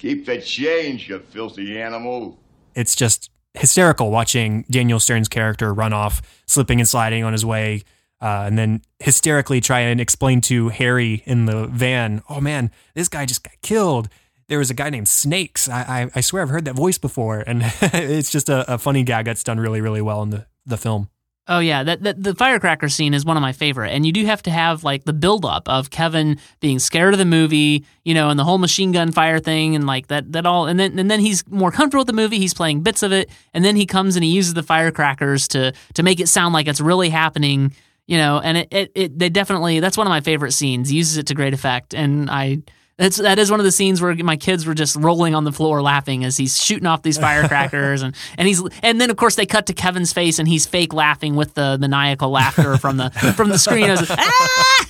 Keep 0.00 0.24
the 0.24 0.40
change, 0.40 1.10
you 1.10 1.18
filthy 1.18 1.78
animal. 1.78 2.38
It's 2.74 2.94
just 2.94 3.30
hysterical 3.52 4.10
watching 4.10 4.64
Daniel 4.70 4.98
Stern's 4.98 5.28
character 5.28 5.74
run 5.74 5.92
off, 5.92 6.22
slipping 6.46 6.80
and 6.80 6.88
sliding 6.88 7.22
on 7.22 7.34
his 7.34 7.44
way, 7.44 7.82
uh, 8.22 8.44
and 8.46 8.56
then 8.56 8.80
hysterically 8.98 9.60
try 9.60 9.80
and 9.80 10.00
explain 10.00 10.40
to 10.42 10.70
Harry 10.70 11.22
in 11.26 11.44
the 11.44 11.66
van, 11.66 12.22
oh 12.30 12.40
man, 12.40 12.70
this 12.94 13.08
guy 13.08 13.26
just 13.26 13.42
got 13.42 13.52
killed. 13.60 14.08
There 14.48 14.58
was 14.58 14.70
a 14.70 14.74
guy 14.74 14.88
named 14.88 15.06
Snakes. 15.06 15.68
I, 15.68 15.82
I, 15.82 16.10
I 16.14 16.20
swear 16.22 16.42
I've 16.42 16.48
heard 16.48 16.64
that 16.64 16.76
voice 16.76 16.96
before. 16.96 17.44
And 17.46 17.60
it's 17.82 18.32
just 18.32 18.48
a, 18.48 18.72
a 18.72 18.78
funny 18.78 19.02
gag 19.02 19.26
that's 19.26 19.44
done 19.44 19.60
really, 19.60 19.82
really 19.82 20.00
well 20.00 20.22
in 20.22 20.30
the, 20.30 20.46
the 20.64 20.78
film. 20.78 21.10
Oh 21.50 21.58
yeah, 21.58 21.82
that, 21.82 22.04
that 22.04 22.22
the 22.22 22.32
firecracker 22.32 22.88
scene 22.88 23.12
is 23.12 23.24
one 23.24 23.36
of 23.36 23.40
my 23.40 23.50
favorite, 23.50 23.90
and 23.90 24.06
you 24.06 24.12
do 24.12 24.24
have 24.24 24.40
to 24.42 24.52
have 24.52 24.84
like 24.84 25.02
the 25.02 25.12
buildup 25.12 25.68
of 25.68 25.90
Kevin 25.90 26.38
being 26.60 26.78
scared 26.78 27.12
of 27.12 27.18
the 27.18 27.24
movie, 27.24 27.84
you 28.04 28.14
know, 28.14 28.30
and 28.30 28.38
the 28.38 28.44
whole 28.44 28.58
machine 28.58 28.92
gun 28.92 29.10
fire 29.10 29.40
thing, 29.40 29.74
and 29.74 29.84
like 29.84 30.06
that 30.06 30.30
that 30.30 30.46
all, 30.46 30.68
and 30.68 30.78
then 30.78 30.96
and 30.96 31.10
then 31.10 31.18
he's 31.18 31.44
more 31.48 31.72
comfortable 31.72 32.02
with 32.02 32.06
the 32.06 32.12
movie. 32.12 32.38
He's 32.38 32.54
playing 32.54 32.82
bits 32.82 33.02
of 33.02 33.10
it, 33.10 33.30
and 33.52 33.64
then 33.64 33.74
he 33.74 33.84
comes 33.84 34.14
and 34.14 34.24
he 34.24 34.30
uses 34.30 34.54
the 34.54 34.62
firecrackers 34.62 35.48
to 35.48 35.72
to 35.94 36.04
make 36.04 36.20
it 36.20 36.28
sound 36.28 36.54
like 36.54 36.68
it's 36.68 36.80
really 36.80 37.08
happening, 37.08 37.74
you 38.06 38.16
know. 38.16 38.38
And 38.38 38.58
it 38.58 38.68
it, 38.70 38.92
it 38.94 39.18
they 39.18 39.28
definitely 39.28 39.80
that's 39.80 39.96
one 39.96 40.06
of 40.06 40.10
my 40.12 40.20
favorite 40.20 40.52
scenes. 40.52 40.88
He 40.88 40.98
uses 40.98 41.16
it 41.16 41.26
to 41.26 41.34
great 41.34 41.52
effect, 41.52 41.94
and 41.94 42.30
I 42.30 42.58
That's 43.00 43.16
that 43.16 43.38
is 43.38 43.50
one 43.50 43.58
of 43.60 43.64
the 43.64 43.72
scenes 43.72 44.00
where 44.02 44.14
my 44.16 44.36
kids 44.36 44.66
were 44.66 44.74
just 44.74 44.94
rolling 44.94 45.34
on 45.34 45.44
the 45.44 45.52
floor 45.52 45.80
laughing 45.80 46.22
as 46.22 46.36
he's 46.36 46.62
shooting 46.62 46.86
off 46.86 47.00
these 47.02 47.16
firecrackers 47.18 48.02
and 48.02 48.14
and 48.36 48.46
he's 48.46 48.62
and 48.82 49.00
then 49.00 49.08
of 49.10 49.16
course 49.16 49.34
they 49.36 49.46
cut 49.46 49.66
to 49.66 49.72
Kevin's 49.72 50.12
face 50.12 50.38
and 50.38 50.46
he's 50.46 50.66
fake 50.66 50.92
laughing 50.92 51.34
with 51.34 51.54
the 51.54 51.78
maniacal 51.78 52.28
laughter 52.30 52.76
from 52.76 52.98
the 52.98 53.08
from 53.36 53.48
the 53.48 53.58
screen. 53.58 53.84
I 53.86 53.92
was 53.92 54.08
like, 54.10 54.18
ah! 54.20 54.86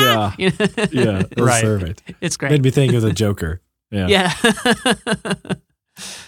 yeah, 0.00 0.32
You 0.38 0.52
yeah, 0.92 1.22
it 1.30 1.38
Right. 1.40 1.62
perfect. 1.64 2.02
it's 2.20 2.36
great. 2.36 2.52
Made 2.52 2.62
me 2.62 2.70
think 2.70 2.92
of 2.94 3.02
the 3.02 3.12
Joker. 3.12 3.60
Yeah. 3.90 4.06
yeah. 4.08 4.32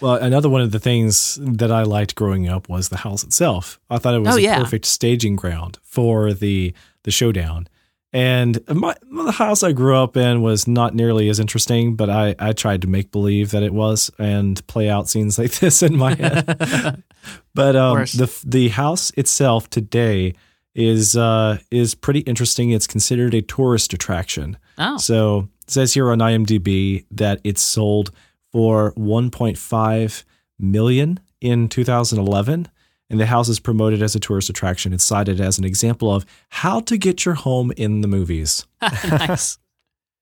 Well, 0.01 0.15
another 0.15 0.49
one 0.49 0.63
of 0.63 0.71
the 0.71 0.79
things 0.79 1.39
that 1.43 1.71
I 1.71 1.83
liked 1.83 2.15
growing 2.15 2.49
up 2.49 2.69
was 2.71 2.89
the 2.89 2.97
house 2.99 3.23
itself. 3.23 3.79
I 3.91 3.99
thought 3.99 4.15
it 4.15 4.21
was 4.21 4.35
Oh, 4.35 4.39
a 4.39 4.41
yeah. 4.41 4.59
perfect 4.59 4.87
staging 4.87 5.37
ground 5.37 5.79
for 5.83 6.33
the 6.33 6.73
the 7.05 7.11
showdown. 7.11 7.69
And 8.13 8.59
my, 8.69 8.95
the 9.11 9.33
house 9.33 9.63
I 9.63 9.73
grew 9.73 9.97
up 9.97 10.17
in 10.17 10.41
was 10.41 10.67
not 10.67 10.95
nearly 10.95 11.29
as 11.29 11.39
interesting, 11.39 11.95
but 11.95 12.09
I, 12.09 12.35
I 12.39 12.53
tried 12.53 12.83
to 12.83 12.89
make 12.89 13.11
believe 13.11 13.51
that 13.51 13.63
it 13.63 13.75
was 13.75 14.11
and 14.19 14.67
play 14.67 14.89
out 14.89 15.09
scenes 15.09 15.39
like 15.39 15.53
this 15.61 15.83
in 15.83 15.97
my 15.97 16.15
head. 16.15 17.03
but 17.55 17.77
um, 17.77 17.99
the 17.99 18.43
the 18.47 18.69
house 18.69 19.11
itself 19.11 19.69
today 19.69 20.35
is 20.75 21.17
uh, 21.17 21.59
is 21.71 21.95
pretty 21.95 22.21
interesting. 22.21 22.71
It's 22.71 22.87
considered 22.87 23.35
a 23.35 23.43
tourist 23.43 23.93
attraction. 23.93 24.57
oh. 24.79 24.97
So 24.97 25.49
it 25.63 25.71
says 25.71 25.93
here 25.93 26.11
on 26.11 26.21
IMDb 26.21 27.05
that 27.11 27.41
it's 27.45 27.61
sold 27.61 28.11
for 28.53 28.93
1.5 28.95 30.25
million 30.59 31.21
in 31.41 31.69
2011, 31.69 32.69
and 33.11 33.19
the 33.19 33.27
house 33.27 33.49
is 33.49 33.61
promoted 33.61 34.03
as 34.03 34.15
a 34.15 34.21
tourist 34.21 34.51
attraction. 34.51 34.93
It's 34.93 35.05
cited 35.05 35.41
as 35.41 35.59
an 35.59 35.65
example 35.65 36.13
of 36.15 36.27
how 36.51 36.81
to 36.81 36.97
get 36.97 37.25
your 37.25 37.35
home 37.35 37.73
in 37.77 38.01
the 38.01 38.09
movies. 38.09 38.67
nice. 38.83 39.59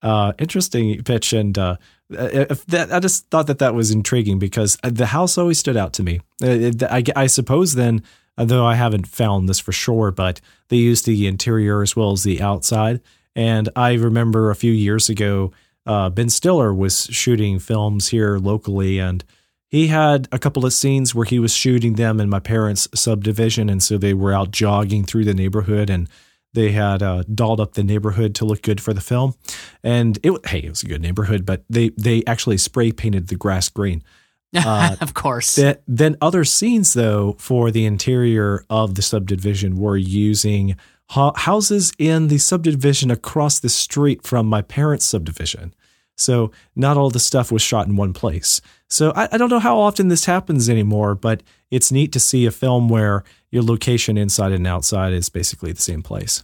Uh, 0.01 0.33
interesting 0.37 1.03
pitch, 1.03 1.33
and 1.33 1.57
uh, 1.57 1.75
if 2.09 2.65
that 2.67 2.93
I 2.93 2.99
just 2.99 3.29
thought 3.29 3.47
that 3.47 3.59
that 3.59 3.73
was 3.73 3.89
intriguing 3.91 4.37
because 4.37 4.77
the 4.83 5.07
house 5.07 5.37
always 5.37 5.57
stood 5.57 5.75
out 5.75 5.93
to 5.93 6.03
me. 6.03 6.21
Uh, 6.41 6.69
I, 6.89 7.03
I 7.15 7.27
suppose 7.27 7.73
then, 7.73 8.03
though 8.37 8.65
I 8.65 8.75
haven't 8.75 9.07
found 9.07 9.49
this 9.49 9.59
for 9.59 9.71
sure, 9.71 10.11
but 10.11 10.39
they 10.69 10.77
used 10.77 11.05
the 11.05 11.25
interior 11.25 11.81
as 11.81 11.95
well 11.95 12.11
as 12.11 12.23
the 12.23 12.41
outside. 12.41 13.01
And 13.35 13.69
I 13.75 13.93
remember 13.93 14.49
a 14.49 14.55
few 14.55 14.71
years 14.71 15.09
ago, 15.09 15.51
uh, 15.85 16.09
Ben 16.09 16.29
Stiller 16.29 16.73
was 16.73 17.05
shooting 17.05 17.59
films 17.59 18.09
here 18.09 18.37
locally, 18.37 18.99
and 18.99 19.23
he 19.69 19.87
had 19.87 20.27
a 20.31 20.39
couple 20.39 20.65
of 20.65 20.73
scenes 20.73 21.13
where 21.13 21.25
he 21.25 21.39
was 21.39 21.53
shooting 21.53 21.93
them 21.93 22.19
in 22.19 22.29
my 22.29 22.39
parents' 22.39 22.87
subdivision, 22.95 23.69
and 23.69 23.83
so 23.83 23.97
they 23.97 24.13
were 24.13 24.33
out 24.33 24.51
jogging 24.51 25.03
through 25.03 25.25
the 25.25 25.33
neighborhood 25.33 25.89
and 25.89 26.09
they 26.53 26.71
had 26.71 27.03
uh, 27.03 27.23
dolled 27.33 27.59
up 27.59 27.73
the 27.73 27.83
neighborhood 27.83 28.33
to 28.35 28.45
look 28.45 28.61
good 28.61 28.81
for 28.81 28.93
the 28.93 29.01
film, 29.01 29.35
and 29.83 30.17
it 30.23 30.33
hey, 30.47 30.59
it 30.59 30.69
was 30.69 30.83
a 30.83 30.87
good 30.87 31.01
neighborhood, 31.01 31.45
but 31.45 31.63
they 31.69 31.89
they 31.97 32.23
actually 32.25 32.57
spray 32.57 32.91
painted 32.91 33.27
the 33.27 33.35
grass 33.35 33.69
green. 33.69 34.03
Uh, 34.55 34.95
of 35.01 35.13
course. 35.13 35.55
Then, 35.55 35.75
then 35.87 36.17
other 36.19 36.43
scenes 36.43 36.93
though 36.93 37.35
for 37.37 37.69
the 37.69 37.85
interior 37.85 38.65
of 38.69 38.95
the 38.95 39.01
subdivision 39.01 39.77
were 39.77 39.97
using 39.97 40.77
ho- 41.09 41.33
houses 41.35 41.91
in 41.99 42.29
the 42.29 42.37
subdivision 42.37 43.11
across 43.11 43.59
the 43.59 43.69
street 43.69 44.23
from 44.23 44.47
my 44.47 44.61
parents' 44.61 45.05
subdivision. 45.05 45.75
So 46.17 46.51
not 46.75 46.97
all 46.97 47.09
the 47.09 47.19
stuff 47.19 47.51
was 47.51 47.61
shot 47.61 47.87
in 47.87 47.95
one 47.95 48.13
place. 48.13 48.59
So 48.89 49.11
I, 49.15 49.27
I 49.31 49.37
don't 49.37 49.49
know 49.49 49.59
how 49.59 49.77
often 49.77 50.07
this 50.07 50.25
happens 50.25 50.69
anymore, 50.69 51.15
but 51.15 51.43
it's 51.71 51.91
neat 51.91 52.11
to 52.13 52.19
see 52.19 52.45
a 52.45 52.51
film 52.51 52.89
where 52.89 53.23
your 53.51 53.63
location 53.63 54.17
inside 54.17 54.51
and 54.51 54.65
outside 54.65 55.13
is 55.13 55.29
basically 55.29 55.71
the 55.71 55.81
same 55.81 56.01
place. 56.01 56.43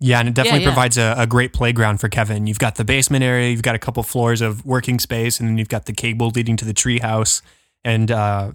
Yeah, 0.00 0.20
and 0.20 0.28
it 0.28 0.34
definitely 0.34 0.60
Yeah, 0.60 0.66
yeah. 0.68 0.74
provides 0.74 0.98
a, 0.98 1.14
a 1.18 1.26
great 1.26 1.52
playground 1.52 1.98
for 1.98 2.08
Kevin. 2.08 2.46
You've 2.46 2.58
got 2.60 2.76
the 2.76 2.84
basement 2.84 3.24
area, 3.24 3.50
you've 3.50 3.62
got 3.62 3.74
a 3.74 3.80
couple 3.80 4.02
floors 4.04 4.40
of 4.40 4.64
working 4.64 5.00
space, 5.00 5.40
and 5.40 5.48
then 5.48 5.58
you've 5.58 5.68
got 5.68 5.86
the 5.86 5.92
cable 5.92 6.28
leading 6.34 6.56
to 6.58 6.64
the 6.64 6.74
treehouse, 6.74 7.42
and 7.84 8.10
uh, 8.12 8.52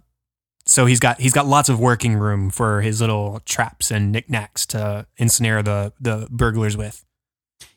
so 0.66 0.86
he's 0.86 1.02
got 1.02 1.20
he's 1.20 1.34
got 1.34 1.46
lots 1.46 1.68
of 1.68 1.80
working 1.82 2.13
room 2.16 2.50
for 2.50 2.80
his 2.82 3.02
little 3.02 3.42
traps 3.44 3.92
and 3.92 4.12
knickknacks 4.13 4.66
to 4.68 5.06
ensnare 5.18 5.62
the 5.62 5.92
the 6.00 6.28
burglars 6.32 6.78
with. 6.78 7.04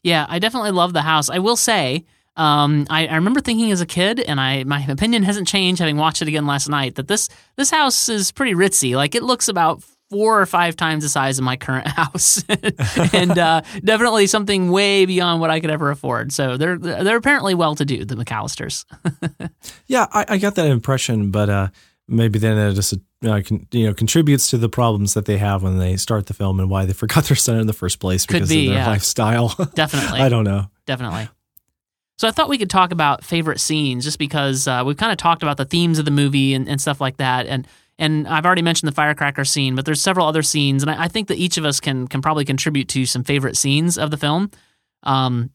Yeah, 0.02 0.26
I 0.28 0.38
definitely 0.38 0.70
love 0.70 0.92
the 0.92 1.02
house. 1.02 1.28
I 1.28 1.40
will 1.40 1.56
say, 1.56 2.06
um, 2.36 2.86
I, 2.90 3.06
I 3.06 3.14
remember 3.14 3.40
thinking 3.40 3.72
as 3.72 3.80
a 3.80 3.86
kid, 3.86 4.20
and 4.20 4.40
I 4.40 4.64
my 4.64 4.84
opinion 4.84 5.22
hasn't 5.22 5.48
changed 5.48 5.78
having 5.78 5.96
watched 5.96 6.22
it 6.22 6.28
again 6.28 6.46
last 6.46 6.68
night. 6.68 6.96
That 6.96 7.08
this 7.08 7.28
this 7.56 7.70
house 7.70 8.08
is 8.08 8.32
pretty 8.32 8.54
ritzy. 8.54 8.94
Like 8.94 9.14
it 9.14 9.22
looks 9.22 9.48
about 9.48 9.82
four 10.10 10.40
or 10.40 10.46
five 10.46 10.76
times 10.76 11.02
the 11.02 11.08
size 11.08 11.38
of 11.38 11.44
my 11.44 11.56
current 11.56 11.86
house, 11.86 12.44
and 13.12 13.38
uh, 13.38 13.62
definitely 13.82 14.26
something 14.26 14.70
way 14.70 15.06
beyond 15.06 15.40
what 15.40 15.50
I 15.50 15.60
could 15.60 15.70
ever 15.70 15.90
afford. 15.90 16.32
So 16.32 16.56
they're 16.56 16.78
they're 16.78 17.16
apparently 17.16 17.54
well 17.54 17.74
to 17.76 17.84
do, 17.84 18.04
the 18.04 18.16
McAllisters. 18.16 18.84
Yeah, 19.88 20.06
I, 20.12 20.24
I 20.30 20.38
got 20.38 20.56
that 20.56 20.66
impression, 20.66 21.30
but 21.30 21.48
uh, 21.48 21.68
maybe 22.08 22.38
then 22.38 22.58
it 22.58 22.74
just 22.74 22.92
uh, 22.92 23.40
con, 23.40 23.66
you 23.70 23.86
know 23.86 23.94
contributes 23.94 24.50
to 24.50 24.58
the 24.58 24.68
problems 24.68 25.14
that 25.14 25.26
they 25.26 25.38
have 25.38 25.62
when 25.62 25.78
they 25.78 25.96
start 25.96 26.26
the 26.26 26.34
film 26.34 26.60
and 26.60 26.68
why 26.68 26.84
they 26.84 26.92
forgot 26.92 27.24
their 27.24 27.36
son 27.36 27.58
in 27.58 27.66
the 27.66 27.72
first 27.72 28.00
place 28.00 28.26
because 28.26 28.48
be, 28.48 28.66
of 28.66 28.72
their 28.72 28.82
yeah. 28.82 28.88
lifestyle. 28.88 29.54
Definitely. 29.74 30.20
I 30.20 30.28
don't 30.28 30.44
know. 30.44 30.70
definitely. 30.86 31.28
So 32.18 32.26
I 32.26 32.30
thought 32.30 32.48
we 32.48 32.58
could 32.58 32.70
talk 32.70 32.92
about 32.92 33.24
favorite 33.24 33.60
scenes, 33.60 34.04
just 34.04 34.18
because 34.18 34.66
uh, 34.66 34.82
we've 34.86 34.96
kind 34.96 35.12
of 35.12 35.18
talked 35.18 35.42
about 35.42 35.58
the 35.58 35.66
themes 35.66 35.98
of 35.98 36.04
the 36.04 36.10
movie 36.10 36.54
and, 36.54 36.68
and 36.68 36.80
stuff 36.80 37.00
like 37.00 37.18
that, 37.18 37.46
and 37.46 37.66
and 37.98 38.28
I've 38.28 38.44
already 38.44 38.62
mentioned 38.62 38.88
the 38.88 38.94
firecracker 38.94 39.44
scene, 39.44 39.74
but 39.74 39.86
there's 39.86 40.02
several 40.02 40.26
other 40.26 40.42
scenes, 40.42 40.82
and 40.82 40.90
I, 40.90 41.04
I 41.04 41.08
think 41.08 41.28
that 41.28 41.38
each 41.38 41.56
of 41.56 41.64
us 41.64 41.80
can 41.80 42.08
can 42.08 42.22
probably 42.22 42.44
contribute 42.44 42.88
to 42.88 43.06
some 43.06 43.24
favorite 43.24 43.56
scenes 43.56 43.98
of 43.98 44.10
the 44.10 44.16
film. 44.16 44.50
Um, 45.02 45.50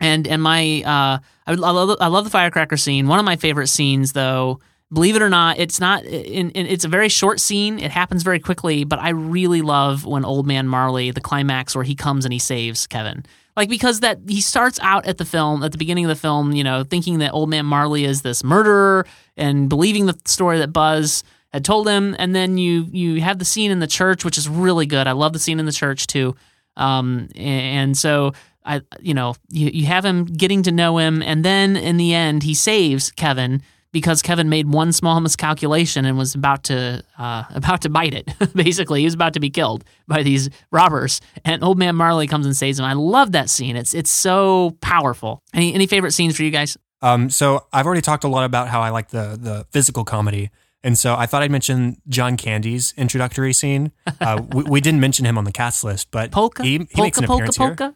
and 0.00 0.26
and 0.26 0.42
my 0.42 0.82
uh, 0.82 1.18
I, 1.46 1.52
I 1.52 1.54
love 1.54 1.96
I 2.00 2.08
love 2.08 2.24
the 2.24 2.30
firecracker 2.30 2.76
scene. 2.76 3.06
One 3.06 3.18
of 3.18 3.24
my 3.24 3.36
favorite 3.36 3.68
scenes, 3.68 4.12
though, 4.12 4.60
believe 4.92 5.14
it 5.16 5.22
or 5.22 5.28
not, 5.28 5.58
it's 5.58 5.78
not. 5.78 6.04
In, 6.04 6.50
in, 6.50 6.66
it's 6.66 6.84
a 6.84 6.88
very 6.88 7.08
short 7.08 7.38
scene. 7.38 7.78
It 7.78 7.90
happens 7.90 8.22
very 8.22 8.40
quickly, 8.40 8.84
but 8.84 8.98
I 8.98 9.10
really 9.10 9.62
love 9.62 10.04
when 10.06 10.24
Old 10.24 10.46
Man 10.46 10.66
Marley, 10.66 11.10
the 11.10 11.20
climax 11.20 11.74
where 11.74 11.84
he 11.84 11.94
comes 11.94 12.24
and 12.24 12.32
he 12.32 12.38
saves 12.38 12.86
Kevin. 12.86 13.24
Like 13.60 13.68
because 13.68 14.00
that 14.00 14.20
he 14.26 14.40
starts 14.40 14.80
out 14.80 15.04
at 15.04 15.18
the 15.18 15.26
film 15.26 15.62
at 15.62 15.70
the 15.70 15.76
beginning 15.76 16.06
of 16.06 16.08
the 16.08 16.16
film, 16.16 16.52
you 16.52 16.64
know, 16.64 16.82
thinking 16.82 17.18
that 17.18 17.34
Old 17.34 17.50
Man 17.50 17.66
Marley 17.66 18.06
is 18.06 18.22
this 18.22 18.42
murderer 18.42 19.06
and 19.36 19.68
believing 19.68 20.06
the 20.06 20.18
story 20.24 20.60
that 20.60 20.72
Buzz 20.72 21.22
had 21.52 21.62
told 21.62 21.86
him, 21.86 22.16
and 22.18 22.34
then 22.34 22.56
you 22.56 22.86
you 22.90 23.20
have 23.20 23.38
the 23.38 23.44
scene 23.44 23.70
in 23.70 23.78
the 23.78 23.86
church, 23.86 24.24
which 24.24 24.38
is 24.38 24.48
really 24.48 24.86
good. 24.86 25.06
I 25.06 25.12
love 25.12 25.34
the 25.34 25.38
scene 25.38 25.60
in 25.60 25.66
the 25.66 25.72
church 25.72 26.06
too. 26.06 26.36
Um, 26.78 27.28
and 27.36 27.98
so 27.98 28.32
I, 28.64 28.80
you 28.98 29.12
know, 29.12 29.34
you, 29.50 29.68
you 29.68 29.84
have 29.84 30.06
him 30.06 30.24
getting 30.24 30.62
to 30.62 30.72
know 30.72 30.96
him, 30.96 31.20
and 31.20 31.44
then 31.44 31.76
in 31.76 31.98
the 31.98 32.14
end, 32.14 32.44
he 32.44 32.54
saves 32.54 33.10
Kevin 33.10 33.60
because 33.92 34.22
Kevin 34.22 34.48
made 34.48 34.68
one 34.68 34.92
small 34.92 35.20
miscalculation 35.20 36.04
and 36.04 36.16
was 36.16 36.34
about 36.34 36.64
to 36.64 37.02
uh, 37.18 37.44
about 37.54 37.82
to 37.82 37.88
bite 37.88 38.14
it. 38.14 38.28
Basically, 38.54 39.00
he 39.00 39.04
was 39.06 39.14
about 39.14 39.34
to 39.34 39.40
be 39.40 39.50
killed 39.50 39.84
by 40.06 40.22
these 40.22 40.50
robbers, 40.70 41.20
and 41.44 41.62
Old 41.62 41.78
Man 41.78 41.96
Marley 41.96 42.26
comes 42.26 42.46
and 42.46 42.56
saves 42.56 42.78
him. 42.78 42.84
I 42.84 42.92
love 42.94 43.32
that 43.32 43.50
scene. 43.50 43.76
It's 43.76 43.94
it's 43.94 44.10
so 44.10 44.76
powerful. 44.80 45.42
Any 45.54 45.74
any 45.74 45.86
favorite 45.86 46.12
scenes 46.12 46.36
for 46.36 46.42
you 46.42 46.50
guys? 46.50 46.76
Um, 47.02 47.30
so 47.30 47.66
I've 47.72 47.86
already 47.86 48.02
talked 48.02 48.24
a 48.24 48.28
lot 48.28 48.44
about 48.44 48.68
how 48.68 48.80
I 48.80 48.90
like 48.90 49.08
the 49.08 49.38
the 49.40 49.66
physical 49.70 50.04
comedy, 50.04 50.50
and 50.82 50.98
so 50.98 51.14
I 51.14 51.26
thought 51.26 51.42
I'd 51.42 51.50
mention 51.50 52.00
John 52.08 52.36
Candy's 52.36 52.92
introductory 52.96 53.52
scene. 53.52 53.92
Uh, 54.20 54.42
we, 54.52 54.64
we 54.64 54.80
didn't 54.80 55.00
mention 55.00 55.24
him 55.24 55.38
on 55.38 55.44
the 55.44 55.52
cast 55.52 55.82
list, 55.82 56.10
but 56.10 56.30
Polka, 56.30 56.62
he, 56.62 56.72
he 56.72 56.78
polka, 56.78 57.02
makes 57.02 57.18
an 57.18 57.26
polka, 57.26 57.44
appearance 57.44 57.56
here. 57.56 57.94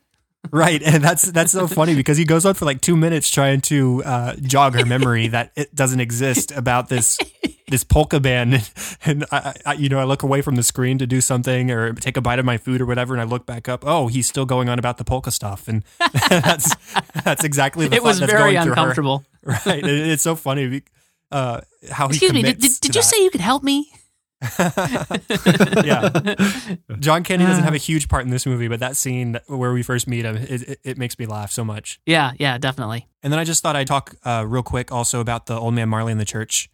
Right, 0.50 0.82
and 0.82 1.02
that's 1.02 1.22
that's 1.22 1.52
so 1.52 1.66
funny 1.66 1.94
because 1.94 2.18
he 2.18 2.24
goes 2.24 2.44
on 2.44 2.54
for 2.54 2.64
like 2.64 2.80
two 2.80 2.96
minutes 2.96 3.30
trying 3.30 3.60
to 3.62 4.02
uh, 4.04 4.36
jog 4.36 4.74
her 4.74 4.84
memory 4.84 5.28
that 5.28 5.52
it 5.56 5.74
doesn't 5.74 6.00
exist 6.00 6.52
about 6.52 6.88
this 6.88 7.18
this 7.68 7.82
polka 7.82 8.20
band, 8.20 8.70
and 9.04 9.24
I, 9.32 9.54
I, 9.64 9.72
you 9.74 9.88
know, 9.88 9.98
I 9.98 10.04
look 10.04 10.22
away 10.22 10.42
from 10.42 10.56
the 10.56 10.62
screen 10.62 10.98
to 10.98 11.06
do 11.06 11.20
something 11.20 11.70
or 11.70 11.92
take 11.94 12.16
a 12.16 12.20
bite 12.20 12.38
of 12.38 12.44
my 12.44 12.58
food 12.58 12.80
or 12.80 12.86
whatever, 12.86 13.14
and 13.14 13.20
I 13.20 13.24
look 13.24 13.46
back 13.46 13.68
up. 13.68 13.84
Oh, 13.86 14.08
he's 14.08 14.26
still 14.28 14.44
going 14.46 14.68
on 14.68 14.78
about 14.78 14.98
the 14.98 15.04
polka 15.04 15.30
stuff, 15.30 15.66
and 15.66 15.82
that's 16.28 16.74
that's 17.24 17.42
exactly 17.44 17.88
the 17.88 17.96
It 17.96 18.02
was 18.02 18.20
that's 18.20 18.30
very 18.30 18.52
going 18.52 18.64
through 18.64 18.74
her. 18.74 18.80
uncomfortable. 18.80 19.24
Right, 19.44 19.82
and 19.82 19.86
it's 19.86 20.22
so 20.22 20.36
funny 20.36 20.82
uh, 21.30 21.60
how 21.90 22.08
he 22.08 22.14
Excuse 22.14 22.32
me, 22.32 22.42
did, 22.42 22.60
did, 22.60 22.72
did 22.80 22.94
you 22.94 23.02
that. 23.02 23.06
say 23.06 23.22
you 23.22 23.30
could 23.30 23.42
help 23.42 23.62
me? 23.62 23.90
yeah. 25.84 26.08
John 26.98 27.22
Candy 27.24 27.46
doesn't 27.46 27.64
have 27.64 27.74
a 27.74 27.78
huge 27.78 28.08
part 28.08 28.24
in 28.24 28.30
this 28.30 28.46
movie, 28.46 28.68
but 28.68 28.80
that 28.80 28.96
scene 28.96 29.32
that- 29.32 29.48
where 29.48 29.72
we 29.72 29.82
first 29.82 30.06
meet 30.06 30.24
him, 30.24 30.36
it, 30.36 30.62
it, 30.62 30.80
it 30.84 30.98
makes 30.98 31.18
me 31.18 31.26
laugh 31.26 31.50
so 31.52 31.64
much. 31.64 32.00
Yeah, 32.06 32.32
yeah, 32.38 32.58
definitely. 32.58 33.06
And 33.22 33.32
then 33.32 33.40
I 33.40 33.44
just 33.44 33.62
thought 33.62 33.76
I'd 33.76 33.86
talk 33.86 34.14
uh, 34.24 34.44
real 34.46 34.62
quick 34.62 34.92
also 34.92 35.20
about 35.20 35.46
the 35.46 35.58
old 35.58 35.74
man 35.74 35.88
Marley 35.88 36.12
in 36.12 36.18
the 36.18 36.24
church. 36.24 36.68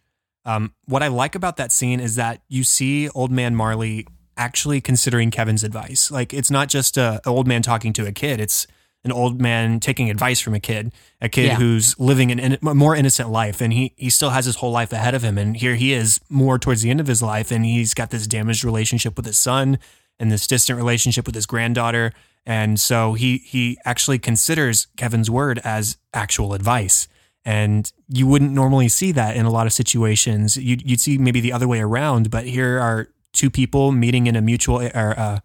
Um, 0.45 0.73
what 0.85 1.03
I 1.03 1.07
like 1.07 1.35
about 1.35 1.57
that 1.57 1.71
scene 1.71 1.99
is 1.99 2.15
that 2.15 2.41
you 2.49 2.63
see 2.63 3.09
old 3.09 3.31
man 3.31 3.55
Marley 3.55 4.07
actually 4.37 4.81
considering 4.81 5.29
Kevin's 5.29 5.63
advice. 5.63 6.09
Like 6.09 6.33
it's 6.33 6.49
not 6.49 6.67
just 6.67 6.97
a 6.97 7.21
an 7.25 7.31
old 7.31 7.47
man 7.47 7.61
talking 7.61 7.93
to 7.93 8.07
a 8.07 8.11
kid; 8.11 8.39
it's 8.39 8.65
an 9.03 9.11
old 9.11 9.41
man 9.41 9.79
taking 9.79 10.09
advice 10.09 10.39
from 10.39 10.53
a 10.53 10.59
kid, 10.59 10.93
a 11.19 11.27
kid 11.27 11.45
Yeah. 11.47 11.55
who's 11.55 11.99
living 11.99 12.31
an 12.31 12.39
in, 12.39 12.57
a 12.61 12.75
more 12.75 12.95
innocent 12.95 13.29
life, 13.29 13.61
and 13.61 13.73
he 13.73 13.93
he 13.97 14.09
still 14.09 14.29
has 14.29 14.45
his 14.45 14.57
whole 14.57 14.71
life 14.71 14.93
ahead 14.93 15.15
of 15.15 15.23
him. 15.23 15.37
And 15.37 15.57
here 15.57 15.75
he 15.75 15.93
is, 15.93 16.19
more 16.29 16.59
towards 16.59 16.81
the 16.81 16.89
end 16.89 16.99
of 16.99 17.07
his 17.07 17.21
life, 17.21 17.51
and 17.51 17.65
he's 17.65 17.93
got 17.93 18.09
this 18.11 18.27
damaged 18.27 18.63
relationship 18.63 19.17
with 19.17 19.25
his 19.25 19.39
son 19.39 19.79
and 20.19 20.31
this 20.31 20.45
distant 20.47 20.77
relationship 20.77 21.25
with 21.25 21.35
his 21.35 21.45
granddaughter. 21.47 22.13
And 22.45 22.79
so 22.79 23.13
he 23.13 23.37
he 23.39 23.77
actually 23.85 24.19
considers 24.19 24.87
Kevin's 24.97 25.29
word 25.29 25.59
as 25.63 25.97
actual 26.13 26.53
advice. 26.53 27.07
And 27.43 27.91
you 28.07 28.27
wouldn't 28.27 28.51
normally 28.51 28.87
see 28.87 29.11
that 29.13 29.35
in 29.35 29.45
a 29.47 29.49
lot 29.49 29.65
of 29.65 29.73
situations. 29.73 30.57
You'd, 30.57 30.87
you'd 30.87 30.99
see 30.99 31.17
maybe 31.17 31.39
the 31.41 31.51
other 31.53 31.67
way 31.67 31.79
around, 31.81 32.29
but 32.29 32.45
here 32.45 32.79
are 32.79 33.07
two 33.33 33.49
people 33.49 33.91
meeting 33.91 34.27
in 34.27 34.35
a 34.35 34.41
mutual 34.41 34.79
or 34.79 35.15
uh, 35.19 35.39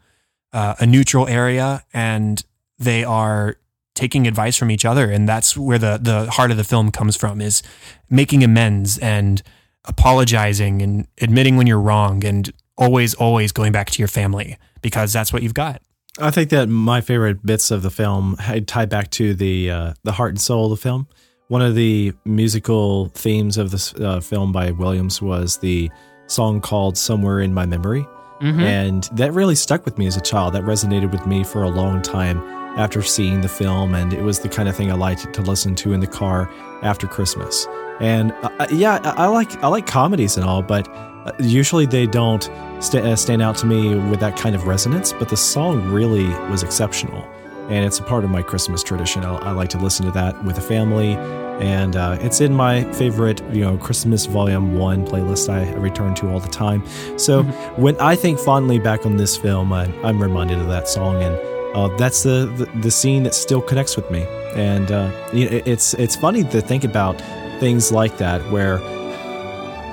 uh, 0.52 0.74
a 0.78 0.84
neutral 0.86 1.26
area, 1.26 1.84
and 1.94 2.44
they 2.78 3.04
are 3.04 3.56
taking 3.94 4.26
advice 4.26 4.56
from 4.56 4.70
each 4.70 4.84
other, 4.84 5.10
and 5.10 5.28
that's 5.28 5.56
where 5.56 5.78
the 5.78 5.98
the 6.02 6.30
heart 6.30 6.50
of 6.50 6.56
the 6.56 6.64
film 6.64 6.90
comes 6.90 7.16
from 7.16 7.40
is 7.40 7.62
making 8.10 8.44
amends 8.44 8.98
and 8.98 9.42
apologizing 9.86 10.82
and 10.82 11.06
admitting 11.22 11.56
when 11.56 11.66
you're 11.66 11.80
wrong, 11.80 12.24
and 12.24 12.52
always 12.76 13.14
always 13.14 13.52
going 13.52 13.72
back 13.72 13.90
to 13.90 13.98
your 14.00 14.08
family 14.08 14.56
because 14.82 15.12
that's 15.12 15.32
what 15.32 15.42
you've 15.42 15.54
got. 15.54 15.80
I 16.20 16.30
think 16.30 16.50
that 16.50 16.68
my 16.68 17.00
favorite 17.00 17.44
bits 17.44 17.70
of 17.70 17.82
the 17.82 17.90
film 17.90 18.36
tie 18.66 18.86
back 18.86 19.10
to 19.12 19.34
the 19.34 19.70
uh, 19.70 19.92
the 20.04 20.12
heart 20.12 20.30
and 20.30 20.40
soul 20.40 20.64
of 20.64 20.70
the 20.78 20.82
film. 20.82 21.06
One 21.48 21.62
of 21.62 21.74
the 21.76 22.12
musical 22.24 23.06
themes 23.10 23.56
of 23.56 23.70
this 23.70 23.94
uh, 23.94 24.20
film 24.20 24.50
by 24.50 24.72
Williams 24.72 25.22
was 25.22 25.58
the 25.58 25.90
song 26.26 26.60
called 26.60 26.98
"Somewhere 26.98 27.40
in 27.40 27.54
My 27.54 27.66
Memory," 27.66 28.04
Mhm. 28.42 28.60
and 28.62 29.08
that 29.12 29.32
really 29.32 29.54
stuck 29.54 29.84
with 29.84 29.96
me 29.96 30.06
as 30.06 30.16
a 30.16 30.20
child. 30.20 30.54
That 30.54 30.64
resonated 30.64 31.12
with 31.12 31.24
me 31.26 31.44
for 31.44 31.62
a 31.62 31.68
long 31.68 32.02
time 32.02 32.42
after 32.76 33.02
seeing 33.02 33.40
the 33.40 33.48
film, 33.48 33.94
and 33.94 34.12
it 34.12 34.22
was 34.22 34.40
the 34.40 34.48
kind 34.48 34.68
of 34.68 34.76
thing 34.76 34.90
I 34.90 34.94
liked 34.94 35.32
to 35.32 35.42
listen 35.42 35.74
to 35.76 35.92
in 35.92 36.00
the 36.00 36.06
car 36.06 36.50
after 36.82 37.06
Christmas. 37.06 37.66
And 38.00 38.32
uh, 38.42 38.66
yeah, 38.70 39.00
I 39.16 39.26
like 39.28 39.56
I 39.64 39.68
like 39.68 39.86
comedies 39.86 40.36
and 40.36 40.44
all, 40.44 40.62
but 40.62 40.86
uh, 40.88 41.32
usually 41.38 41.86
they 41.86 42.06
don't 42.06 42.42
sta 42.80 42.98
uh, 42.98 43.16
stand 43.16 43.40
out 43.40 43.56
to 43.58 43.66
me 43.66 43.94
with 44.10 44.20
that 44.20 44.36
kind 44.36 44.54
of 44.54 44.66
resonance. 44.66 45.12
But 45.12 45.30
the 45.30 45.36
song 45.36 45.90
really 45.90 46.28
was 46.50 46.62
exceptional, 46.62 47.26
and 47.70 47.86
it's 47.86 47.98
a 47.98 48.02
part 48.02 48.24
of 48.24 48.30
my 48.30 48.42
Christmas 48.42 48.82
tradition. 48.82 49.24
I, 49.24 49.36
I 49.36 49.50
like 49.52 49.70
to 49.70 49.78
listen 49.78 50.04
to 50.04 50.12
that 50.12 50.44
with 50.44 50.56
the 50.56 50.60
family, 50.60 51.14
and 51.58 51.96
uh, 51.96 52.18
it's 52.20 52.42
in 52.42 52.52
my 52.52 52.84
favorite, 52.92 53.42
you 53.50 53.62
know, 53.62 53.78
Christmas 53.78 54.26
Volume 54.26 54.78
One 54.78 55.06
playlist 55.06 55.48
I 55.48 55.72
return 55.76 56.14
to 56.16 56.30
all 56.30 56.40
the 56.40 56.50
time. 56.50 56.84
So 57.16 57.44
when 57.76 57.98
I 57.98 58.14
think 58.14 58.38
fondly 58.38 58.78
back 58.78 59.06
on 59.06 59.16
this 59.16 59.38
film, 59.38 59.72
I, 59.72 59.86
I'm 60.02 60.22
reminded 60.22 60.58
of 60.58 60.68
that 60.68 60.86
song, 60.86 61.22
and 61.22 61.55
uh, 61.76 61.94
that's 61.98 62.22
the, 62.22 62.46
the 62.56 62.80
the 62.80 62.90
scene 62.90 63.22
that 63.24 63.34
still 63.34 63.60
connects 63.60 63.96
with 63.96 64.10
me. 64.10 64.22
And 64.54 64.90
uh, 64.90 65.10
know, 65.50 65.60
it's 65.66 65.92
it's 65.94 66.16
funny 66.16 66.42
to 66.42 66.60
think 66.62 66.84
about 66.84 67.20
things 67.60 67.92
like 67.92 68.16
that 68.16 68.40
where 68.50 68.78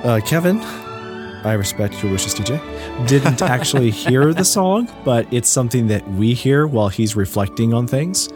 uh, 0.04 0.20
Kevin, 0.24 0.60
I 1.44 1.52
respect 1.52 2.02
your 2.02 2.10
wishes, 2.10 2.34
TJ, 2.34 3.06
didn't 3.06 3.42
actually 3.56 3.90
hear 3.90 4.32
the 4.32 4.46
song, 4.46 4.88
but 5.04 5.30
it's 5.30 5.50
something 5.50 5.88
that 5.88 6.08
we 6.12 6.32
hear 6.32 6.66
while 6.66 6.88
he's 6.88 7.16
reflecting 7.16 7.74
on 7.74 7.86
things. 7.86 8.28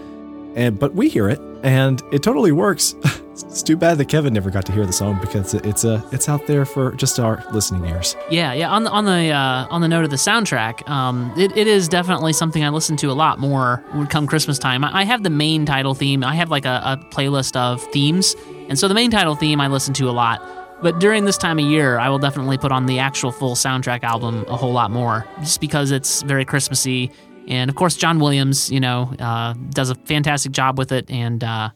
And 0.54 0.78
but 0.78 0.94
we 0.94 1.08
hear 1.08 1.30
it, 1.30 1.40
and 1.62 2.02
it 2.12 2.22
totally 2.22 2.52
works. 2.52 2.94
it's 3.32 3.62
too 3.62 3.76
bad 3.76 3.98
that 3.98 4.08
Kevin 4.08 4.32
never 4.32 4.50
got 4.50 4.66
to 4.66 4.72
hear 4.72 4.86
the 4.86 4.92
song 4.92 5.18
because 5.20 5.54
it's 5.54 5.84
a 5.84 6.04
it's 6.12 6.28
out 6.28 6.46
there 6.46 6.64
for 6.64 6.92
just 6.92 7.18
our 7.18 7.44
listening 7.52 7.84
ears. 7.86 8.16
Yeah, 8.30 8.52
yeah. 8.52 8.70
On 8.70 8.84
the 8.84 8.90
on 8.90 9.04
the 9.04 9.30
uh, 9.30 9.66
on 9.70 9.80
the 9.80 9.88
note 9.88 10.04
of 10.04 10.10
the 10.10 10.16
soundtrack, 10.16 10.88
um, 10.88 11.32
it, 11.36 11.56
it 11.56 11.66
is 11.66 11.88
definitely 11.88 12.32
something 12.32 12.64
I 12.64 12.68
listen 12.70 12.96
to 12.98 13.10
a 13.10 13.14
lot 13.14 13.38
more 13.38 13.82
when 13.92 14.06
come 14.06 14.26
Christmas 14.26 14.58
time. 14.58 14.84
I, 14.84 15.00
I 15.00 15.04
have 15.04 15.22
the 15.22 15.30
main 15.30 15.66
title 15.66 15.94
theme. 15.94 16.24
I 16.24 16.34
have 16.34 16.50
like 16.50 16.64
a, 16.64 16.80
a 16.84 16.96
playlist 17.10 17.56
of 17.56 17.82
themes, 17.92 18.34
and 18.68 18.78
so 18.78 18.88
the 18.88 18.94
main 18.94 19.10
title 19.10 19.34
theme 19.34 19.60
I 19.60 19.68
listen 19.68 19.94
to 19.94 20.08
a 20.08 20.12
lot. 20.12 20.42
But 20.80 21.00
during 21.00 21.24
this 21.24 21.36
time 21.36 21.58
of 21.58 21.64
year, 21.64 21.98
I 21.98 22.08
will 22.08 22.20
definitely 22.20 22.56
put 22.56 22.70
on 22.70 22.86
the 22.86 23.00
actual 23.00 23.32
full 23.32 23.56
soundtrack 23.56 24.04
album 24.04 24.44
a 24.46 24.56
whole 24.56 24.72
lot 24.72 24.92
more, 24.92 25.26
just 25.40 25.60
because 25.60 25.90
it's 25.90 26.22
very 26.22 26.44
Christmassy. 26.44 27.10
And 27.48 27.70
of 27.70 27.76
course, 27.76 27.96
John 27.96 28.20
Williams, 28.20 28.70
you 28.70 28.78
know, 28.78 29.12
uh, 29.18 29.54
does 29.70 29.88
a 29.90 29.94
fantastic 29.94 30.52
job 30.52 30.78
with 30.78 30.92
it, 30.92 31.10
and 31.10 31.42
uh, 31.42 31.70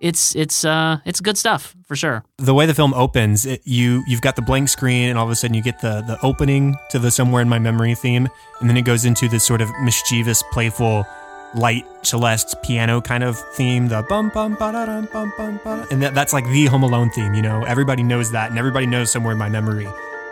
it's 0.00 0.36
it's 0.36 0.66
uh, 0.66 0.98
it's 1.06 1.20
good 1.20 1.38
stuff 1.38 1.74
for 1.88 1.96
sure. 1.96 2.22
the 2.36 2.52
way 2.52 2.66
the 2.66 2.74
film 2.74 2.92
opens, 2.92 3.46
it, 3.46 3.62
you 3.64 4.04
you've 4.06 4.20
got 4.20 4.36
the 4.36 4.42
blank 4.42 4.68
screen, 4.68 5.08
and 5.08 5.18
all 5.18 5.24
of 5.24 5.30
a 5.30 5.34
sudden 5.34 5.54
you 5.54 5.62
get 5.62 5.80
the 5.80 6.02
the 6.06 6.18
opening 6.22 6.76
to 6.90 6.98
the 6.98 7.10
"Somewhere 7.10 7.40
in 7.40 7.48
My 7.48 7.58
Memory" 7.58 7.94
theme, 7.94 8.28
and 8.60 8.68
then 8.68 8.76
it 8.76 8.82
goes 8.82 9.06
into 9.06 9.26
this 9.26 9.46
sort 9.46 9.62
of 9.62 9.70
mischievous, 9.82 10.42
playful, 10.52 11.06
light 11.54 11.86
Celeste 12.02 12.62
piano 12.62 13.00
kind 13.00 13.24
of 13.24 13.38
theme. 13.54 13.88
The 13.88 14.02
bum 14.02 14.28
bum 14.28 14.54
ba 14.54 14.72
da 14.72 14.84
dum 14.84 15.08
bum 15.10 15.32
bum 15.38 15.60
ba, 15.64 15.86
and 15.90 16.02
that, 16.02 16.14
that's 16.14 16.34
like 16.34 16.44
the 16.48 16.66
Home 16.66 16.82
Alone 16.82 17.08
theme. 17.10 17.32
You 17.32 17.42
know, 17.42 17.64
everybody 17.64 18.02
knows 18.02 18.30
that, 18.32 18.50
and 18.50 18.58
everybody 18.58 18.86
knows 18.86 19.10
"Somewhere 19.10 19.32
in 19.32 19.38
My 19.38 19.48
Memory," 19.48 19.88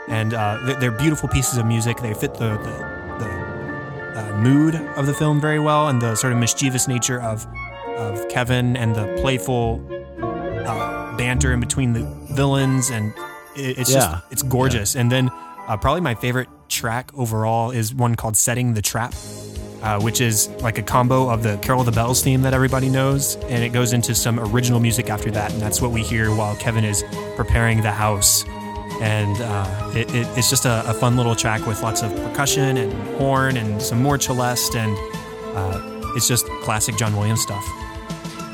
and 0.08 0.34
uh, 0.34 0.58
they're, 0.66 0.80
they're 0.80 0.90
beautiful 0.90 1.30
pieces 1.30 1.56
of 1.56 1.64
music. 1.64 1.96
They 1.98 2.12
fit 2.12 2.34
the 2.34 2.58
the, 2.58 3.01
mood 4.36 4.74
of 4.96 5.06
the 5.06 5.14
film 5.14 5.40
very 5.40 5.58
well, 5.60 5.88
and 5.88 6.00
the 6.00 6.14
sort 6.14 6.32
of 6.32 6.38
mischievous 6.38 6.88
nature 6.88 7.20
of 7.20 7.46
of 7.96 8.26
Kevin 8.28 8.76
and 8.76 8.94
the 8.94 9.18
playful 9.20 9.80
uh, 10.66 11.16
banter 11.16 11.52
in 11.52 11.60
between 11.60 11.92
the 11.92 12.04
villains, 12.34 12.90
and 12.90 13.12
it, 13.56 13.78
it's 13.78 13.90
Yeah. 13.92 13.98
just 14.00 14.22
it's 14.32 14.42
gorgeous. 14.42 14.94
And 14.96 15.10
then 15.10 15.30
uh, 15.68 15.76
probably 15.76 16.00
my 16.00 16.14
favorite 16.14 16.48
track 16.68 17.10
overall 17.16 17.70
is 17.70 17.94
one 17.94 18.14
called 18.14 18.36
"Setting 18.36 18.74
the 18.74 18.82
Trap." 18.82 19.14
Uh, 19.82 19.98
which 20.00 20.20
is 20.20 20.48
like 20.62 20.78
a 20.78 20.82
combo 20.82 21.28
of 21.28 21.42
the 21.42 21.56
Carol 21.56 21.80
of 21.80 21.86
the 21.86 21.90
Bells 21.90 22.22
theme 22.22 22.42
that 22.42 22.54
everybody 22.54 22.88
knows, 22.88 23.34
and 23.48 23.64
it 23.64 23.70
goes 23.72 23.92
into 23.92 24.14
some 24.14 24.38
original 24.38 24.78
music 24.78 25.10
after 25.10 25.28
that, 25.32 25.52
and 25.52 25.60
that's 25.60 25.82
what 25.82 25.90
we 25.90 26.04
hear 26.04 26.32
while 26.32 26.54
Kevin 26.54 26.84
is 26.84 27.02
preparing 27.34 27.82
the 27.82 27.90
house. 27.90 28.44
And 29.02 29.36
uh, 29.40 29.90
it, 29.96 30.14
it, 30.14 30.28
it's 30.38 30.48
just 30.48 30.64
a, 30.64 30.88
a 30.88 30.94
fun 30.94 31.16
little 31.16 31.34
track 31.34 31.66
with 31.66 31.82
lots 31.82 32.02
of 32.02 32.14
percussion 32.14 32.76
and 32.76 32.92
horn 33.18 33.56
and 33.56 33.82
some 33.82 34.00
more 34.00 34.18
celeste, 34.20 34.76
and 34.76 34.96
uh, 35.56 36.12
it's 36.14 36.28
just 36.28 36.46
classic 36.62 36.96
John 36.96 37.16
Williams 37.16 37.42
stuff. 37.42 37.64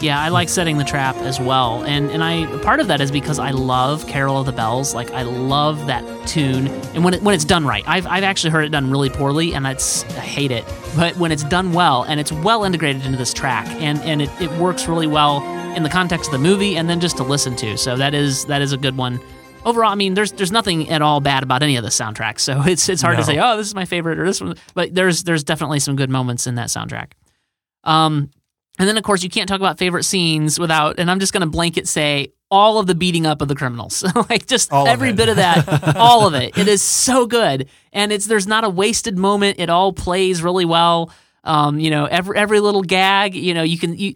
Yeah, 0.00 0.18
I 0.20 0.28
like 0.28 0.48
setting 0.48 0.78
the 0.78 0.84
trap 0.84 1.16
as 1.16 1.40
well, 1.40 1.84
and 1.84 2.08
and 2.10 2.22
I 2.24 2.46
part 2.62 2.78
of 2.80 2.86
that 2.86 3.00
is 3.00 3.10
because 3.10 3.38
I 3.38 3.50
love 3.50 4.06
Carol 4.06 4.38
of 4.38 4.46
the 4.46 4.52
Bells. 4.52 4.94
Like 4.94 5.10
I 5.10 5.22
love 5.22 5.86
that 5.88 6.04
tune, 6.26 6.68
and 6.94 7.04
when 7.04 7.14
it, 7.14 7.22
when 7.22 7.34
it's 7.34 7.44
done 7.44 7.66
right, 7.66 7.82
I've 7.86 8.06
I've 8.06 8.22
actually 8.22 8.50
heard 8.50 8.64
it 8.64 8.70
done 8.70 8.90
really 8.90 9.10
poorly, 9.10 9.54
and 9.54 9.66
that's 9.66 10.04
I 10.04 10.20
hate 10.20 10.52
it. 10.52 10.64
But 10.96 11.16
when 11.16 11.32
it's 11.32 11.44
done 11.44 11.72
well 11.72 12.04
and 12.04 12.20
it's 12.20 12.30
well 12.30 12.64
integrated 12.64 13.04
into 13.04 13.18
this 13.18 13.34
track, 13.34 13.66
and 13.82 13.98
and 14.02 14.22
it, 14.22 14.30
it 14.40 14.50
works 14.52 14.86
really 14.86 15.08
well 15.08 15.42
in 15.74 15.82
the 15.82 15.90
context 15.90 16.28
of 16.28 16.32
the 16.32 16.38
movie, 16.38 16.76
and 16.76 16.88
then 16.88 17.00
just 17.00 17.16
to 17.16 17.24
listen 17.24 17.56
to, 17.56 17.76
so 17.76 17.96
that 17.96 18.14
is 18.14 18.44
that 18.46 18.62
is 18.62 18.72
a 18.72 18.78
good 18.78 18.96
one. 18.96 19.20
Overall, 19.68 19.90
I 19.90 19.94
mean, 19.94 20.14
there's 20.14 20.32
there's 20.32 20.52
nothing 20.52 20.88
at 20.90 21.02
all 21.02 21.20
bad 21.20 21.42
about 21.42 21.62
any 21.62 21.76
of 21.76 21.84
the 21.84 21.90
soundtracks, 21.90 22.40
so 22.40 22.62
it's 22.66 22.88
it's 22.88 23.02
hard 23.02 23.18
to 23.18 23.24
say, 23.24 23.38
oh, 23.38 23.56
this 23.56 23.66
is 23.66 23.74
my 23.74 23.84
favorite 23.84 24.18
or 24.18 24.26
this 24.26 24.40
one, 24.40 24.54
but 24.74 24.94
there's 24.94 25.24
there's 25.24 25.44
definitely 25.44 25.80
some 25.80 25.94
good 25.96 26.10
moments 26.10 26.46
in 26.46 26.54
that 26.54 26.68
soundtrack. 26.68 27.12
Um, 27.84 28.30
and 28.78 28.88
then, 28.88 28.96
of 28.96 29.02
course, 29.02 29.22
you 29.22 29.28
can't 29.28 29.48
talk 29.48 29.60
about 29.60 29.78
favorite 29.78 30.04
scenes 30.04 30.58
without, 30.58 30.98
and 30.98 31.10
I'm 31.10 31.18
just 31.18 31.32
going 31.32 31.40
to 31.40 31.48
blanket 31.48 31.88
say 31.88 32.32
all 32.50 32.78
of 32.78 32.86
the 32.86 32.94
beating 32.94 33.26
up 33.26 33.42
of 33.42 33.48
the 33.48 33.54
criminals, 33.54 34.04
like 34.30 34.46
just 34.46 34.72
All 34.72 34.86
every 34.86 35.10
it. 35.10 35.16
bit 35.16 35.28
of 35.28 35.36
that, 35.36 35.96
all 35.96 36.26
of 36.26 36.34
it. 36.34 36.56
It 36.56 36.68
is 36.68 36.82
so 36.82 37.26
good, 37.26 37.68
and 37.92 38.12
it's 38.12 38.26
there's 38.26 38.46
not 38.46 38.64
a 38.64 38.70
wasted 38.70 39.18
moment. 39.18 39.58
It 39.58 39.68
all 39.68 39.92
plays 39.92 40.42
really 40.42 40.64
well. 40.64 41.10
Um, 41.44 41.78
you 41.78 41.90
know, 41.90 42.04
every 42.04 42.36
every 42.36 42.60
little 42.60 42.82
gag. 42.82 43.34
You 43.34 43.54
know, 43.54 43.62
you 43.62 43.78
can. 43.78 43.96
You, 43.96 44.14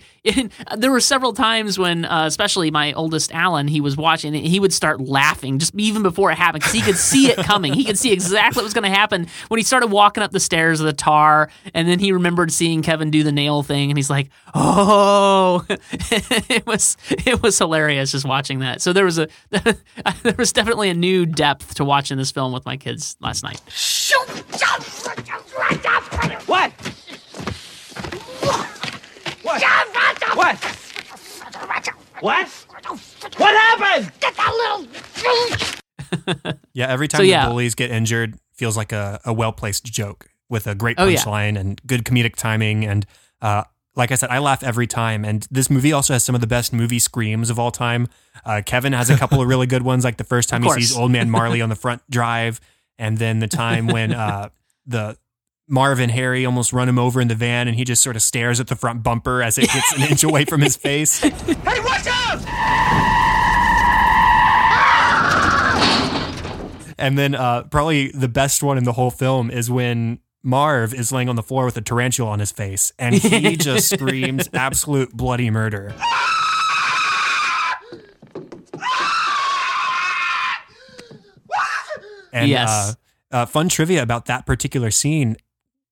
there 0.77 0.91
were 0.91 1.01
several 1.01 1.33
times 1.33 1.79
when, 1.79 2.05
uh, 2.05 2.27
especially 2.27 2.71
my 2.71 2.93
oldest 2.93 3.33
Alan, 3.33 3.67
he 3.67 3.81
was 3.81 3.97
watching 3.97 4.35
it. 4.35 4.45
He 4.45 4.61
would 4.61 4.73
start 4.73 5.01
laughing 5.01 5.59
just 5.59 5.75
even 5.75 6.03
before 6.03 6.31
it 6.31 6.37
happened 6.39 6.63
because 6.63 6.75
he 6.75 6.83
could 6.83 6.97
see 6.97 7.31
it 7.31 7.39
coming. 7.39 7.73
He 7.73 7.85
could 7.85 7.99
see 7.99 8.13
exactly 8.13 8.61
what 8.61 8.65
was 8.65 8.75
going 8.75 8.91
to 8.91 8.97
happen 8.97 9.27
when 9.49 9.59
he 9.59 9.65
started 9.65 9.89
walking 9.89 10.23
up 10.23 10.31
the 10.31 10.41
stairs 10.41 10.81
of 10.81 10.87
the 10.87 10.93
tar, 10.93 11.51
and 11.75 11.89
then 11.89 11.99
he 11.99 12.13
remembered 12.13 12.53
seeing 12.53 12.83
Kevin 12.83 13.11
do 13.11 13.23
the 13.23 13.33
nail 13.33 13.63
thing, 13.63 13.91
and 13.91 13.99
he's 13.99 14.11
like, 14.11 14.31
"Oh!" 14.55 15.65
it 15.69 16.67
was 16.67 16.97
it 17.11 17.43
was 17.43 17.59
hilarious 17.59 18.13
just 18.13 18.25
watching 18.25 18.61
that. 18.61 18.81
So 18.81 18.93
there 18.93 19.05
was 19.05 19.19
a 19.19 19.29
there 19.51 20.35
was 20.39 20.53
definitely 20.53 20.91
a 20.91 20.95
new 20.95 21.27
depth 21.27 21.75
to 21.77 21.85
watching 21.85 22.19
this 22.19 22.31
film 22.31 22.53
with 22.53 22.65
my 22.65 22.77
kids 22.77 23.17
last 23.21 23.43
night. 23.43 23.61
What? 26.47 26.73
What? 26.73 26.73
What? 30.55 31.89
What? 32.21 32.49
What 33.37 33.55
happened? 33.79 34.13
Yeah, 36.75 36.89
every 36.89 37.09
time 37.09 37.21
So, 37.21 37.23
yeah. 37.23 37.45
the 37.47 37.51
bullies 37.51 37.75
get 37.75 37.91
injured, 37.91 38.39
feels 38.55 38.77
like 38.77 38.93
a, 38.93 39.19
a 39.25 39.33
well 39.33 39.53
placed 39.53 39.85
joke 39.85 40.29
with 40.51 40.67
a 40.67 40.75
great 40.75 40.97
Oh, 40.99 41.07
yeah. 41.07 41.19
punchline 41.19 41.59
and 41.59 41.81
good 41.87 42.05
comedic 42.05 42.37
timing. 42.37 42.85
And 42.85 43.07
uh, 43.41 43.65
like 43.97 44.13
I 44.13 44.15
said, 44.17 44.29
I 44.31 44.39
laugh 44.39 44.63
every 44.63 44.87
time. 44.87 45.25
And 45.25 45.47
this 45.51 45.71
movie 45.71 45.93
also 45.93 46.13
has 46.13 46.23
some 46.23 46.35
of 46.35 46.41
the 46.43 46.47
best 46.47 46.73
movie 46.73 46.99
screams 46.99 47.49
of 47.51 47.59
all 47.59 47.71
time. 47.71 48.09
Uh, 48.45 48.61
Kevin 48.65 48.93
has 48.93 49.09
a 49.11 49.17
couple 49.17 49.41
of 49.41 49.49
really 49.49 49.67
good 49.67 49.83
ones, 49.83 50.05
like 50.05 50.19
the 50.19 50.25
first 50.25 50.49
time 50.51 50.63
he 50.63 50.71
sees. 50.73 50.97
Old 50.97 51.11
Man 51.11 51.31
Marley 51.31 51.61
on 51.63 51.69
the 51.71 51.77
front 51.77 52.03
drive, 52.11 52.61
and 52.99 53.17
then 53.19 53.39
the 53.39 53.49
time 53.49 53.87
when 53.87 54.13
uh, 54.13 54.51
the 54.87 55.17
Marv 55.69 56.01
and 56.01 56.11
Harry 56.11 56.45
almost 56.45 56.73
run 56.73 56.89
him 56.89 56.99
over 56.99 57.21
in 57.21 57.29
the 57.29 57.35
van, 57.35 57.69
and 57.69 57.77
he 57.77 57.85
just 57.85 58.03
sort 58.03 58.17
of 58.17 58.23
stares 58.23 58.61
at 58.61 58.67
the 58.67 58.77
front 58.77 59.03
bumper 59.03 59.43
as 59.43 59.59
it 59.59 59.69
gets 59.71 59.93
an 59.97 60.03
inch 60.11 60.25
away 60.25 60.45
from 60.45 60.61
his 60.61 60.77
face. 60.77 61.21
Hey, 61.21 61.31
watch 61.81 62.07
out! 62.07 62.41
And 66.99 67.19
then 67.19 67.35
uh, 67.35 67.65
probably 67.65 68.09
the 68.13 68.29
best 68.29 68.63
one 68.63 68.79
in 68.79 68.85
the 68.85 68.93
whole 68.93 69.11
film 69.11 69.51
is 69.51 69.69
when 69.71 70.21
Marv 70.45 70.95
is 70.95 71.11
laying 71.11 71.29
on 71.29 71.37
the 71.37 71.43
floor 71.43 71.65
with 71.65 71.77
a 71.77 71.81
tarantula 71.81 72.31
on 72.31 72.39
his 72.39 72.53
face, 72.53 72.93
and 72.99 73.15
he 73.15 73.57
just 73.57 73.89
screams 73.93 74.49
absolute 74.53 75.13
bloody 75.13 75.51
murder. 75.51 75.95
And 82.33 82.49
Yes. 82.49 82.69
uh, 83.31 83.37
uh, 83.37 83.47
fun 83.47 83.69
trivia 83.69 84.03
about 84.03 84.27
that 84.27 84.47
particular 84.47 84.91
scene. 84.91 85.37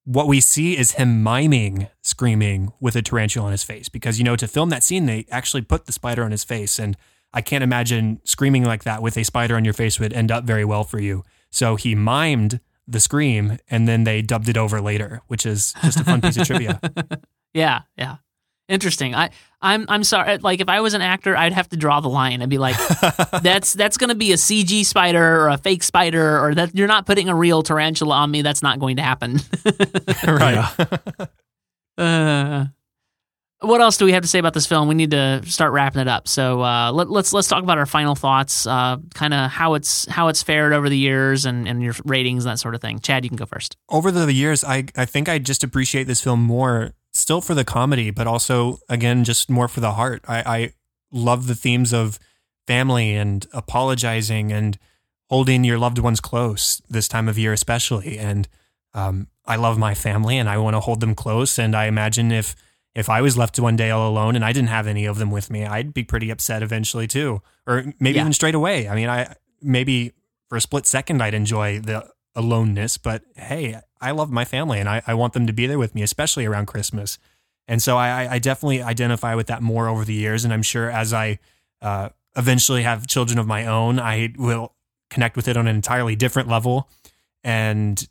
What 0.04 0.26
we 0.28 0.40
see 0.40 0.76
is 0.76 0.92
him 0.92 1.22
miming 1.22 1.88
screaming 2.02 2.72
with 2.80 2.96
a 2.96 3.02
tarantula 3.02 3.46
on 3.46 3.52
his 3.52 3.62
face 3.62 3.88
because, 3.88 4.18
you 4.18 4.24
know, 4.24 4.36
to 4.36 4.48
film 4.48 4.70
that 4.70 4.82
scene, 4.82 5.06
they 5.06 5.26
actually 5.30 5.62
put 5.62 5.86
the 5.86 5.92
spider 5.92 6.24
on 6.24 6.30
his 6.30 6.42
face. 6.42 6.78
And 6.78 6.96
I 7.32 7.42
can't 7.42 7.62
imagine 7.62 8.20
screaming 8.24 8.64
like 8.64 8.84
that 8.84 9.02
with 9.02 9.16
a 9.16 9.24
spider 9.24 9.56
on 9.56 9.64
your 9.64 9.74
face 9.74 10.00
would 10.00 10.12
end 10.12 10.30
up 10.30 10.44
very 10.44 10.64
well 10.64 10.84
for 10.84 10.98
you. 10.98 11.22
So 11.50 11.76
he 11.76 11.94
mimed 11.94 12.60
the 12.88 13.00
scream 13.00 13.58
and 13.68 13.86
then 13.86 14.04
they 14.04 14.22
dubbed 14.22 14.48
it 14.48 14.56
over 14.56 14.80
later, 14.80 15.22
which 15.28 15.46
is 15.46 15.74
just 15.82 16.00
a 16.00 16.04
fun 16.04 16.20
piece 16.20 16.36
of 16.36 16.46
trivia. 16.46 16.80
Yeah, 17.52 17.80
yeah. 17.98 18.18
Interesting. 18.70 19.16
I, 19.16 19.30
I'm, 19.60 19.84
I'm 19.88 20.04
sorry. 20.04 20.38
Like, 20.38 20.60
if 20.60 20.68
I 20.68 20.80
was 20.80 20.94
an 20.94 21.02
actor, 21.02 21.36
I'd 21.36 21.52
have 21.52 21.68
to 21.70 21.76
draw 21.76 21.98
the 22.00 22.08
line. 22.08 22.40
I'd 22.40 22.48
be 22.48 22.56
like, 22.56 22.76
"That's 23.42 23.72
that's 23.72 23.96
going 23.96 24.10
to 24.10 24.14
be 24.14 24.30
a 24.32 24.36
CG 24.36 24.86
spider 24.86 25.42
or 25.42 25.48
a 25.48 25.58
fake 25.58 25.82
spider, 25.82 26.38
or 26.38 26.54
that 26.54 26.74
you're 26.74 26.88
not 26.88 27.04
putting 27.04 27.28
a 27.28 27.34
real 27.34 27.62
tarantula 27.64 28.14
on 28.14 28.30
me. 28.30 28.42
That's 28.42 28.62
not 28.62 28.78
going 28.78 28.96
to 28.96 29.02
happen." 29.02 29.40
right. 30.26 30.70
Uh, 31.98 32.64
what 33.60 33.82
else 33.82 33.98
do 33.98 34.06
we 34.06 34.12
have 34.12 34.22
to 34.22 34.28
say 34.28 34.38
about 34.38 34.54
this 34.54 34.66
film? 34.66 34.88
We 34.88 34.94
need 34.94 35.10
to 35.10 35.42
start 35.44 35.72
wrapping 35.72 36.00
it 36.00 36.08
up. 36.08 36.28
So 36.28 36.62
uh, 36.62 36.92
let, 36.92 37.10
let's 37.10 37.34
let's 37.34 37.46
talk 37.46 37.62
about 37.62 37.76
our 37.76 37.84
final 37.84 38.14
thoughts, 38.14 38.66
uh, 38.66 38.96
kind 39.12 39.34
of 39.34 39.50
how 39.50 39.74
it's 39.74 40.06
how 40.06 40.28
it's 40.28 40.42
fared 40.42 40.72
over 40.72 40.88
the 40.88 40.96
years, 40.96 41.44
and, 41.44 41.68
and 41.68 41.82
your 41.82 41.94
ratings 42.06 42.46
and 42.46 42.52
that 42.52 42.58
sort 42.58 42.74
of 42.74 42.80
thing. 42.80 43.00
Chad, 43.00 43.24
you 43.24 43.28
can 43.28 43.36
go 43.36 43.44
first. 43.44 43.76
over 43.90 44.10
the 44.10 44.32
years, 44.32 44.64
I, 44.64 44.86
I 44.96 45.04
think 45.04 45.28
I 45.28 45.38
just 45.38 45.62
appreciate 45.62 46.04
this 46.04 46.22
film 46.22 46.42
more, 46.42 46.92
still 47.12 47.40
for 47.40 47.54
the 47.54 47.64
comedy, 47.64 48.10
but 48.10 48.26
also, 48.26 48.78
again, 48.88 49.24
just 49.24 49.50
more 49.50 49.68
for 49.68 49.80
the 49.80 49.92
heart. 49.92 50.22
I, 50.28 50.38
I 50.40 50.72
love 51.12 51.46
the 51.46 51.54
themes 51.54 51.92
of 51.92 52.18
family 52.66 53.14
and 53.14 53.46
apologizing 53.52 54.52
and 54.52 54.78
holding 55.28 55.64
your 55.64 55.78
loved 55.78 55.98
ones 55.98 56.20
close 56.20 56.80
this 56.88 57.08
time 57.08 57.28
of 57.28 57.38
year, 57.38 57.52
especially. 57.52 58.18
And 58.18 58.48
um, 58.94 59.28
I 59.46 59.56
love 59.56 59.78
my 59.78 59.94
family 59.94 60.36
and 60.38 60.48
I 60.48 60.58
want 60.58 60.74
to 60.74 60.80
hold 60.80 61.00
them 61.00 61.14
close. 61.14 61.58
And 61.58 61.74
I 61.74 61.86
imagine 61.86 62.30
if 62.32 62.54
if 62.92 63.08
I 63.08 63.20
was 63.20 63.38
left 63.38 63.56
one 63.60 63.76
day 63.76 63.90
all 63.90 64.10
alone 64.10 64.34
and 64.34 64.44
I 64.44 64.52
didn't 64.52 64.68
have 64.70 64.88
any 64.88 65.04
of 65.06 65.18
them 65.18 65.30
with 65.30 65.48
me, 65.48 65.64
I'd 65.64 65.94
be 65.94 66.02
pretty 66.02 66.28
upset 66.30 66.60
eventually 66.60 67.06
too, 67.06 67.40
or 67.64 67.84
maybe 68.00 68.16
Yeah. 68.16 68.22
even 68.22 68.32
straight 68.32 68.56
away. 68.56 68.88
I 68.88 68.96
mean, 68.96 69.08
I 69.08 69.34
maybe 69.62 70.12
for 70.48 70.56
a 70.56 70.60
split 70.60 70.86
second 70.86 71.22
I'd 71.22 71.34
enjoy 71.34 71.78
the 71.78 72.08
aloneness, 72.34 72.98
but 72.98 73.22
hey, 73.36 73.80
I 74.00 74.12
love 74.12 74.30
my 74.30 74.44
family 74.44 74.78
and 74.80 74.88
I, 74.88 75.02
I 75.06 75.14
want 75.14 75.32
them 75.32 75.46
to 75.46 75.52
be 75.52 75.66
there 75.66 75.78
with 75.78 75.94
me, 75.94 76.02
especially 76.02 76.46
around 76.46 76.66
Christmas. 76.66 77.18
And 77.68 77.80
so 77.82 77.96
I, 77.96 78.34
I 78.34 78.38
definitely 78.38 78.82
identify 78.82 79.34
with 79.34 79.46
that 79.48 79.62
more 79.62 79.88
over 79.88 80.04
the 80.04 80.14
years. 80.14 80.44
And 80.44 80.52
I'm 80.52 80.62
sure 80.62 80.90
as 80.90 81.12
I 81.12 81.38
uh, 81.80 82.08
eventually 82.36 82.82
have 82.82 83.06
children 83.06 83.38
of 83.38 83.46
my 83.46 83.66
own, 83.66 84.00
I 84.00 84.32
will 84.36 84.74
connect 85.10 85.36
with 85.36 85.48
it 85.48 85.56
on 85.56 85.66
an 85.66 85.76
entirely 85.76 86.16
different 86.16 86.48
level. 86.48 86.88
And 87.44 88.06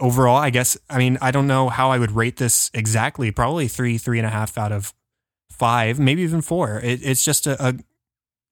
overall, 0.00 0.36
I 0.36 0.50
guess, 0.50 0.76
I 0.88 0.98
mean, 0.98 1.18
I 1.20 1.30
don't 1.30 1.46
know 1.46 1.68
how 1.68 1.90
I 1.90 1.98
would 1.98 2.12
rate 2.12 2.36
this 2.36 2.70
exactly. 2.74 3.30
Probably 3.30 3.68
three, 3.68 3.98
three 3.98 4.18
and 4.18 4.26
a 4.26 4.30
half 4.30 4.58
out 4.58 4.72
of 4.72 4.92
five, 5.50 5.98
maybe 5.98 6.22
even 6.22 6.42
four. 6.42 6.80
It, 6.80 7.00
it's 7.02 7.24
just 7.24 7.46
a, 7.46 7.68
a 7.68 7.74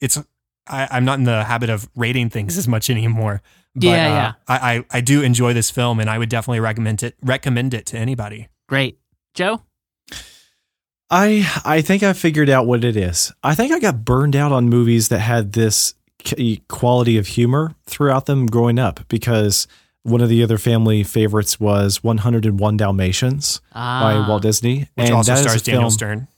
it's, 0.01 0.19
I, 0.67 0.89
I'm 0.91 1.05
not 1.05 1.19
in 1.19 1.25
the 1.25 1.45
habit 1.45 1.71
of 1.71 1.89
rating 1.95 2.31
things 2.31 2.57
as 2.59 2.69
much 2.69 2.91
anymore. 2.91 3.43
But, 3.77 3.85
Yeah, 3.85 3.93
uh, 3.93 4.09
yeah. 4.09 4.33
I, 4.49 4.75
I, 4.77 4.85
I 4.91 5.01
do 5.01 5.23
enjoy 5.23 5.53
this 5.53 5.71
film 5.71 6.01
and 6.01 6.11
I 6.11 6.19
would 6.19 6.29
definitely 6.31 6.61
recommend 6.61 7.03
it, 7.03 7.15
recommend 7.23 7.75
it 7.75 7.87
to 7.87 7.99
anybody. 7.99 8.49
Great, 8.69 8.99
Joe. 9.35 9.63
I 11.11 11.49
I 11.65 11.83
think 11.83 12.03
I 12.03 12.13
figured 12.15 12.49
out 12.51 12.67
what 12.67 12.83
it 12.85 12.97
is. 12.97 13.33
I 13.43 13.55
think 13.55 13.73
I 13.73 13.79
got 13.79 14.05
burned 14.05 14.35
out 14.35 14.51
on 14.51 14.69
movies 14.69 15.09
that 15.09 15.21
had 15.21 15.53
this 15.53 15.95
quality 16.69 17.17
of 17.19 17.29
humor 17.29 17.75
throughout 17.87 18.27
them 18.27 18.47
growing 18.47 18.79
up 18.81 19.01
because 19.09 19.69
one 20.03 20.21
of 20.21 20.29
the 20.29 20.43
other 20.43 20.59
family 20.59 21.05
favorites 21.05 21.61
was 21.61 22.03
101 22.03 22.77
Dalmatians 22.77 23.61
by 23.73 24.15
Ah. 24.15 24.27
Walt 24.29 24.43
Disney, 24.43 24.81
Which 24.95 25.07
and 25.07 25.15
also 25.15 25.33
that 25.33 25.39
is 25.39 25.45
stars 25.47 25.63
a 25.63 25.65
Daniel 25.65 25.83
film- 25.83 25.91
Stern. 25.91 26.29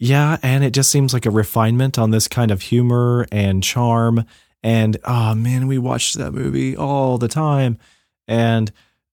Yeah, 0.00 0.36
and 0.42 0.62
it 0.62 0.72
just 0.72 0.90
seems 0.90 1.12
like 1.12 1.26
a 1.26 1.30
refinement 1.30 1.98
on 1.98 2.10
this 2.10 2.28
kind 2.28 2.50
of 2.50 2.62
humor 2.62 3.26
and 3.32 3.62
charm. 3.64 4.24
And 4.62 4.96
oh 5.04 5.34
man, 5.34 5.66
we 5.66 5.78
watched 5.78 6.16
that 6.18 6.32
movie 6.32 6.76
all 6.76 7.18
the 7.18 7.28
time, 7.28 7.78
and 8.26 8.70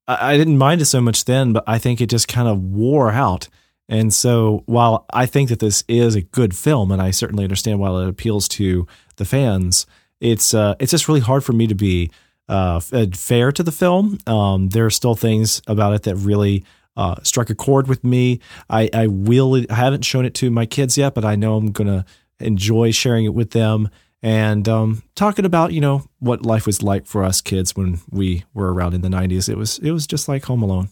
I, 0.08 0.34
I 0.34 0.38
didn't 0.38 0.58
mind 0.58 0.82
it 0.82 0.86
so 0.86 1.02
much 1.02 1.26
then, 1.26 1.54
but 1.54 1.64
I 1.68 1.78
think 1.78 2.02
it 2.02 2.10
just 2.10 2.28
kind 2.28 2.48
of 2.48 2.62
wore 2.62 3.12
out. 3.12 3.48
And 3.88 4.12
so, 4.12 4.64
while 4.66 5.06
I 5.14 5.26
think 5.28 5.50
that 5.50 5.60
this 5.60 5.84
is 5.88 6.16
a 6.16 6.22
good 6.22 6.56
film, 6.56 6.92
and 6.92 7.02
I 7.02 7.12
certainly 7.12 7.44
understand 7.44 7.80
why 7.80 7.90
it 8.02 8.10
appeals 8.10 8.48
to 8.50 8.88
the 9.18 9.26
fans, 9.26 9.86
it's 10.20 10.54
uh, 10.54 10.76
it's 10.80 10.92
just 10.92 11.08
really 11.08 11.20
hard 11.20 11.44
for 11.44 11.54
me 11.54 11.68
to 11.68 11.76
be 11.76 12.10
uh, 12.50 12.80
fair 12.80 13.52
to 13.52 13.64
the 13.64 13.72
film. 13.72 14.18
Um, 14.26 14.70
there 14.70 14.86
are 14.86 14.92
still 14.92 15.16
things 15.16 15.62
about 15.68 15.94
it 15.94 16.04
that 16.04 16.16
really 16.16 16.66
uh, 16.98 17.16
struck 17.22 17.50
a 17.50 17.56
chord 17.56 17.88
with 17.88 18.04
me. 18.04 18.40
I, 18.70 18.90
I 18.92 19.08
will. 19.08 19.64
I 19.70 19.76
haven't 19.76 20.06
shown 20.06 20.26
it 20.26 20.34
to 20.36 20.50
my 20.50 20.66
kids 20.66 20.98
yet, 20.98 21.14
but 21.14 21.24
I 21.24 21.36
know 21.36 21.56
I'm 21.56 21.72
gonna 21.72 22.06
enjoy 22.40 22.92
sharing 22.92 23.26
it 23.26 23.34
with 23.36 23.52
them 23.52 23.90
and 24.24 24.68
um, 24.68 25.04
talking 25.16 25.46
about 25.46 25.72
you 25.74 25.82
know 25.82 26.06
what 26.20 26.46
life 26.46 26.66
was 26.66 26.82
like 26.82 27.06
for 27.06 27.24
us 27.24 27.42
kids 27.42 27.76
when 27.76 28.00
we 28.10 28.44
were 28.54 28.74
around 28.74 28.94
in 28.94 29.02
the 29.02 29.10
'90s. 29.10 29.48
It 29.50 29.58
was 29.58 29.80
it 29.80 29.92
was 29.92 30.08
just 30.08 30.28
like 30.28 30.46
Home 30.46 30.62
Alone. 30.64 30.90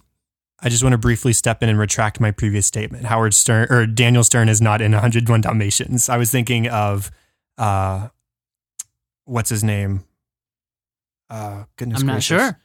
I 0.66 0.70
just 0.70 0.82
want 0.84 0.94
to 0.94 0.98
briefly 0.98 1.34
step 1.34 1.62
in 1.62 1.68
and 1.70 1.78
retract 1.78 2.20
my 2.22 2.32
previous 2.32 2.66
statement. 2.66 3.06
Howard 3.06 3.34
Stern 3.34 3.68
or 3.70 3.86
Daniel 3.86 4.24
Stern 4.24 4.48
is 4.48 4.62
not 4.62 4.82
in 4.82 4.94
101 4.94 5.42
Dalmatians. 5.42 6.08
I 6.08 6.16
was 6.16 6.32
thinking 6.32 6.70
of, 6.70 7.12
uh, 7.58 8.08
what's 9.26 9.50
his 9.50 9.62
name? 9.62 10.06
Uh, 11.30 11.64
goodness 11.76 12.00
I'm 12.02 12.08
not 12.08 12.14
gracious. 12.14 12.42
sure. 12.42 12.60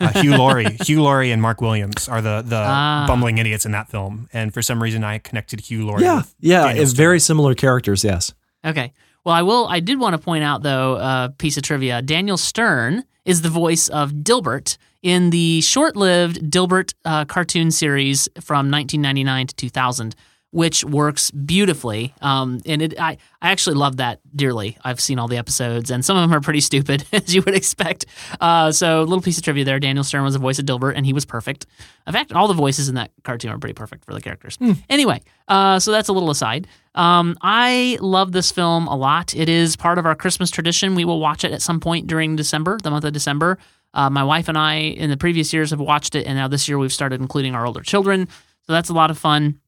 uh, 0.00 0.08
Hugh 0.22 0.36
Laurie, 0.38 0.76
Hugh 0.86 1.02
Laurie, 1.02 1.32
and 1.32 1.42
Mark 1.42 1.60
Williams 1.60 2.08
are 2.08 2.22
the 2.22 2.42
the 2.46 2.62
Ah. 2.64 3.04
bumbling 3.06 3.36
idiots 3.38 3.66
in 3.66 3.72
that 3.72 3.90
film. 3.90 4.28
And 4.32 4.54
for 4.54 4.62
some 4.62 4.82
reason, 4.82 5.04
I 5.04 5.18
connected 5.18 5.60
Hugh 5.60 5.84
Laurie. 5.86 6.02
Yeah, 6.02 6.16
with 6.18 6.34
yeah, 6.40 6.62
Daniel 6.66 6.82
it's 6.82 6.92
Stern. 6.92 7.02
very 7.02 7.20
similar 7.20 7.54
characters. 7.54 8.04
Yes. 8.04 8.32
Okay. 8.64 8.92
Well, 9.24 9.34
I 9.34 9.42
will. 9.42 9.66
I 9.68 9.80
did 9.80 9.98
want 9.98 10.14
to 10.14 10.18
point 10.18 10.44
out 10.44 10.62
though 10.62 10.96
a 10.96 11.34
piece 11.38 11.56
of 11.56 11.62
trivia. 11.62 12.02
Daniel 12.02 12.36
Stern 12.36 13.04
is 13.24 13.40
the 13.40 13.48
voice 13.48 13.88
of 13.88 14.12
Dilbert 14.12 14.76
in 15.02 15.30
the 15.30 15.60
short-lived 15.62 16.50
Dilbert 16.50 16.94
uh, 17.04 17.24
cartoon 17.24 17.70
series 17.70 18.28
from 18.40 18.70
1999 18.70 19.46
to 19.48 19.54
2000, 19.54 20.14
which 20.54 20.84
works 20.84 21.32
beautifully. 21.32 22.14
Um, 22.22 22.60
and 22.64 22.80
it, 22.80 22.94
I, 23.00 23.18
I 23.42 23.50
actually 23.50 23.74
love 23.74 23.96
that 23.96 24.20
dearly. 24.36 24.78
I've 24.84 25.00
seen 25.00 25.18
all 25.18 25.26
the 25.26 25.36
episodes, 25.36 25.90
and 25.90 26.04
some 26.04 26.16
of 26.16 26.22
them 26.22 26.32
are 26.32 26.40
pretty 26.40 26.60
stupid, 26.60 27.04
as 27.12 27.34
you 27.34 27.42
would 27.42 27.56
expect. 27.56 28.06
Uh, 28.40 28.70
so, 28.70 29.00
a 29.00 29.02
little 29.02 29.20
piece 29.20 29.36
of 29.36 29.42
trivia 29.42 29.64
there. 29.64 29.80
Daniel 29.80 30.04
Stern 30.04 30.22
was 30.22 30.34
the 30.34 30.38
voice 30.38 30.60
of 30.60 30.64
Dilbert, 30.64 30.92
and 30.94 31.04
he 31.04 31.12
was 31.12 31.24
perfect. 31.24 31.66
In 32.06 32.12
fact, 32.12 32.32
all 32.32 32.46
the 32.46 32.54
voices 32.54 32.88
in 32.88 32.94
that 32.94 33.10
cartoon 33.24 33.50
are 33.50 33.58
pretty 33.58 33.74
perfect 33.74 34.04
for 34.04 34.14
the 34.14 34.20
characters. 34.20 34.56
Anyway, 34.88 35.22
uh, 35.48 35.80
so 35.80 35.90
that's 35.90 36.08
a 36.08 36.12
little 36.12 36.30
aside. 36.30 36.68
Um, 36.94 37.36
I 37.42 37.98
love 38.00 38.30
this 38.30 38.52
film 38.52 38.86
a 38.86 38.94
lot. 38.94 39.34
It 39.34 39.48
is 39.48 39.74
part 39.74 39.98
of 39.98 40.06
our 40.06 40.14
Christmas 40.14 40.50
tradition. 40.52 40.94
We 40.94 41.04
will 41.04 41.18
watch 41.18 41.42
it 41.42 41.50
at 41.50 41.62
some 41.62 41.80
point 41.80 42.06
during 42.06 42.36
December, 42.36 42.78
the 42.80 42.92
month 42.92 43.04
of 43.04 43.12
December. 43.12 43.58
Uh, 43.92 44.08
my 44.08 44.22
wife 44.22 44.48
and 44.48 44.56
I, 44.56 44.74
in 44.74 45.10
the 45.10 45.16
previous 45.16 45.52
years, 45.52 45.70
have 45.70 45.80
watched 45.80 46.14
it, 46.14 46.26
and 46.28 46.36
now 46.36 46.46
this 46.46 46.68
year 46.68 46.78
we've 46.78 46.92
started 46.92 47.20
including 47.20 47.56
our 47.56 47.66
older 47.66 47.80
children. 47.80 48.28
So 48.66 48.72
that's 48.72 48.88
a 48.88 48.94
lot 48.94 49.10
of 49.10 49.18
fun. 49.18 49.60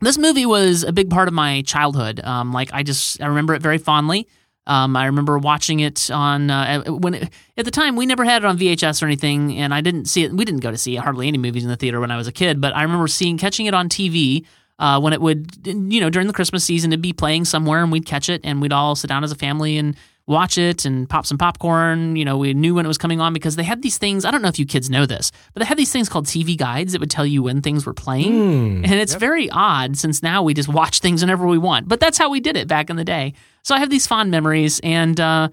This 0.00 0.18
movie 0.18 0.46
was 0.46 0.82
a 0.82 0.92
big 0.92 1.10
part 1.10 1.28
of 1.28 1.34
my 1.34 1.62
childhood. 1.62 2.20
Um, 2.24 2.52
like 2.52 2.70
I 2.72 2.82
just 2.82 3.22
I 3.22 3.26
remember 3.26 3.54
it 3.54 3.62
very 3.62 3.78
fondly. 3.78 4.28
Um, 4.66 4.96
I 4.96 5.06
remember 5.06 5.38
watching 5.38 5.80
it 5.80 6.10
on 6.10 6.50
uh, 6.50 6.82
when 6.84 7.14
it, 7.14 7.30
at 7.56 7.64
the 7.64 7.70
time 7.70 7.96
we 7.96 8.06
never 8.06 8.24
had 8.24 8.42
it 8.42 8.46
on 8.46 8.58
VHS 8.58 9.02
or 9.02 9.06
anything, 9.06 9.56
and 9.58 9.74
I 9.74 9.82
didn't 9.82 10.06
see 10.06 10.24
it. 10.24 10.32
We 10.32 10.44
didn't 10.44 10.60
go 10.60 10.70
to 10.70 10.78
see 10.78 10.96
hardly 10.96 11.28
any 11.28 11.38
movies 11.38 11.64
in 11.64 11.68
the 11.68 11.76
theater 11.76 12.00
when 12.00 12.10
I 12.10 12.16
was 12.16 12.26
a 12.26 12.32
kid, 12.32 12.60
but 12.60 12.74
I 12.74 12.82
remember 12.82 13.06
seeing 13.06 13.36
catching 13.36 13.66
it 13.66 13.74
on 13.74 13.88
TV 13.88 14.46
uh, 14.78 15.00
when 15.00 15.12
it 15.12 15.20
would 15.20 15.66
you 15.66 16.00
know 16.00 16.08
during 16.10 16.26
the 16.26 16.32
Christmas 16.32 16.64
season 16.64 16.92
it'd 16.92 17.02
be 17.02 17.12
playing 17.12 17.44
somewhere, 17.44 17.82
and 17.82 17.92
we'd 17.92 18.06
catch 18.06 18.28
it, 18.28 18.40
and 18.42 18.62
we'd 18.62 18.72
all 18.72 18.94
sit 18.96 19.08
down 19.08 19.22
as 19.22 19.32
a 19.32 19.36
family 19.36 19.76
and 19.76 19.96
watch 20.26 20.56
it 20.56 20.84
and 20.84 21.08
pop 21.08 21.26
some 21.26 21.38
popcorn. 21.38 22.16
You 22.16 22.24
know, 22.24 22.38
we 22.38 22.54
knew 22.54 22.74
when 22.74 22.84
it 22.84 22.88
was 22.88 22.98
coming 22.98 23.20
on 23.20 23.32
because 23.32 23.56
they 23.56 23.62
had 23.62 23.82
these 23.82 23.98
things. 23.98 24.24
I 24.24 24.30
don't 24.30 24.42
know 24.42 24.48
if 24.48 24.58
you 24.58 24.66
kids 24.66 24.88
know 24.88 25.06
this, 25.06 25.30
but 25.52 25.60
they 25.60 25.66
had 25.66 25.76
these 25.78 25.92
things 25.92 26.08
called 26.08 26.26
TV 26.26 26.56
guides 26.56 26.92
that 26.92 27.00
would 27.00 27.10
tell 27.10 27.26
you 27.26 27.42
when 27.42 27.60
things 27.60 27.84
were 27.84 27.94
playing. 27.94 28.84
And 28.84 28.94
it's 28.94 29.14
very 29.14 29.50
odd 29.50 29.96
since 29.96 30.22
now 30.22 30.42
we 30.42 30.54
just 30.54 30.68
watch 30.68 31.00
things 31.00 31.22
whenever 31.22 31.46
we 31.46 31.58
want. 31.58 31.88
But 31.88 32.00
that's 32.00 32.18
how 32.18 32.30
we 32.30 32.40
did 32.40 32.56
it 32.56 32.68
back 32.68 32.90
in 32.90 32.96
the 32.96 33.04
day. 33.04 33.34
So 33.62 33.74
I 33.74 33.78
have 33.78 33.90
these 33.90 34.06
fond 34.06 34.30
memories 34.30 34.80
and 34.82 35.18
uh 35.20 35.48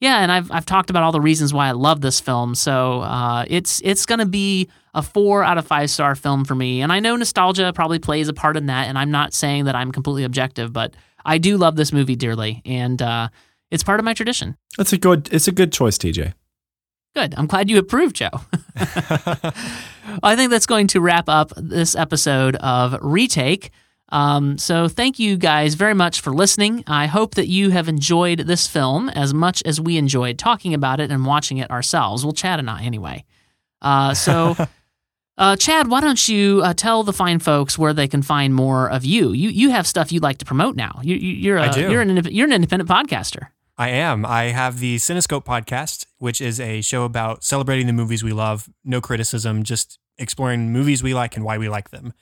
yeah, 0.00 0.18
and 0.20 0.30
I've 0.30 0.50
I've 0.50 0.66
talked 0.66 0.90
about 0.90 1.02
all 1.02 1.12
the 1.12 1.20
reasons 1.20 1.54
why 1.54 1.68
I 1.68 1.72
love 1.72 2.00
this 2.02 2.20
film. 2.20 2.54
So 2.54 3.00
uh, 3.00 3.44
it's 3.48 3.80
it's 3.84 4.04
gonna 4.04 4.26
be 4.26 4.68
a 4.92 5.00
four 5.00 5.42
out 5.42 5.56
of 5.56 5.66
five 5.66 5.88
star 5.88 6.14
film 6.14 6.44
for 6.44 6.54
me. 6.54 6.82
And 6.82 6.92
I 6.92 7.00
know 7.00 7.16
nostalgia 7.16 7.72
probably 7.74 7.98
plays 7.98 8.28
a 8.28 8.34
part 8.34 8.56
in 8.58 8.66
that. 8.66 8.88
And 8.88 8.98
I'm 8.98 9.10
not 9.10 9.32
saying 9.32 9.64
that 9.64 9.74
I'm 9.74 9.92
completely 9.92 10.24
objective, 10.24 10.72
but 10.74 10.94
I 11.24 11.38
do 11.38 11.56
love 11.56 11.76
this 11.76 11.90
movie 11.90 12.16
dearly, 12.16 12.60
and 12.66 13.00
uh, 13.00 13.28
it's 13.74 13.82
part 13.82 14.00
of 14.00 14.04
my 14.04 14.14
tradition. 14.14 14.56
That's 14.78 14.92
a 14.92 14.98
good. 14.98 15.28
It's 15.32 15.48
a 15.48 15.52
good 15.52 15.72
choice, 15.72 15.98
TJ. 15.98 16.32
Good. 17.14 17.34
I'm 17.36 17.46
glad 17.46 17.70
you 17.70 17.78
approve, 17.78 18.12
Joe. 18.12 18.30
I 20.22 20.34
think 20.36 20.50
that's 20.50 20.66
going 20.66 20.88
to 20.88 21.00
wrap 21.00 21.28
up 21.28 21.52
this 21.56 21.94
episode 21.94 22.56
of 22.56 22.96
Retake. 23.02 23.70
Um, 24.10 24.58
so, 24.58 24.88
thank 24.88 25.18
you 25.18 25.36
guys 25.36 25.74
very 25.74 25.94
much 25.94 26.20
for 26.20 26.32
listening. 26.32 26.84
I 26.86 27.06
hope 27.06 27.34
that 27.34 27.48
you 27.48 27.70
have 27.70 27.88
enjoyed 27.88 28.40
this 28.40 28.66
film 28.66 29.08
as 29.08 29.34
much 29.34 29.62
as 29.64 29.80
we 29.80 29.96
enjoyed 29.96 30.38
talking 30.38 30.74
about 30.74 31.00
it 31.00 31.10
and 31.10 31.24
watching 31.24 31.58
it 31.58 31.70
ourselves. 31.70 32.24
Well, 32.24 32.32
Chad 32.32 32.58
and 32.58 32.70
I, 32.70 32.82
anyway. 32.82 33.24
Uh, 33.80 34.14
so, 34.14 34.56
uh, 35.38 35.56
Chad, 35.56 35.88
why 35.88 36.00
don't 36.00 36.28
you 36.28 36.62
uh, 36.62 36.74
tell 36.74 37.02
the 37.02 37.12
fine 37.12 37.38
folks 37.38 37.78
where 37.78 37.92
they 37.92 38.08
can 38.08 38.22
find 38.22 38.54
more 38.54 38.88
of 38.90 39.04
you? 39.04 39.32
You 39.32 39.50
you 39.50 39.70
have 39.70 39.86
stuff 39.86 40.12
you'd 40.12 40.22
like 40.22 40.38
to 40.38 40.44
promote 40.44 40.76
now. 40.76 41.00
You, 41.02 41.16
you, 41.16 41.54
are 41.54 41.58
I 41.58 41.66
a, 41.66 41.72
do. 41.72 41.90
You're 41.90 42.02
an 42.02 42.24
you're 42.30 42.46
an 42.46 42.52
independent 42.52 42.90
podcaster. 42.90 43.48
I 43.76 43.88
am. 43.88 44.24
I 44.24 44.44
have 44.44 44.78
the 44.78 44.96
Cinescope 44.96 45.44
podcast, 45.44 46.06
which 46.18 46.40
is 46.40 46.60
a 46.60 46.80
show 46.80 47.04
about 47.04 47.42
celebrating 47.42 47.86
the 47.86 47.92
movies 47.92 48.22
we 48.22 48.32
love, 48.32 48.68
no 48.84 49.00
criticism, 49.00 49.64
just 49.64 49.98
exploring 50.16 50.72
movies 50.72 51.02
we 51.02 51.12
like 51.12 51.36
and 51.36 51.44
why 51.44 51.58
we 51.58 51.68
like 51.68 51.90
them. 51.90 52.12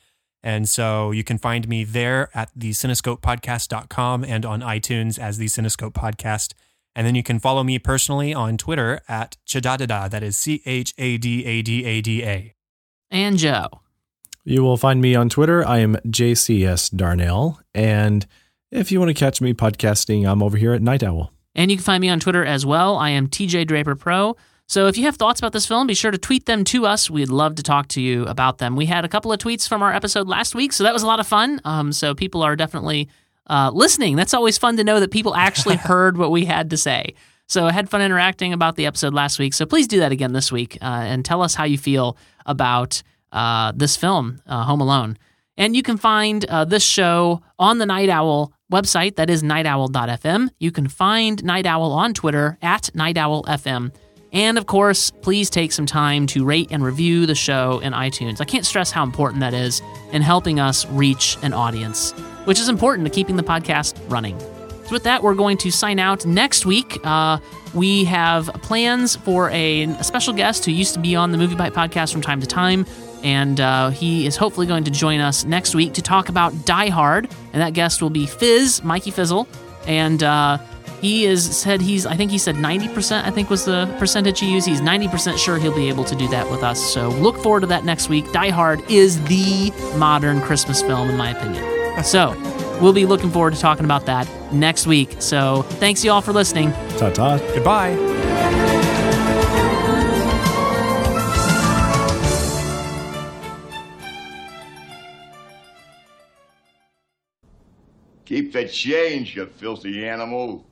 And 0.42 0.68
so 0.68 1.11
you 1.11 1.22
can 1.22 1.38
find 1.38 1.68
me 1.68 1.84
there 1.84 2.30
at 2.34 2.50
the 2.57 2.70
cinescopepodcast.com 2.70 4.24
and 4.24 4.46
on 4.46 4.61
iTunes 4.61 5.18
as 5.18 5.38
the 5.38 5.46
Cinescope 5.46 5.92
Podcast. 5.92 6.55
And 6.96 7.07
then 7.07 7.14
you 7.14 7.22
can 7.22 7.38
follow 7.38 7.62
me 7.62 7.78
personally 7.78 8.34
on 8.34 8.57
Twitter 8.57 9.03
at 9.09 9.36
Chadadada. 9.46 10.11
That 10.11 10.22
is 10.22 10.36
C 10.36 10.62
H 10.66 10.94
A 10.98 11.16
D 11.18 11.44
A 11.44 11.62
D 11.62 11.84
A 11.84 12.00
D 12.00 12.24
A. 12.24 12.55
And 13.11 13.38
Joe. 13.38 13.68
You 14.44 14.62
will 14.62 14.76
find 14.76 15.00
me 15.00 15.14
on 15.14 15.28
Twitter. 15.28 15.66
I 15.66 15.78
am 15.78 15.96
JCS 16.07 16.96
Darnell. 16.96 17.61
And 17.74 18.26
if 18.70 18.90
you 18.90 18.98
want 18.98 19.11
to 19.11 19.14
catch 19.14 19.40
me 19.40 19.55
podcasting, 19.55 20.28
I'm 20.28 20.42
over 20.42 20.57
here 20.57 20.72
at 20.72 20.82
Night 20.82 21.03
Owl. 21.03 21.32
And 21.55 21.70
you 21.70 21.76
can 21.76 21.84
find 21.84 22.00
me 22.00 22.09
on 22.09 22.20
Twitter 22.20 22.44
as 22.44 22.64
well. 22.64 22.96
I 22.96 23.11
am 23.11 23.28
TJ 23.28 23.66
Draper 23.66 23.94
Pro. 23.94 24.36
So 24.66 24.86
if 24.86 24.96
you 24.96 25.05
have 25.05 25.16
thoughts 25.16 25.38
about 25.38 25.53
this 25.53 25.66
film, 25.66 25.86
be 25.86 25.94
sure 25.94 26.11
to 26.11 26.18
tweet 26.18 26.46
them 26.46 26.64
to 26.64 26.86
us. 26.86 27.11
We'd 27.11 27.28
love 27.28 27.57
to 27.57 27.62
talk 27.62 27.88
to 27.88 28.00
you 28.00 28.24
about 28.24 28.59
them. 28.59 28.74
We 28.74 28.86
had 28.86 29.05
a 29.05 29.09
couple 29.09 29.32
of 29.32 29.38
tweets 29.38 29.68
from 29.68 29.82
our 29.82 29.92
episode 29.92 30.28
last 30.28 30.55
week, 30.55 30.72
so 30.72 30.84
that 30.84 30.94
was 30.94 31.03
a 31.03 31.07
lot 31.07 31.20
of 31.20 31.26
fun. 31.26 31.61
Um, 31.64 31.92
so 31.92 32.14
people 32.14 32.42
are 32.42 32.57
definitely 32.57 33.11
uh, 33.48 33.70
listening. 33.74 34.16
That's 34.16 34.32
always 34.32 34.57
fun 34.57 34.78
to 34.78 34.84
know 34.84 35.00
that 35.00 35.11
people 35.11 35.34
actually 35.34 35.76
heard 35.90 36.16
what 36.16 36.30
we 36.30 36.46
had 36.46 36.70
to 36.70 36.76
say. 36.76 37.14
So 37.48 37.66
I 37.66 37.72
had 37.72 37.90
fun 37.90 38.00
interacting 38.00 38.55
about 38.55 38.76
the 38.76 38.86
episode 38.86 39.12
last 39.12 39.38
week. 39.38 39.53
So 39.53 39.66
please 39.66 39.86
do 39.86 39.98
that 40.00 40.11
again 40.11 40.32
this 40.32 40.50
week 40.50 40.78
uh, 40.80 40.86
and 41.05 41.22
tell 41.22 41.42
us 41.42 41.55
how 41.55 41.64
you 41.64 41.76
feel 41.76 42.16
about 42.46 43.03
uh, 43.30 43.72
this 43.74 43.96
film, 43.96 44.40
uh, 44.46 44.64
Home 44.64 44.80
Alone. 44.80 45.18
And 45.59 45.76
you 45.76 45.82
can 45.82 45.98
find 45.98 46.44
uh, 46.46 46.64
this 46.64 46.82
show 46.82 47.42
on 47.59 47.76
the 47.76 47.84
Night 47.84 48.09
Owl 48.09 48.55
website. 48.73 49.16
That 49.16 49.31
is 49.31 49.43
nightowl.fm. 49.43 50.49
You 50.59 50.73
can 50.73 50.89
find 50.89 51.45
Night 51.45 51.66
Owl 51.66 51.93
on 51.93 52.14
Twitter 52.14 52.59
at 52.61 52.91
nightowlfm. 52.95 53.95
And 54.33 54.57
of 54.57 54.66
course, 54.66 55.11
please 55.11 55.51
take 55.51 55.73
some 55.73 55.85
time 55.85 56.27
to 56.29 56.45
rate 56.45 56.68
and 56.70 56.83
review 56.83 57.27
the 57.27 57.35
show 57.35 57.81
in 57.81 57.93
iTunes. 57.93 58.41
I 58.41 58.45
can't 58.45 58.64
stress 58.64 58.91
how 58.91 59.03
important 59.03 59.41
that 59.41 59.53
is 59.53 59.83
in 60.11 60.23
helping 60.23 60.59
us 60.59 60.87
reach 60.87 61.37
an 61.43 61.53
audience, 61.53 62.12
which 62.47 62.59
is 62.59 62.70
important 62.70 63.07
to 63.07 63.14
keeping 63.14 63.37
the 63.37 63.43
podcast 63.43 64.01
running. 64.11 64.41
So, 64.41 64.93
with 64.93 65.05
that, 65.05 65.23
we're 65.23 65.35
going 65.35 65.59
to 65.59 65.70
sign 65.70 65.99
out 65.99 66.25
next 66.25 66.64
week. 66.66 66.99
Uh, 67.05 67.39
we 67.75 68.05
have 68.05 68.47
plans 68.62 69.16
for 69.16 69.51
a, 69.51 69.83
a 69.85 70.05
special 70.05 70.33
guest 70.33 70.64
who 70.64 70.73
used 70.73 70.95
to 70.95 71.01
be 71.01 71.14
on 71.14 71.31
the 71.31 71.39
Movie 71.39 71.55
Bite 71.55 71.73
podcast 71.73 72.12
from 72.12 72.23
time 72.23 72.41
to 72.41 72.47
time. 72.47 72.87
And 73.23 73.61
uh, 73.61 73.91
he 73.91 74.27
is 74.27 74.37
hopefully 74.37 74.66
going 74.66 74.85
to 74.85 74.91
join 74.91 75.20
us 75.20 75.45
next 75.45 75.75
week 75.75 75.95
to 75.95 76.03
talk 76.03 76.29
about 76.29 76.64
Die 76.64 76.89
Hard. 76.89 77.29
And 77.53 77.62
that 77.62 77.73
guest 77.73 78.03
will 78.03 78.11
be 78.11 78.27
Fizz, 78.27 78.83
Mikey 78.83 79.11
Fizzle. 79.11 79.47
And 79.87 80.23
uh, 80.23 80.59
he 81.01 81.25
is 81.25 81.57
said 81.57 81.81
he's, 81.81 82.07
I 82.07 82.16
think 82.16 82.31
he 82.31 82.39
said 82.39 82.55
90%, 82.55 83.25
I 83.25 83.31
think 83.31 83.51
was 83.51 83.64
the 83.64 83.93
percentage 83.99 84.39
he 84.41 84.53
used. 84.53 84.66
He's 84.66 84.81
90% 84.81 85.37
sure 85.37 85.59
he'll 85.59 85.75
be 85.75 85.89
able 85.89 86.05
to 86.05 86.14
do 86.14 86.29
that 86.29 86.49
with 86.51 86.62
us. 86.62 86.81
So 86.93 87.09
look 87.09 87.37
forward 87.39 87.61
to 87.61 87.66
that 87.66 87.85
next 87.85 88.09
week. 88.09 88.31
Die 88.33 88.51
Hard 88.51 88.81
is 88.91 89.23
the 89.25 89.73
modern 89.97 90.41
Christmas 90.41 90.81
film, 90.81 91.11
in 91.11 91.16
my 91.16 91.31
opinion. 91.31 92.05
So 92.05 92.35
we'll 92.81 92.93
be 92.93 93.05
looking 93.05 93.31
forward 93.31 93.55
to 93.55 93.61
talking 93.61 93.85
about 93.85 94.07
that 94.07 94.29
next 94.53 94.87
week. 94.87 95.16
So 95.18 95.62
thanks, 95.62 96.05
you 96.05 96.12
all, 96.12 96.20
for 96.20 96.33
listening. 96.33 96.73
Ta 96.99 97.11
ta. 97.11 97.39
Goodbye. 97.55 98.32
Keep 108.25 108.53
the 108.53 108.68
change, 108.68 109.37
you 109.37 109.47
filthy 109.47 110.07
animal. 110.07 110.72